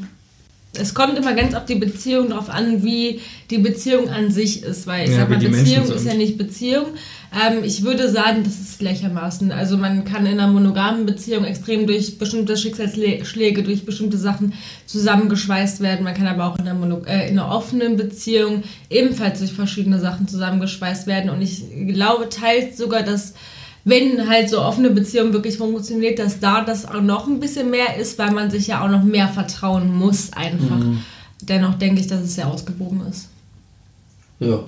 Es 0.74 0.94
kommt 0.94 1.18
immer 1.18 1.34
ganz 1.34 1.54
auf 1.54 1.66
die 1.66 1.76
Beziehung 1.76 2.30
drauf 2.30 2.50
an, 2.50 2.82
wie 2.82 3.20
die 3.50 3.58
Beziehung 3.58 4.10
an 4.10 4.32
sich 4.32 4.64
ist, 4.64 4.88
weil 4.88 5.04
ich 5.04 5.12
Ja, 5.12 5.22
sag 5.22 5.30
mal, 5.30 5.40
Beziehung 5.40 5.92
ist 5.92 6.06
ja 6.06 6.14
nicht 6.14 6.38
Beziehung. 6.38 6.86
Ähm, 7.34 7.64
ich 7.64 7.84
würde 7.84 8.10
sagen, 8.10 8.44
das 8.46 8.60
ist 8.60 8.80
gleichermaßen. 8.80 9.52
Also 9.52 9.76
man 9.76 10.06
kann 10.06 10.26
in 10.26 10.40
einer 10.40 10.48
monogamen 10.48 11.06
Beziehung 11.06 11.44
extrem 11.44 11.88
durch 11.88 12.18
bestimmte 12.18 12.56
Schicksalsschläge, 12.56 13.64
durch 13.64 13.86
bestimmte 13.86 14.18
Sachen 14.18 14.54
zusammengeschweißt 14.86 15.82
werden. 15.82 16.06
Man 16.06 16.14
kann 16.14 16.28
aber 16.28 16.46
auch 16.46 16.58
in 16.58 16.68
einer, 16.68 16.74
Mono 16.74 17.02
äh, 17.06 17.30
in 17.30 17.38
einer 17.38 17.54
offenen 17.54 17.98
Beziehung 17.98 18.64
ebenfalls 18.90 19.40
durch 19.40 19.52
verschiedene 19.52 20.00
Sachen 20.00 20.30
zusammengeschweißt 20.30 21.06
werden. 21.06 21.30
Und 21.30 21.42
ich 21.42 21.64
glaube 21.88 22.30
teils 22.30 22.78
sogar, 22.78 23.04
dass 23.04 23.34
wenn 23.84 24.30
halt 24.30 24.50
so 24.50 24.62
offene 24.62 24.92
Beziehung 24.92 25.34
wirklich 25.34 25.58
funktioniert, 25.58 26.20
dass 26.20 26.40
da 26.40 26.62
das 26.62 26.86
auch 26.86 27.02
noch 27.02 27.28
ein 27.28 27.40
bisschen 27.40 27.70
mehr 27.70 27.98
ist, 27.98 28.20
weil 28.20 28.32
man 28.32 28.52
sich 28.52 28.68
ja 28.68 28.84
auch 28.84 28.90
noch 28.90 29.04
mehr 29.04 29.28
vertrauen 29.28 29.94
muss 29.94 30.32
einfach. 30.34 30.80
Dennoch 31.42 31.76
denke 31.76 32.02
ich, 32.02 32.08
dass 32.08 32.22
es 32.22 32.36
sehr 32.36 32.48
ausgewogen 32.48 33.02
ist. 33.10 33.30
Ja. 34.40 34.60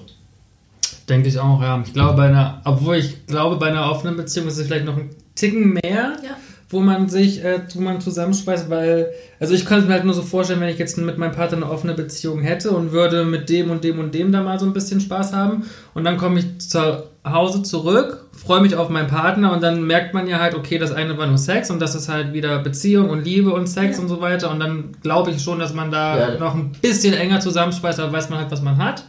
Denke 1.08 1.28
ich 1.28 1.38
auch, 1.38 1.62
ja. 1.62 1.84
Ich 1.86 1.94
glaube, 1.94 2.16
bei 2.16 2.28
einer, 2.28 2.62
obwohl 2.64 2.96
ich 2.96 3.28
glaube, 3.28 3.58
bei 3.58 3.68
einer 3.68 3.92
offenen 3.92 4.16
Beziehung 4.16 4.48
ist 4.48 4.58
es 4.58 4.68
vielleicht 4.68 4.86
noch 4.86 4.98
ein 4.98 5.10
Ticken 5.36 5.74
mehr, 5.74 6.18
Ja. 6.24 6.38
Wo 6.74 6.82
man 6.82 7.08
sich, 7.08 7.44
äh, 7.44 7.62
wo 7.76 7.82
man 7.82 8.02
zusammenschweißt, 8.02 8.70
weil, 8.70 9.12
also 9.40 9.54
ich 9.54 9.66
könnte 9.66 9.88
mir 9.88 9.94
halt 9.94 10.04
nur 10.06 10.14
so 10.14 10.24
vorstellen, 10.24 10.60
wenn 10.60 10.70
ich 10.70 10.80
jetzt 10.80 10.98
mit 10.98 11.18
meinem 11.18 11.32
Partner 11.32 11.58
eine 11.58 11.70
offene 11.70 11.94
Beziehung 11.94 12.42
hätte 12.42 12.72
und 12.72 12.92
würde 12.92 13.24
mit 13.24 13.50
dem 13.50 13.70
und 13.72 13.84
dem 13.84 14.00
und 14.00 14.14
dem 14.14 14.32
da 14.32 14.42
mal 14.42 14.60
so 14.60 14.66
ein 14.66 14.74
bisschen 14.74 15.00
Spaß 15.00 15.34
haben 15.34 15.64
und 15.94 16.04
dann 16.04 16.18
komme 16.18 16.40
ich 16.40 16.60
zu 16.60 17.04
Hause 17.26 17.64
zurück, 17.64 18.26
freue 18.36 18.60
mich 18.62 18.76
auf 18.76 18.90
meinen 18.90 19.08
Partner 19.08 19.54
und 19.54 19.64
dann 19.64 19.84
merkt 19.88 20.14
man 20.14 20.28
ja 20.28 20.40
halt, 20.40 20.56
okay, 20.56 20.78
das 20.78 20.92
eine 20.92 21.18
war 21.18 21.28
nur 21.28 21.38
Sex 21.38 21.72
und 21.72 21.80
das 21.80 21.96
ist 21.96 22.10
halt 22.10 22.34
wieder 22.34 22.60
Beziehung 22.60 23.10
und 23.10 23.24
Liebe 23.24 23.54
und 23.54 23.68
Sex 23.68 23.96
Ja. 23.96 24.02
und 24.04 24.10
so 24.10 24.20
weiter 24.20 24.52
und 24.52 24.60
dann 24.60 24.90
glaube 25.02 25.32
ich 25.32 25.42
schon, 25.42 25.60
dass 25.60 25.74
man 25.74 25.90
da 25.92 26.34
Ja. 26.34 26.40
noch 26.40 26.54
ein 26.56 26.74
bisschen 26.82 27.14
enger 27.14 27.40
zusammenschweißt, 27.40 28.00
aber 28.02 28.12
weiß 28.12 28.30
man 28.30 28.40
halt, 28.40 28.52
was 28.52 28.62
man 28.62 28.78
hat. 28.78 29.06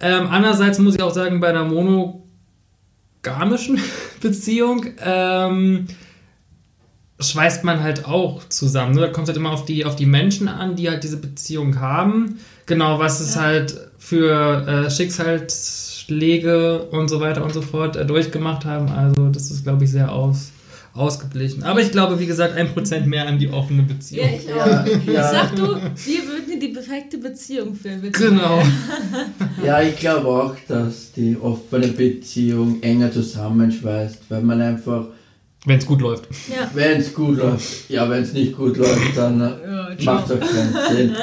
Ähm, 0.00 0.28
andererseits 0.30 0.78
muss 0.78 0.94
ich 0.94 1.02
auch 1.02 1.12
sagen, 1.12 1.40
bei 1.40 1.48
einer 1.48 1.64
monogamischen 1.64 2.22
Beziehung 4.20 4.86
ähm, 5.04 5.86
schweißt 7.20 7.64
man 7.64 7.82
halt 7.82 8.04
auch 8.06 8.48
zusammen. 8.48 8.94
Ne? 8.94 9.00
Da 9.02 9.08
kommt 9.08 9.24
es 9.24 9.30
halt 9.30 9.36
immer 9.38 9.50
auf 9.52 9.64
die, 9.64 9.84
auf 9.84 9.96
die 9.96 10.06
Menschen 10.06 10.46
an, 10.48 10.76
die 10.76 10.88
halt 10.88 11.02
diese 11.04 11.16
Beziehung 11.16 11.80
haben. 11.80 12.38
Genau, 12.66 12.98
was 12.98 13.20
es 13.20 13.34
Ja. 13.34 13.42
halt 13.42 13.76
für 13.98 14.86
äh, 14.86 14.90
Schicksalsschläge 14.90 16.82
und 16.90 17.08
so 17.08 17.20
weiter 17.20 17.44
und 17.44 17.52
so 17.52 17.62
fort 17.62 17.96
äh, 17.96 18.06
durchgemacht 18.06 18.64
haben. 18.64 18.88
Also 18.88 19.28
das 19.28 19.50
ist, 19.50 19.64
glaube 19.64 19.84
ich, 19.84 19.90
sehr 19.90 20.12
aus, 20.12 20.50
ausgeglichen. 20.94 21.62
Aber 21.64 21.80
ich 21.80 21.90
glaube, 21.90 22.18
wie 22.20 22.26
gesagt, 22.26 22.54
ein 22.56 22.72
Prozent 22.72 23.06
mehr 23.06 23.26
an 23.26 23.38
die 23.38 23.48
offene 23.50 23.82
Beziehung. 23.82 24.28
ich 24.36 24.46
Ja, 24.48 24.84
ja. 25.12 25.30
Sag 25.30 25.56
du, 25.56 25.62
wir 25.66 26.22
würden 26.26 26.60
die 26.60 26.68
perfekte 26.68 27.18
Beziehung 27.18 27.74
führen. 27.74 28.00
bitte. 28.00 28.28
Genau. 28.28 28.62
Ja, 29.64 29.82
ich 29.82 29.96
glaube 29.96 30.28
auch, 30.28 30.54
dass 30.68 31.10
die 31.12 31.36
offene 31.40 31.88
Beziehung 31.88 32.80
enger 32.80 33.10
zusammenschweißt, 33.10 34.18
weil 34.28 34.42
man 34.42 34.60
einfach, 34.62 35.06
Wenn 35.68 35.78
es 35.78 35.86
gut 35.86 36.00
läuft. 36.00 36.28
Ja. 36.48 36.70
wenn 36.72 36.98
es 36.98 37.12
gut 37.12 37.36
läuft, 37.36 37.90
ja, 37.90 38.08
wenn 38.08 38.22
es 38.22 38.32
nicht 38.32 38.56
gut 38.56 38.78
läuft, 38.78 39.16
dann 39.16 39.38
äh, 39.40 40.02
Ja, 40.02 40.14
macht 40.14 40.30
doch 40.30 40.40
keinen 40.40 40.96
Sinn. 40.96 41.16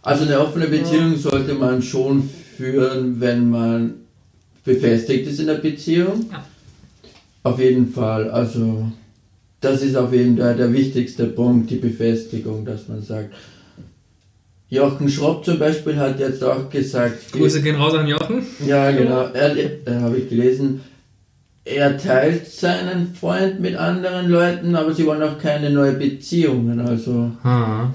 Also 0.00 0.24
eine 0.24 0.40
offene 0.40 0.66
Beziehung 0.66 1.14
sollte 1.16 1.52
man 1.52 1.82
schon 1.82 2.28
führen, 2.56 3.20
wenn 3.20 3.50
man 3.50 3.94
befestigt 4.64 5.26
ist 5.28 5.40
in 5.40 5.46
der 5.46 5.56
Beziehung. 5.56 6.26
Ja. 6.32 6.42
Auf 7.42 7.58
jeden 7.58 7.92
Fall, 7.92 8.30
also 8.30 8.86
das 9.60 9.82
ist 9.82 9.94
auf 9.94 10.12
jeden 10.12 10.38
Fall 10.38 10.56
der 10.56 10.72
wichtigste 10.72 11.26
Punkt, 11.26 11.70
die 11.70 11.76
Befestigung, 11.76 12.64
dass 12.64 12.88
man 12.88 13.02
sagt. 13.02 13.34
Jochen 14.70 15.10
Schropp 15.10 15.44
zum 15.44 15.58
Beispiel 15.58 15.96
hat 15.96 16.18
jetzt 16.18 16.42
auch 16.42 16.70
gesagt, 16.70 17.30
Grüße 17.32 17.60
gehen 17.60 17.76
raus 17.76 17.92
an 17.92 18.06
Jochen. 18.08 18.46
ja, 18.66 18.90
genau. 18.90 19.26
Er, 19.34 19.54
äh, 19.54 19.78
habe 20.00 20.16
ich 20.16 20.30
gelesen. 20.30 20.80
Er 21.64 21.96
teilt 21.96 22.50
seinen 22.50 23.14
Freund 23.14 23.60
mit 23.60 23.76
anderen 23.76 24.28
Leuten, 24.28 24.74
aber 24.74 24.92
sie 24.92 25.06
wollen 25.06 25.22
auch 25.22 25.38
keine 25.38 25.70
neue 25.70 25.92
Beziehungen. 25.92 26.80
Also 26.80 27.30
Ha. 27.44 27.92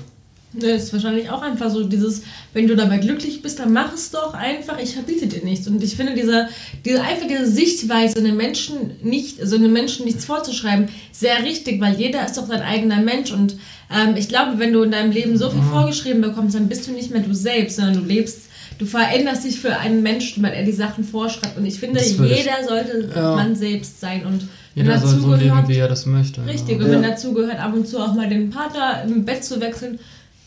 Ne, 0.54 0.72
ist 0.72 0.94
wahrscheinlich 0.94 1.30
auch 1.30 1.42
einfach 1.42 1.70
so 1.70 1.84
dieses, 1.84 2.24
wenn 2.54 2.68
du 2.68 2.76
dabei 2.76 2.98
glücklich 2.98 3.42
bist, 3.42 3.60
dann 3.60 3.74
mach 3.74 3.94
es 3.94 4.12
doch 4.12 4.34
einfach, 4.34 4.80
ich 4.82 4.94
verbiete 4.94 5.28
dir 5.28 5.44
nichts. 5.44 5.68
Und 5.68 5.84
ich 5.84 5.96
finde 5.96 6.16
diese, 6.16 6.48
diese 6.86 7.02
einfach 7.02 7.28
diese 7.28 7.46
Sichtweise, 7.46 8.18
einem 8.18 8.38
Menschen 8.38 8.92
nicht, 9.04 9.42
also 9.42 9.58
einem 9.58 9.74
Menschen 9.74 10.06
nichts 10.06 10.24
vorzuschreiben, 10.24 10.88
sehr 11.12 11.44
richtig, 11.44 11.82
weil 11.82 11.96
jeder 11.96 12.26
ist 12.26 12.38
doch 12.38 12.48
sein 12.48 12.62
eigener 12.62 13.02
Mensch. 13.02 13.32
Und 13.32 13.58
ähm, 13.94 14.16
ich 14.16 14.30
glaube, 14.30 14.58
wenn 14.58 14.72
du 14.74 14.84
in 14.84 14.92
deinem 14.92 15.12
Leben 15.12 15.38
so 15.38 15.50
viel 15.50 15.62
vorgeschrieben 15.62 16.22
bekommst, 16.22 16.56
dann 16.56 16.70
bist 16.70 16.88
du 16.88 16.92
nicht 16.92 17.12
mehr 17.12 17.22
du 17.22 17.36
selbst, 17.36 17.76
sondern 17.76 18.02
du 18.02 18.08
lebst, 18.08 18.47
du 18.78 18.86
veränderst 18.86 19.44
dich 19.46 19.60
für 19.60 19.76
einen 19.78 20.04
Menschen, 20.04 20.44
weil 20.44 20.54
er 20.54 20.64
die 20.64 20.72
Sachen 20.72 21.04
vorschreibt. 21.04 21.58
Und 21.58 21.66
ich 21.66 21.80
finde, 21.80 22.00
würde 22.00 22.32
ich- 22.34 22.38
jeder 22.40 22.68
sollte 22.68 23.10
Ja. 23.16 23.36
man 23.36 23.56
selbst 23.56 24.00
sein. 24.00 24.26
Und 24.26 24.48
wenn 24.76 24.86
Jeder 24.86 25.00
soll 25.00 25.20
so 25.20 25.34
leben, 25.34 25.50
gehört- 25.50 25.68
wie 25.70 25.78
er 25.78 25.88
das 25.88 26.06
möchte. 26.06 26.46
Richtig, 26.46 26.78
Ja. 26.80 26.86
und 26.86 26.92
wenn 26.92 27.04
Ja. 27.04 27.10
dazu 27.10 27.34
gehört, 27.34 27.60
ab 27.60 27.74
und 27.74 27.88
zu 27.88 28.00
auch 28.00 28.14
mal 28.14 28.30
den 28.30 28.50
Partner 28.50 29.04
im 29.08 29.26
Bett 29.26 29.44
zu 29.44 29.60
wechseln, 29.60 30.00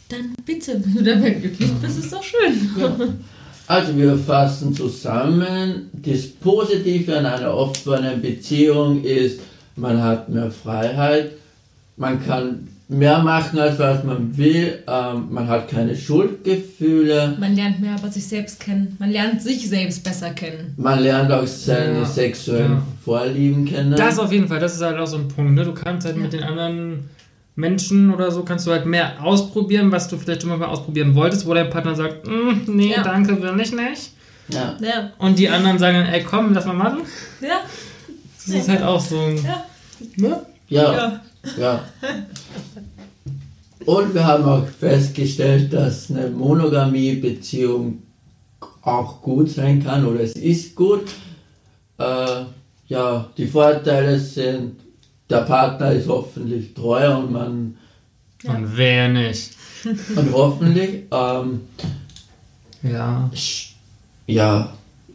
dann 0.08 0.34
bitte, 0.44 0.80
wenn 0.84 0.94
du 0.94 1.02
dabei 1.02 1.30
glücklich 1.30 1.70
bist, 1.80 1.98
ist 1.98 2.12
doch 2.12 2.22
schön. 2.22 2.68
Also 3.66 3.96
wir 3.96 4.16
fassen 4.18 4.74
zusammen, 4.74 5.88
das 5.92 6.26
Positive 6.26 7.16
an 7.18 7.26
einer 7.26 7.54
offenen 7.54 8.20
Beziehung 8.20 9.04
ist, 9.04 9.38
man 9.76 10.02
hat 10.02 10.28
mehr 10.28 10.50
Freiheit, 10.50 11.30
man 11.96 12.24
kann 12.26 12.66
mehr 12.90 13.20
machen, 13.20 13.58
als 13.58 13.78
was 13.78 14.02
man 14.04 14.36
will, 14.36 14.82
ähm, 14.86 15.28
man 15.30 15.46
hat 15.48 15.68
keine 15.68 15.94
Schuldgefühle, 15.96 17.36
Man 17.38 17.54
lernt 17.54 17.80
mehr 17.80 17.96
über 17.98 18.10
sich 18.10 18.26
selbst 18.26 18.58
kennen. 18.60 18.96
Man 18.98 19.10
lernt 19.10 19.40
sich 19.42 19.68
selbst 19.68 20.02
besser 20.04 20.30
kennen. 20.30 20.74
man 20.76 20.98
lernt 21.00 21.30
auch 21.30 21.46
seine 21.46 22.00
Ja, 22.00 22.04
sexuellen 22.04 22.72
ja. 22.72 22.82
Vorlieben 23.04 23.64
kennen. 23.64 23.94
Das 23.96 24.18
auf 24.18 24.32
jeden 24.32 24.48
Fall, 24.48 24.58
das 24.60 24.74
ist 24.74 24.82
halt 24.82 24.98
auch 24.98 25.06
so 25.06 25.18
ein 25.18 25.28
Punkt. 25.28 25.52
Ne? 25.54 25.64
Du 25.64 25.72
kannst 25.72 26.04
halt 26.06 26.16
Ja. 26.16 26.22
mit 26.22 26.32
den 26.32 26.42
anderen 26.42 27.08
Menschen 27.56 28.12
oder 28.12 28.30
so, 28.30 28.42
kannst 28.42 28.66
du 28.66 28.70
halt 28.72 28.86
mehr 28.86 29.22
ausprobieren, 29.22 29.92
was 29.92 30.08
du 30.08 30.16
vielleicht 30.16 30.42
schon 30.42 30.50
mal 30.58 30.64
ausprobieren 30.66 31.14
wolltest, 31.14 31.46
wo 31.46 31.54
dein 31.54 31.70
Partner 31.70 31.94
sagt, 31.94 32.26
"Mm, 32.26 32.62
nee, 32.76 32.92
Ja. 32.96 33.02
danke, 33.02 33.40
will 33.40 33.60
ich 33.60 33.72
nicht. 33.72 34.12
ja. 34.48 34.76
Ja, 34.80 35.10
Und 35.18 35.38
die 35.38 35.48
anderen 35.48 35.78
sagen 35.78 35.98
dann, 35.98 36.06
ey, 36.12 36.24
komm, 36.24 36.52
lass 36.54 36.64
mal 36.66 36.72
machen. 36.74 37.00
ja, 37.40 37.60
Das 38.46 38.54
ist 38.54 38.68
halt 38.68 38.82
auch 38.82 39.00
so 39.00 39.16
ein... 39.20 39.36
ja. 39.36 39.64
Ne? 40.16 40.40
Ja, 40.68 40.92
ja. 40.92 41.20
Ja. 41.58 41.84
Und 43.86 44.14
wir 44.14 44.26
haben 44.26 44.44
auch 44.44 44.66
festgestellt, 44.66 45.72
dass 45.72 46.10
eine 46.10 46.28
Monogamie-Beziehung 46.28 48.02
auch 48.82 49.20
gut 49.22 49.50
sein 49.50 49.82
kann 49.82 50.04
oder 50.06 50.20
es 50.20 50.32
ist 50.32 50.74
gut. 50.74 51.04
Äh, 51.98 52.44
ja, 52.88 53.28
die 53.36 53.46
Vorteile 53.46 54.18
sind, 54.18 54.80
der 55.28 55.42
Partner 55.42 55.92
ist 55.92 56.08
hoffentlich 56.08 56.74
treu 56.74 57.16
und 57.16 57.32
man 57.32 57.76
Ja. 58.42 58.54
Und 58.54 58.76
wer 58.76 59.08
nicht. 59.08 59.50
und 60.16 60.32
hoffentlich 60.32 61.04
ähm, 61.10 61.60
Ja. 62.82 63.30
ja 64.26 64.72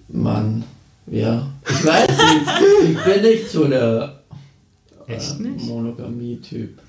man 0.08 0.64
ja 1.08 1.48
ich 1.68 1.86
weiß 1.86 2.08
nicht, 2.08 2.90
ich 2.90 3.04
bin 3.04 3.22
nicht 3.24 3.50
so 3.50 3.66
der 3.66 4.15
Echt 5.08 5.40
äh, 5.40 5.44
nicht? 5.44 5.66
Monogamie-Typ. 5.66 6.80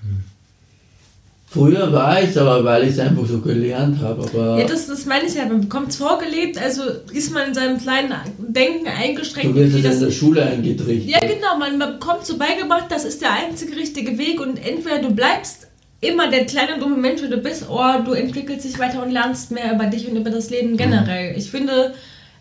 Früher 1.48 1.92
war 1.92 2.20
ich 2.20 2.30
es 2.30 2.36
aber, 2.36 2.64
weil 2.64 2.84
ich 2.84 2.90
es 2.90 2.98
einfach 2.98 3.24
so 3.24 3.40
gelernt 3.40 4.00
habe. 4.02 4.22
Aber 4.24 4.58
Ja, 4.58 4.66
das, 4.66 4.88
das 4.88 5.06
meine 5.06 5.26
ich 5.26 5.34
ja, 5.34 5.46
man 5.46 5.60
bekommt 5.62 5.90
es 5.90 5.96
vorgelebt, 5.96 6.60
also 6.60 6.82
ist 7.12 7.32
man 7.32 7.48
in 7.48 7.54
seinem 7.54 7.78
kleinen 7.78 8.12
Denken 8.38 8.88
eingeschränkt. 8.88 9.50
du 9.50 9.54
wirst 9.54 9.76
es 9.76 9.94
in 9.94 10.00
der 10.00 10.10
Schule 10.10 10.42
eingetrichtert. 10.42 11.08
ja, 11.08 11.20
genau, 11.20 11.56
man 11.58 11.78
bekommt 11.78 12.26
so 12.26 12.36
beigebracht, 12.36 12.86
das 12.90 13.04
ist 13.04 13.22
der 13.22 13.32
einzige 13.32 13.76
richtige 13.76 14.18
Weg 14.18 14.40
und 14.40 14.56
entweder 14.56 14.98
du 14.98 15.14
bleibst 15.14 15.68
immer 16.00 16.28
der 16.28 16.46
kleine 16.46 16.78
dumme 16.78 16.96
Mensch, 16.96 17.22
wie 17.22 17.28
du 17.28 17.38
bist, 17.38 17.68
oder 17.70 18.02
du 18.04 18.12
entwickelst 18.12 18.64
dich 18.66 18.78
weiter 18.78 19.02
und 19.02 19.10
lernst 19.10 19.50
mehr 19.50 19.72
über 19.72 19.86
dich 19.86 20.08
und 20.08 20.16
über 20.16 20.30
das 20.30 20.50
Leben 20.50 20.76
generell. 20.76 21.36
Ich 21.38 21.50
finde, 21.50 21.94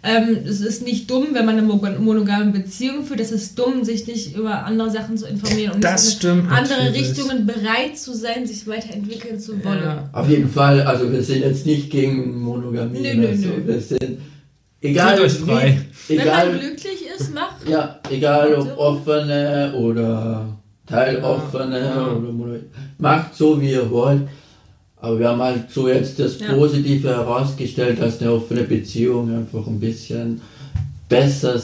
ähm, 0.05 0.37
es 0.47 0.61
ist 0.61 0.83
nicht 0.85 1.09
dumm, 1.09 1.27
wenn 1.33 1.45
man 1.45 1.57
eine 1.57 1.67
mono- 1.67 1.99
monogame 1.99 2.51
Beziehung 2.51 3.03
führt, 3.03 3.19
es 3.19 3.31
ist 3.31 3.57
dumm, 3.57 3.83
sich 3.83 4.05
nicht 4.07 4.35
über 4.35 4.63
andere 4.65 4.89
Sachen 4.91 5.17
zu 5.17 5.25
informieren 5.27 5.73
und 5.75 5.83
Das 5.83 6.05
nicht 6.05 6.13
in 6.13 6.19
stimmt 6.19 6.51
andere 6.51 6.83
natürlich. 6.85 7.01
Richtungen 7.09 7.45
bereit 7.47 7.97
zu 7.97 8.13
sein, 8.13 8.45
sich 8.45 8.67
weiterentwickeln 8.67 9.39
zu 9.39 9.63
wollen. 9.63 9.83
Ja. 9.83 10.09
Auf 10.13 10.29
jeden 10.29 10.49
Fall, 10.49 10.81
also 10.81 11.11
wir 11.11 11.23
sind 11.23 11.41
jetzt 11.41 11.65
nicht 11.65 11.89
gegen 11.89 12.39
Monogamie. 12.39 12.99
Nö, 13.01 13.15
nö, 13.15 13.27
also 13.29 13.47
nö. 13.47 13.53
Wir 13.67 13.81
sind 13.81 14.17
egal 14.81 15.19
euch 15.19 15.33
frei. 15.33 15.79
wie, 16.07 16.17
Wenn 16.17 16.25
man 16.27 16.27
egal, 16.27 16.59
glücklich 16.59 16.99
ist, 17.17 17.33
mach. 17.33 17.55
ja, 17.67 17.99
egal 18.11 18.53
ob 18.55 18.77
offene 18.77 19.73
oder 19.75 20.45
teiloffene 20.85 21.79
Ja. 21.79 22.07
oder 22.07 22.59
macht 22.99 23.35
so 23.35 23.59
wie 23.59 23.71
ihr 23.71 23.89
wollt. 23.89 24.21
Aber 25.05 25.19
wir 25.19 25.29
haben 25.29 25.39
halt 25.41 25.69
so 25.69 25.87
jetzt 25.87 26.17
das 26.19 26.39
Ja. 26.39 26.53
Positive 26.53 27.07
herausgestellt, 27.09 28.01
dass 28.01 28.19
eine 28.21 28.31
offene 28.31 28.63
Beziehung 28.63 29.31
einfach 29.35 29.67
ein 29.67 29.79
bisschen 29.79 30.41
besser 31.07 31.61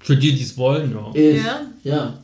Für 0.00 0.16
die, 0.16 0.34
die 0.34 0.42
es 0.42 0.56
wollen, 0.58 0.92
ja. 0.92 1.12
ist. 1.14 1.44
Ja. 1.44 1.60
Ja. 1.84 2.14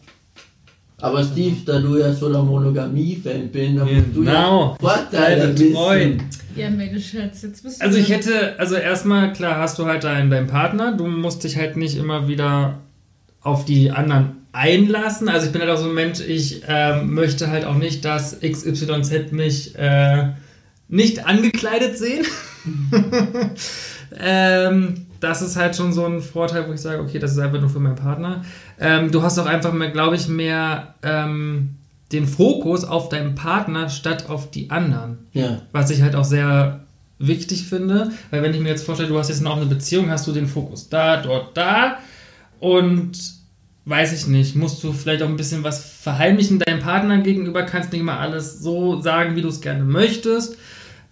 Aber 0.98 1.22
Steve, 1.24 1.56
da 1.64 1.78
du 1.78 1.96
ja 1.98 2.12
so 2.12 2.30
der 2.32 2.42
Monogamie-Fan 2.42 3.48
bist, 3.50 3.78
da 3.78 3.84
musst 3.84 4.06
du 4.12 4.20
Genau. 4.24 4.76
ja 4.82 4.88
Vorteile 4.88 5.58
wissen. 5.58 6.22
Ja, 6.56 6.68
Mensch, 6.68 7.10
Schatz, 7.12 7.42
jetzt 7.42 7.62
bist 7.62 7.80
du. 7.80 7.84
Also 7.86 7.98
ich 7.98 8.10
hätte, 8.10 8.58
also 8.58 8.74
erstmal, 8.74 9.32
klar, 9.32 9.56
hast 9.60 9.78
du 9.78 9.86
halt 9.86 10.02
deinen, 10.04 10.30
deinen 10.30 10.48
Partner, 10.48 10.94
du 10.96 11.06
musst 11.06 11.44
dich 11.44 11.56
halt 11.56 11.76
nicht 11.76 11.96
immer 11.96 12.26
wieder 12.28 12.80
auf 13.40 13.64
die 13.64 13.90
anderen 13.92 14.39
einlassen. 14.52 15.28
Also 15.28 15.46
ich 15.46 15.52
bin 15.52 15.60
halt 15.60 15.70
auch 15.70 15.78
so 15.78 15.88
ein 15.88 15.94
Mensch, 15.94 16.20
ich 16.20 16.62
ähm, 16.66 17.14
möchte 17.14 17.50
halt 17.50 17.64
auch 17.64 17.76
nicht, 17.76 18.04
dass 18.04 18.40
XYZ 18.40 19.32
mich 19.32 19.76
äh, 19.76 20.30
nicht 20.88 21.26
angekleidet 21.26 21.96
sehen. 21.96 22.26
ähm, 24.20 25.06
das 25.20 25.42
ist 25.42 25.56
halt 25.56 25.76
schon 25.76 25.92
so 25.92 26.04
ein 26.06 26.20
Vorteil, 26.20 26.66
wo 26.68 26.72
ich 26.72 26.80
sage, 26.80 27.00
okay, 27.00 27.18
das 27.18 27.32
ist 27.32 27.38
einfach 27.38 27.60
nur 27.60 27.68
für 27.68 27.78
meinen 27.78 27.96
Partner. 27.96 28.42
Ähm, 28.78 29.10
du 29.10 29.22
hast 29.22 29.38
auch 29.38 29.46
einfach 29.46 29.72
mehr, 29.72 29.90
glaube 29.90 30.16
ich, 30.16 30.28
mehr 30.28 30.94
ähm, 31.02 31.76
den 32.10 32.26
Fokus 32.26 32.84
auf 32.84 33.08
deinen 33.08 33.34
Partner 33.34 33.88
statt 33.88 34.28
auf 34.28 34.50
die 34.50 34.70
anderen. 34.70 35.18
Ja. 35.32 35.62
Was 35.72 35.90
ich 35.90 36.02
halt 36.02 36.16
auch 36.16 36.24
sehr 36.24 36.80
wichtig 37.18 37.66
finde, 37.66 38.10
weil 38.30 38.42
wenn 38.42 38.54
ich 38.54 38.60
mir 38.60 38.70
jetzt 38.70 38.84
vorstelle, 38.84 39.10
du 39.10 39.18
hast 39.18 39.28
jetzt 39.28 39.42
noch 39.42 39.56
eine 39.56 39.66
Beziehung, 39.66 40.10
hast 40.10 40.26
du 40.26 40.32
den 40.32 40.46
Fokus 40.46 40.88
da, 40.88 41.18
dort, 41.18 41.56
da 41.56 41.98
und 42.58 43.39
weiß 43.90 44.12
ich 44.12 44.26
nicht, 44.28 44.54
musst 44.56 44.82
du 44.84 44.92
vielleicht 44.92 45.22
auch 45.22 45.28
ein 45.28 45.36
bisschen 45.36 45.64
was 45.64 45.84
verheimlichen 45.84 46.60
deinem 46.60 46.80
Partner 46.80 47.18
gegenüber, 47.18 47.64
kannst 47.64 47.92
nicht 47.92 48.04
mal 48.04 48.18
alles 48.18 48.60
so 48.60 49.00
sagen, 49.02 49.36
wie 49.36 49.42
du 49.42 49.48
es 49.48 49.60
gerne 49.60 49.84
möchtest. 49.84 50.56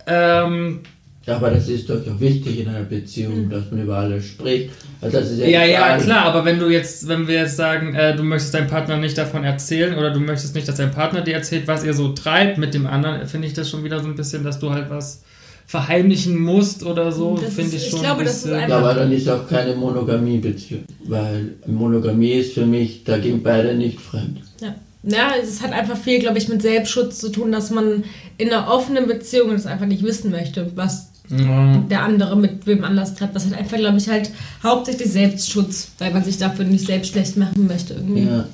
Ähm, 0.06 0.80
Ja, 1.26 1.36
aber 1.36 1.50
das 1.50 1.68
ist 1.68 1.90
doch 1.90 2.00
wichtig 2.18 2.60
in 2.60 2.68
einer 2.68 2.84
Beziehung, 2.84 3.50
dass 3.50 3.70
man 3.70 3.82
über 3.82 3.98
alles 3.98 4.26
spricht. 4.28 4.70
Also 5.02 5.18
das 5.18 5.30
ist 5.30 5.40
ja, 5.40 5.64
ja, 5.64 5.98
klar, 5.98 6.24
aber 6.24 6.44
wenn 6.44 6.58
du 6.58 6.70
jetzt, 6.70 7.06
wenn 7.06 7.28
wir 7.28 7.40
jetzt 7.42 7.56
sagen, 7.56 7.94
äh, 7.94 8.16
du 8.16 8.22
möchtest 8.22 8.54
deinem 8.54 8.68
Partner 8.68 8.96
nicht 8.96 9.18
davon 9.18 9.44
erzählen 9.44 9.98
oder 9.98 10.10
du 10.10 10.20
möchtest 10.20 10.54
nicht, 10.54 10.66
dass 10.66 10.76
dein 10.76 10.90
Partner 10.90 11.20
dir 11.20 11.34
erzählt, 11.34 11.68
was 11.68 11.84
ihr 11.84 11.92
so 11.92 12.12
treibt 12.14 12.56
mit 12.56 12.72
dem 12.72 12.86
anderen, 12.86 13.26
finde 13.26 13.46
ich 13.48 13.52
das 13.52 13.68
schon 13.68 13.84
wieder 13.84 14.00
so 14.00 14.06
ein 14.06 14.14
bisschen, 14.14 14.42
dass 14.44 14.58
du 14.58 14.70
halt 14.70 14.88
was 14.88 15.22
verheimlichen 15.68 16.36
musst 16.42 16.82
oder 16.84 17.12
so, 17.12 17.36
finde 17.36 17.76
ich 17.76 17.84
ich 17.84 17.90
schon 17.90 18.00
glaube, 18.00 18.20
ein 18.20 18.26
das 18.26 18.36
ist 18.38 18.42
bisschen. 18.44 18.56
einfach- 18.58 18.68
Ja, 18.70 18.78
aber 18.78 18.94
dann 18.94 19.12
ist 19.12 19.28
auch 19.28 19.46
keine 19.46 19.76
Monogamie-Beziehung. 19.76 20.84
Weil 21.04 21.56
Monogamie 21.66 22.32
ist 22.32 22.54
für 22.54 22.64
mich, 22.64 23.04
da 23.04 23.18
gehen 23.18 23.42
beide 23.42 23.74
nicht 23.74 24.00
fremd. 24.00 24.38
Ja. 24.62 24.74
ja, 25.02 25.32
es 25.42 25.62
hat 25.62 25.72
einfach 25.72 25.98
viel, 25.98 26.20
glaube 26.20 26.38
ich, 26.38 26.48
mit 26.48 26.62
Selbstschutz 26.62 27.18
zu 27.18 27.28
tun, 27.30 27.52
dass 27.52 27.70
man 27.70 28.02
in 28.38 28.48
einer 28.50 28.66
offenen 28.72 29.06
Beziehung 29.06 29.50
das 29.50 29.66
einfach 29.66 29.84
nicht 29.84 30.02
wissen 30.02 30.30
möchte, 30.30 30.72
was 30.74 31.10
Ja. 31.28 31.76
der 31.90 32.02
andere 32.02 32.34
mit 32.36 32.66
wem 32.66 32.82
anders 32.82 33.14
treibt. 33.14 33.36
Das 33.36 33.44
hat 33.44 33.52
einfach, 33.52 33.76
glaube 33.76 33.98
ich, 33.98 34.08
halt 34.08 34.30
hauptsächlich 34.62 35.12
Selbstschutz, 35.12 35.90
weil 35.98 36.14
man 36.14 36.24
sich 36.24 36.38
dafür 36.38 36.64
nicht 36.64 36.86
selbst 36.86 37.10
schlecht 37.12 37.36
machen 37.36 37.66
möchte 37.66 37.92
irgendwie. 37.92 38.22
Ja, 38.24 38.46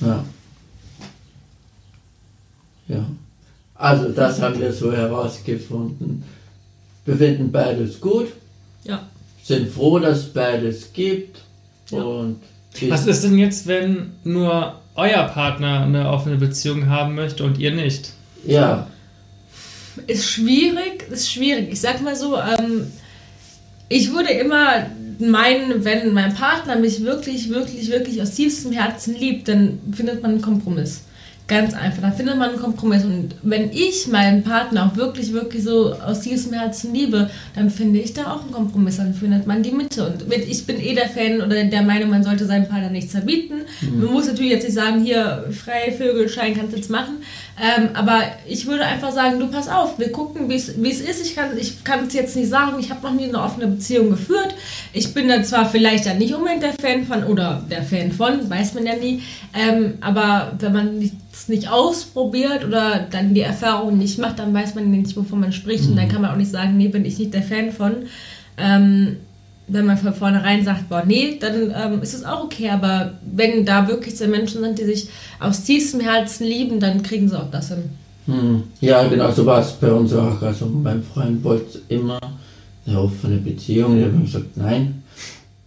Ja. 0.00 0.24
ja. 2.86 3.04
Also 3.84 4.08
das 4.08 4.40
haben 4.40 4.58
wir 4.58 4.72
so 4.72 4.90
herausgefunden. 4.90 6.24
Wir 7.04 7.16
finden 7.16 7.52
beides 7.52 8.00
gut, 8.00 8.28
Ja. 8.82 9.06
sind 9.42 9.68
froh, 9.70 9.98
dass 9.98 10.18
es 10.20 10.32
beides 10.32 10.90
gibt. 10.94 11.40
Ja. 11.90 12.02
Und 12.02 12.40
Was 12.88 13.06
ist 13.06 13.24
denn 13.24 13.36
jetzt, 13.36 13.66
wenn 13.66 14.12
nur 14.24 14.80
euer 14.94 15.24
Partner 15.24 15.82
eine 15.82 16.08
offene 16.08 16.36
Beziehung 16.36 16.88
haben 16.88 17.14
möchte 17.14 17.44
und 17.44 17.58
ihr 17.58 17.74
nicht? 17.74 18.12
Ja, 18.46 18.86
Ist 20.06 20.30
schwierig, 20.30 21.06
ist 21.10 21.30
schwierig. 21.30 21.68
Ich 21.70 21.80
sag 21.82 22.00
mal 22.00 22.16
so, 22.16 22.36
ähm, 22.38 22.90
ich 23.90 24.10
würde 24.14 24.30
immer 24.30 24.86
meinen, 25.18 25.84
wenn 25.84 26.14
mein 26.14 26.32
Partner 26.34 26.76
mich 26.76 27.02
wirklich, 27.04 27.50
wirklich, 27.50 27.90
wirklich 27.90 28.22
aus 28.22 28.30
tiefstem 28.30 28.72
Herzen 28.72 29.14
liebt, 29.14 29.46
dann 29.46 29.78
findet 29.92 30.22
man 30.22 30.32
einen 30.32 30.42
Kompromiss. 30.42 31.02
Ganz 31.46 31.74
einfach, 31.74 32.00
dann 32.00 32.14
findet 32.14 32.38
man 32.38 32.50
einen 32.50 32.58
Kompromiss. 32.58 33.04
Und 33.04 33.34
wenn 33.42 33.70
ich 33.70 34.08
meinen 34.08 34.42
Partner 34.42 34.86
auch 34.86 34.96
wirklich, 34.96 35.34
wirklich 35.34 35.62
so 35.62 35.92
aus 35.92 36.20
tiefstem 36.20 36.54
Herzen 36.54 36.94
liebe, 36.94 37.28
dann 37.54 37.68
finde 37.68 38.00
ich 38.00 38.14
da 38.14 38.32
auch 38.32 38.42
einen 38.42 38.50
Kompromiss. 38.50 38.96
Dann 38.96 39.12
findet 39.12 39.46
man 39.46 39.62
die 39.62 39.72
Mitte. 39.72 40.06
Und 40.06 40.32
ich 40.32 40.66
bin 40.66 40.80
eh 40.80 40.94
der 40.94 41.08
Fan 41.08 41.42
oder 41.42 41.62
der 41.64 41.82
Meinung, 41.82 42.08
man 42.08 42.24
sollte 42.24 42.46
seinem 42.46 42.66
Partner 42.66 42.88
nichts 42.88 43.12
verbieten. 43.12 43.66
Man 43.82 44.10
muss 44.10 44.26
natürlich 44.26 44.52
jetzt 44.52 44.64
nicht 44.64 44.74
sagen, 44.74 45.04
hier, 45.04 45.44
freie 45.50 45.92
Vögelschein 45.92 46.54
kannst 46.54 46.72
du 46.72 46.76
jetzt 46.76 46.90
machen. 46.90 47.16
Ähm, 47.60 47.90
aber 47.94 48.22
ich 48.48 48.66
würde 48.66 48.84
einfach 48.84 49.12
sagen, 49.12 49.38
du 49.38 49.46
pass 49.46 49.68
auf, 49.68 49.98
wir 49.98 50.10
gucken, 50.10 50.48
wie 50.48 50.56
es 50.56 50.68
ist. 50.68 51.24
Ich 51.24 51.36
kann 51.36 51.56
ich 51.56 51.76
es 51.84 52.12
jetzt 52.12 52.34
nicht 52.34 52.48
sagen, 52.48 52.78
ich 52.80 52.90
habe 52.90 53.06
noch 53.06 53.14
nie 53.14 53.28
eine 53.28 53.40
offene 53.40 53.68
Beziehung 53.68 54.10
geführt. 54.10 54.54
Ich 54.92 55.14
bin 55.14 55.28
da 55.28 55.42
zwar 55.44 55.66
vielleicht 55.66 56.06
dann 56.06 56.18
nicht 56.18 56.34
unbedingt 56.34 56.64
der 56.64 56.72
Fan 56.72 57.04
von 57.04 57.22
oder 57.24 57.62
der 57.70 57.84
Fan 57.84 58.10
von, 58.10 58.50
weiß 58.50 58.74
man 58.74 58.86
ja 58.86 58.96
nie. 58.96 59.22
Ähm, 59.54 59.94
aber 60.00 60.52
wenn 60.58 60.72
man 60.72 61.10
es 61.32 61.48
nicht 61.48 61.70
ausprobiert 61.70 62.64
oder 62.64 63.06
dann 63.08 63.34
die 63.34 63.42
Erfahrung 63.42 63.98
nicht 63.98 64.18
macht, 64.18 64.40
dann 64.40 64.52
weiß 64.52 64.74
man 64.74 64.90
nicht, 64.90 65.16
wovon 65.16 65.40
man 65.40 65.52
spricht. 65.52 65.84
Und 65.88 65.96
dann 65.96 66.08
kann 66.08 66.22
man 66.22 66.32
auch 66.32 66.36
nicht 66.36 66.50
sagen, 66.50 66.76
nee, 66.76 66.88
bin 66.88 67.04
ich 67.04 67.18
nicht 67.18 67.34
der 67.34 67.42
Fan 67.42 67.70
von. 67.70 68.06
Ähm, 68.56 69.18
wenn 69.66 69.86
man 69.86 69.96
von 69.96 70.12
vornherein 70.12 70.64
sagt, 70.64 70.88
boah, 70.88 71.02
nee, 71.06 71.38
dann 71.40 71.72
ähm, 71.74 72.02
ist 72.02 72.14
es 72.14 72.24
auch 72.24 72.44
okay. 72.44 72.70
Aber 72.70 73.14
wenn 73.24 73.64
da 73.64 73.88
wirklich 73.88 74.16
zwei 74.16 74.26
Menschen 74.26 74.60
sind, 74.60 74.78
die 74.78 74.84
sich 74.84 75.08
aus 75.40 75.64
tiefstem 75.64 76.00
Herzen 76.00 76.46
lieben, 76.46 76.80
dann 76.80 77.02
kriegen 77.02 77.28
sie 77.28 77.38
auch 77.38 77.50
das 77.50 77.68
hin. 77.68 77.84
hm. 78.26 78.62
ja 78.80 79.06
genau 79.06 79.30
so 79.30 79.44
war 79.46 79.60
es 79.60 79.72
bei 79.72 79.90
uns 79.90 80.12
auch. 80.12 80.40
Also 80.42 80.66
mein 80.66 81.02
Freund 81.02 81.42
wollte 81.44 81.80
immer 81.88 82.20
eine 82.86 83.00
offene 83.00 83.38
Beziehung. 83.38 83.98
Ich 83.98 84.04
habe 84.04 84.18
gesagt, 84.18 84.56
nein. 84.56 85.02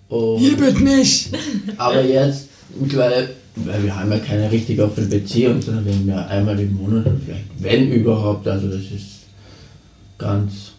Und 0.10 0.58
bitte 0.58 0.84
nicht! 0.84 1.30
Aber 1.78 2.04
jetzt, 2.04 2.48
mittlerweile, 2.80 3.30
weil 3.56 3.84
wir 3.84 3.95
haben 3.95 4.12
ja 4.12 4.20
keine 4.20 4.50
richtig 4.52 4.80
offene 4.80 5.08
Beziehung, 5.08 5.62
sondern 5.62 5.86
wir 5.86 5.93
haben 5.93 6.08
ja 6.08 6.26
einmal 6.28 6.60
im 6.60 6.76
Monat, 6.76 7.06
vielleicht, 7.26 7.45
wenn 7.60 7.91
überhaupt, 7.91 8.48
also 8.48 8.68
das 8.68 8.82
ist 8.82 9.26
ganz. 10.18 10.74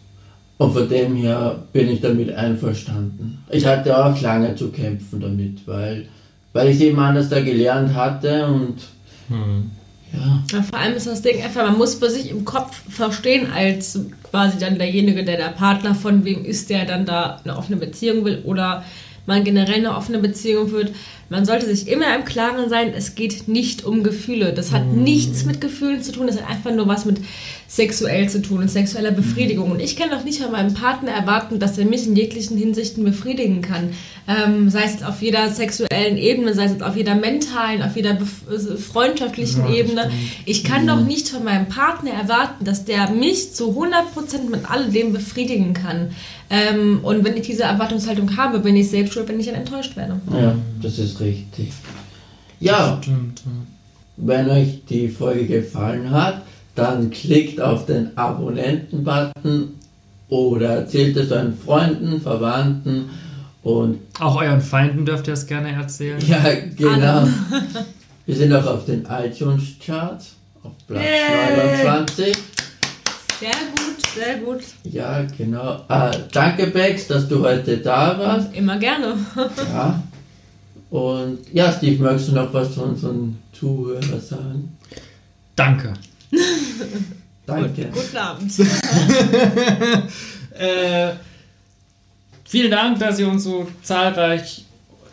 Und 0.59 0.73
von 0.73 0.89
dem 0.89 1.15
her 1.15 1.63
bin 1.73 1.89
ich 1.89 2.01
damit 2.01 2.35
einverstanden. 2.35 3.39
Ich 3.51 3.65
hatte 3.65 3.97
auch 3.97 4.21
lange 4.21 4.55
zu 4.57 4.71
kämpfen 4.71 5.21
damit, 5.21 5.67
weil, 5.67 6.07
weil 6.53 6.69
ich 6.69 6.77
es 6.77 6.83
eben 6.83 6.99
anders 6.99 7.29
da 7.29 7.41
gelernt 7.41 7.95
hatte 7.95 8.47
und 8.47 8.75
Hm. 9.29 9.71
ja. 10.13 10.43
Ja, 10.51 10.63
vor 10.63 10.79
allem 10.79 10.95
ist 10.97 11.07
das 11.07 11.23
Ding 11.23 11.43
einfach, 11.43 11.67
man 11.67 11.79
muss 11.79 11.97
für 11.97 12.11
sich 12.11 12.31
im 12.31 12.45
Kopf 12.45 12.81
verstehen, 12.89 13.53
als 13.53 14.01
quasi 14.31 14.59
dann 14.59 14.79
derjenige, 14.79 15.25
der 15.25 15.37
der 15.37 15.51
Partner 15.51 15.95
von 15.95 16.25
wem 16.25 16.45
ist, 16.45 16.71
der 16.71 16.85
dann 16.87 17.05
da 17.05 17.41
eine 17.45 17.57
offene 17.57 17.77
Beziehung 17.77 18.25
will 18.25 18.43
oder 18.45 18.85
man 19.27 19.45
generell 19.45 19.77
eine 19.77 19.95
offene 19.95 20.19
Beziehung 20.19 20.69
führt. 20.69 20.93
Man 21.29 21.45
sollte 21.45 21.67
sich 21.67 21.89
immer 21.89 22.17
im 22.17 22.25
Klaren 22.25 22.71
sein, 22.71 22.95
es 22.97 23.15
geht 23.15 23.47
nicht 23.47 23.85
um 23.85 24.03
Gefühle. 24.03 24.55
Das 24.55 24.73
hat 24.73 24.87
nichts 24.87 25.45
mit 25.45 25.61
Gefühlen 25.61 26.03
zu 26.03 26.13
tun, 26.13 26.27
das 26.27 26.41
hat 26.41 26.49
einfach 26.49 26.73
nur 26.73 26.89
was 26.89 27.05
mit 27.05 27.19
sexuell 27.71 28.31
zu 28.31 28.41
tun 28.41 28.61
und 28.63 28.71
sexueller 28.71 29.11
Befriedigung. 29.11 29.71
Und 29.71 29.81
ich 29.81 29.95
kann 29.95 30.09
doch 30.09 30.25
nicht 30.25 30.41
von 30.41 30.51
meinem 30.51 30.73
Partner 30.73 31.11
erwarten, 31.13 31.59
dass 31.59 31.77
er 31.77 31.85
mich 31.85 32.07
in 32.07 32.17
jeglichen 32.17 32.57
Hinsichten 32.57 33.05
befriedigen 33.05 33.61
kann. 33.61 33.91
Ähm, 34.27 34.71
sei 34.71 34.85
es 34.85 34.93
jetzt 34.93 35.05
auf 35.05 35.21
jeder 35.21 35.51
sexuellen 35.51 36.17
Ebene, 36.17 36.55
sei 36.55 36.65
es 36.65 36.73
jetzt 36.73 36.83
auf 36.83 36.97
jeder 36.97 37.15
mentalen, 37.15 37.83
auf 37.83 37.95
jeder 37.95 38.13
äh, 38.13 38.77
freundschaftlichen 38.79 39.67
Ja, 39.67 39.71
Ebene. 39.75 40.01
stimmt. 40.01 40.15
Ich 40.47 40.65
kann 40.65 40.87
doch 40.87 41.05
nicht 41.05 41.29
von 41.29 41.45
meinem 41.45 41.67
Partner 41.69 42.13
erwarten, 42.13 42.65
dass 42.65 42.87
der 42.87 43.11
mich 43.11 43.53
zu 43.55 43.71
100% 43.79 44.49
mit 44.51 44.71
alledem 44.71 45.13
befriedigen 45.13 45.75
kann. 45.75 46.13
Ähm, 46.49 47.01
und 47.03 47.23
wenn 47.23 47.37
ich 47.37 47.47
diese 47.47 47.65
Erwartungshaltung 47.65 48.35
habe, 48.39 48.61
bin 48.61 48.77
ich 48.77 48.89
selbst 48.89 49.13
schuld, 49.13 49.29
wenn 49.29 49.39
ich 49.41 49.47
dann 49.47 49.55
enttäuscht 49.57 49.95
werde. 49.95 50.19
Ja, 50.33 50.55
das 50.83 50.99
ist 50.99 51.21
richtig. 51.21 51.69
Ja, 52.61 52.99
Stimmt. 53.03 53.43
ja. 53.45 53.53
wenn 54.17 54.49
euch 54.49 54.81
die 54.89 55.09
Folge 55.09 55.47
gefallen 55.47 56.11
hat, 56.11 56.43
dann 56.79 57.11
klickt 57.11 57.61
auf 57.61 57.87
den 57.87 58.17
Abonnenten-Button 58.17 59.75
oder 60.29 60.69
erzählt 60.77 61.17
es 61.17 61.33
euren 61.33 61.57
Freunden, 61.59 62.21
Verwandten 62.21 63.11
und 63.63 63.99
Auch 64.21 64.37
euren 64.41 64.61
Feinden 64.61 65.05
dürft 65.05 65.27
ihr 65.27 65.35
es 65.35 65.47
gerne 65.47 65.73
erzählen. 65.73 66.19
ja, 66.27 66.41
genau. 66.77 67.27
Wir 68.27 68.37
sind 68.37 68.53
auch 68.53 68.67
auf 68.67 68.85
den 68.85 69.07
iTunes-Charts 69.07 70.35
auf 70.63 70.73
Platz 70.87 71.03
Yay. 71.03 71.79
29. 71.85 72.37
Sehr 73.41 73.51
gut, 73.51 74.07
sehr 74.15 74.39
gut. 74.39 74.61
Ja, 74.85 75.25
genau. 75.37 75.83
Ah, 75.89 76.11
danke, 76.33 76.67
Bex, 76.67 77.07
dass 77.09 77.27
du 77.29 77.43
heute 77.43 77.79
da 77.79 78.19
warst. 78.19 78.55
Immer 78.55 78.79
gerne. 78.79 79.15
Ja. 79.73 80.03
Und 80.91 81.39
ja, 81.53 81.73
Steve, 81.73 82.03
möchtest 82.03 82.31
du 82.31 82.35
noch 82.35 82.53
was 82.53 82.75
zu 82.75 82.83
unseren 82.83 83.39
Zuhörern 83.53 84.21
sagen? 84.21 84.77
Danke. 85.57 85.93
Danke. 87.47 87.91
Guten 87.93 88.17
Abend. 88.17 88.53
Äh, 90.59 91.13
vielen 92.45 92.73
Dank, 92.73 92.99
dass 92.99 93.21
ihr 93.21 93.29
uns 93.29 93.45
so 93.45 93.69
zahlreich 93.83 94.65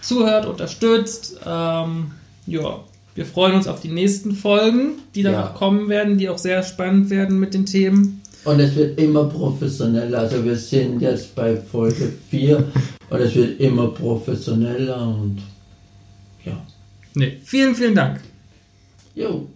zuhört, 0.01 0.47
unterstützt. 0.47 1.39
Ähm, 1.45 2.13
ja, 2.47 2.79
wir 3.13 3.25
freuen 3.27 3.53
uns 3.53 3.67
auf 3.67 3.79
die 3.79 3.89
nächsten 3.89 4.33
Folgen, 4.33 4.93
die 5.13 5.21
dann 5.21 5.33
Ja. 5.33 5.41
noch 5.41 5.53
kommen 5.53 5.87
werden, 5.87 6.17
die 6.17 6.29
auch 6.29 6.39
sehr 6.39 6.63
spannend 6.63 7.11
werden 7.11 7.39
mit 7.39 7.53
den 7.53 7.67
Themen. 7.67 8.23
Und 8.43 8.59
es 8.59 8.73
wird 8.75 8.99
immer 8.99 9.25
professioneller. 9.25 10.17
Also 10.17 10.43
wir 10.43 10.55
sind 10.55 10.99
jetzt 11.01 11.35
bei 11.35 11.57
Folge 11.57 12.11
4 12.31 12.71
Und 13.11 13.19
es 13.19 13.35
wird 13.35 13.59
immer 13.59 13.89
professioneller 13.89 15.07
und 15.07 15.43
ja. 16.43 16.59
Nee, 17.13 17.37
vielen, 17.43 17.75
vielen 17.75 17.93
Dank. 17.93 18.19
Jo. 19.13 19.47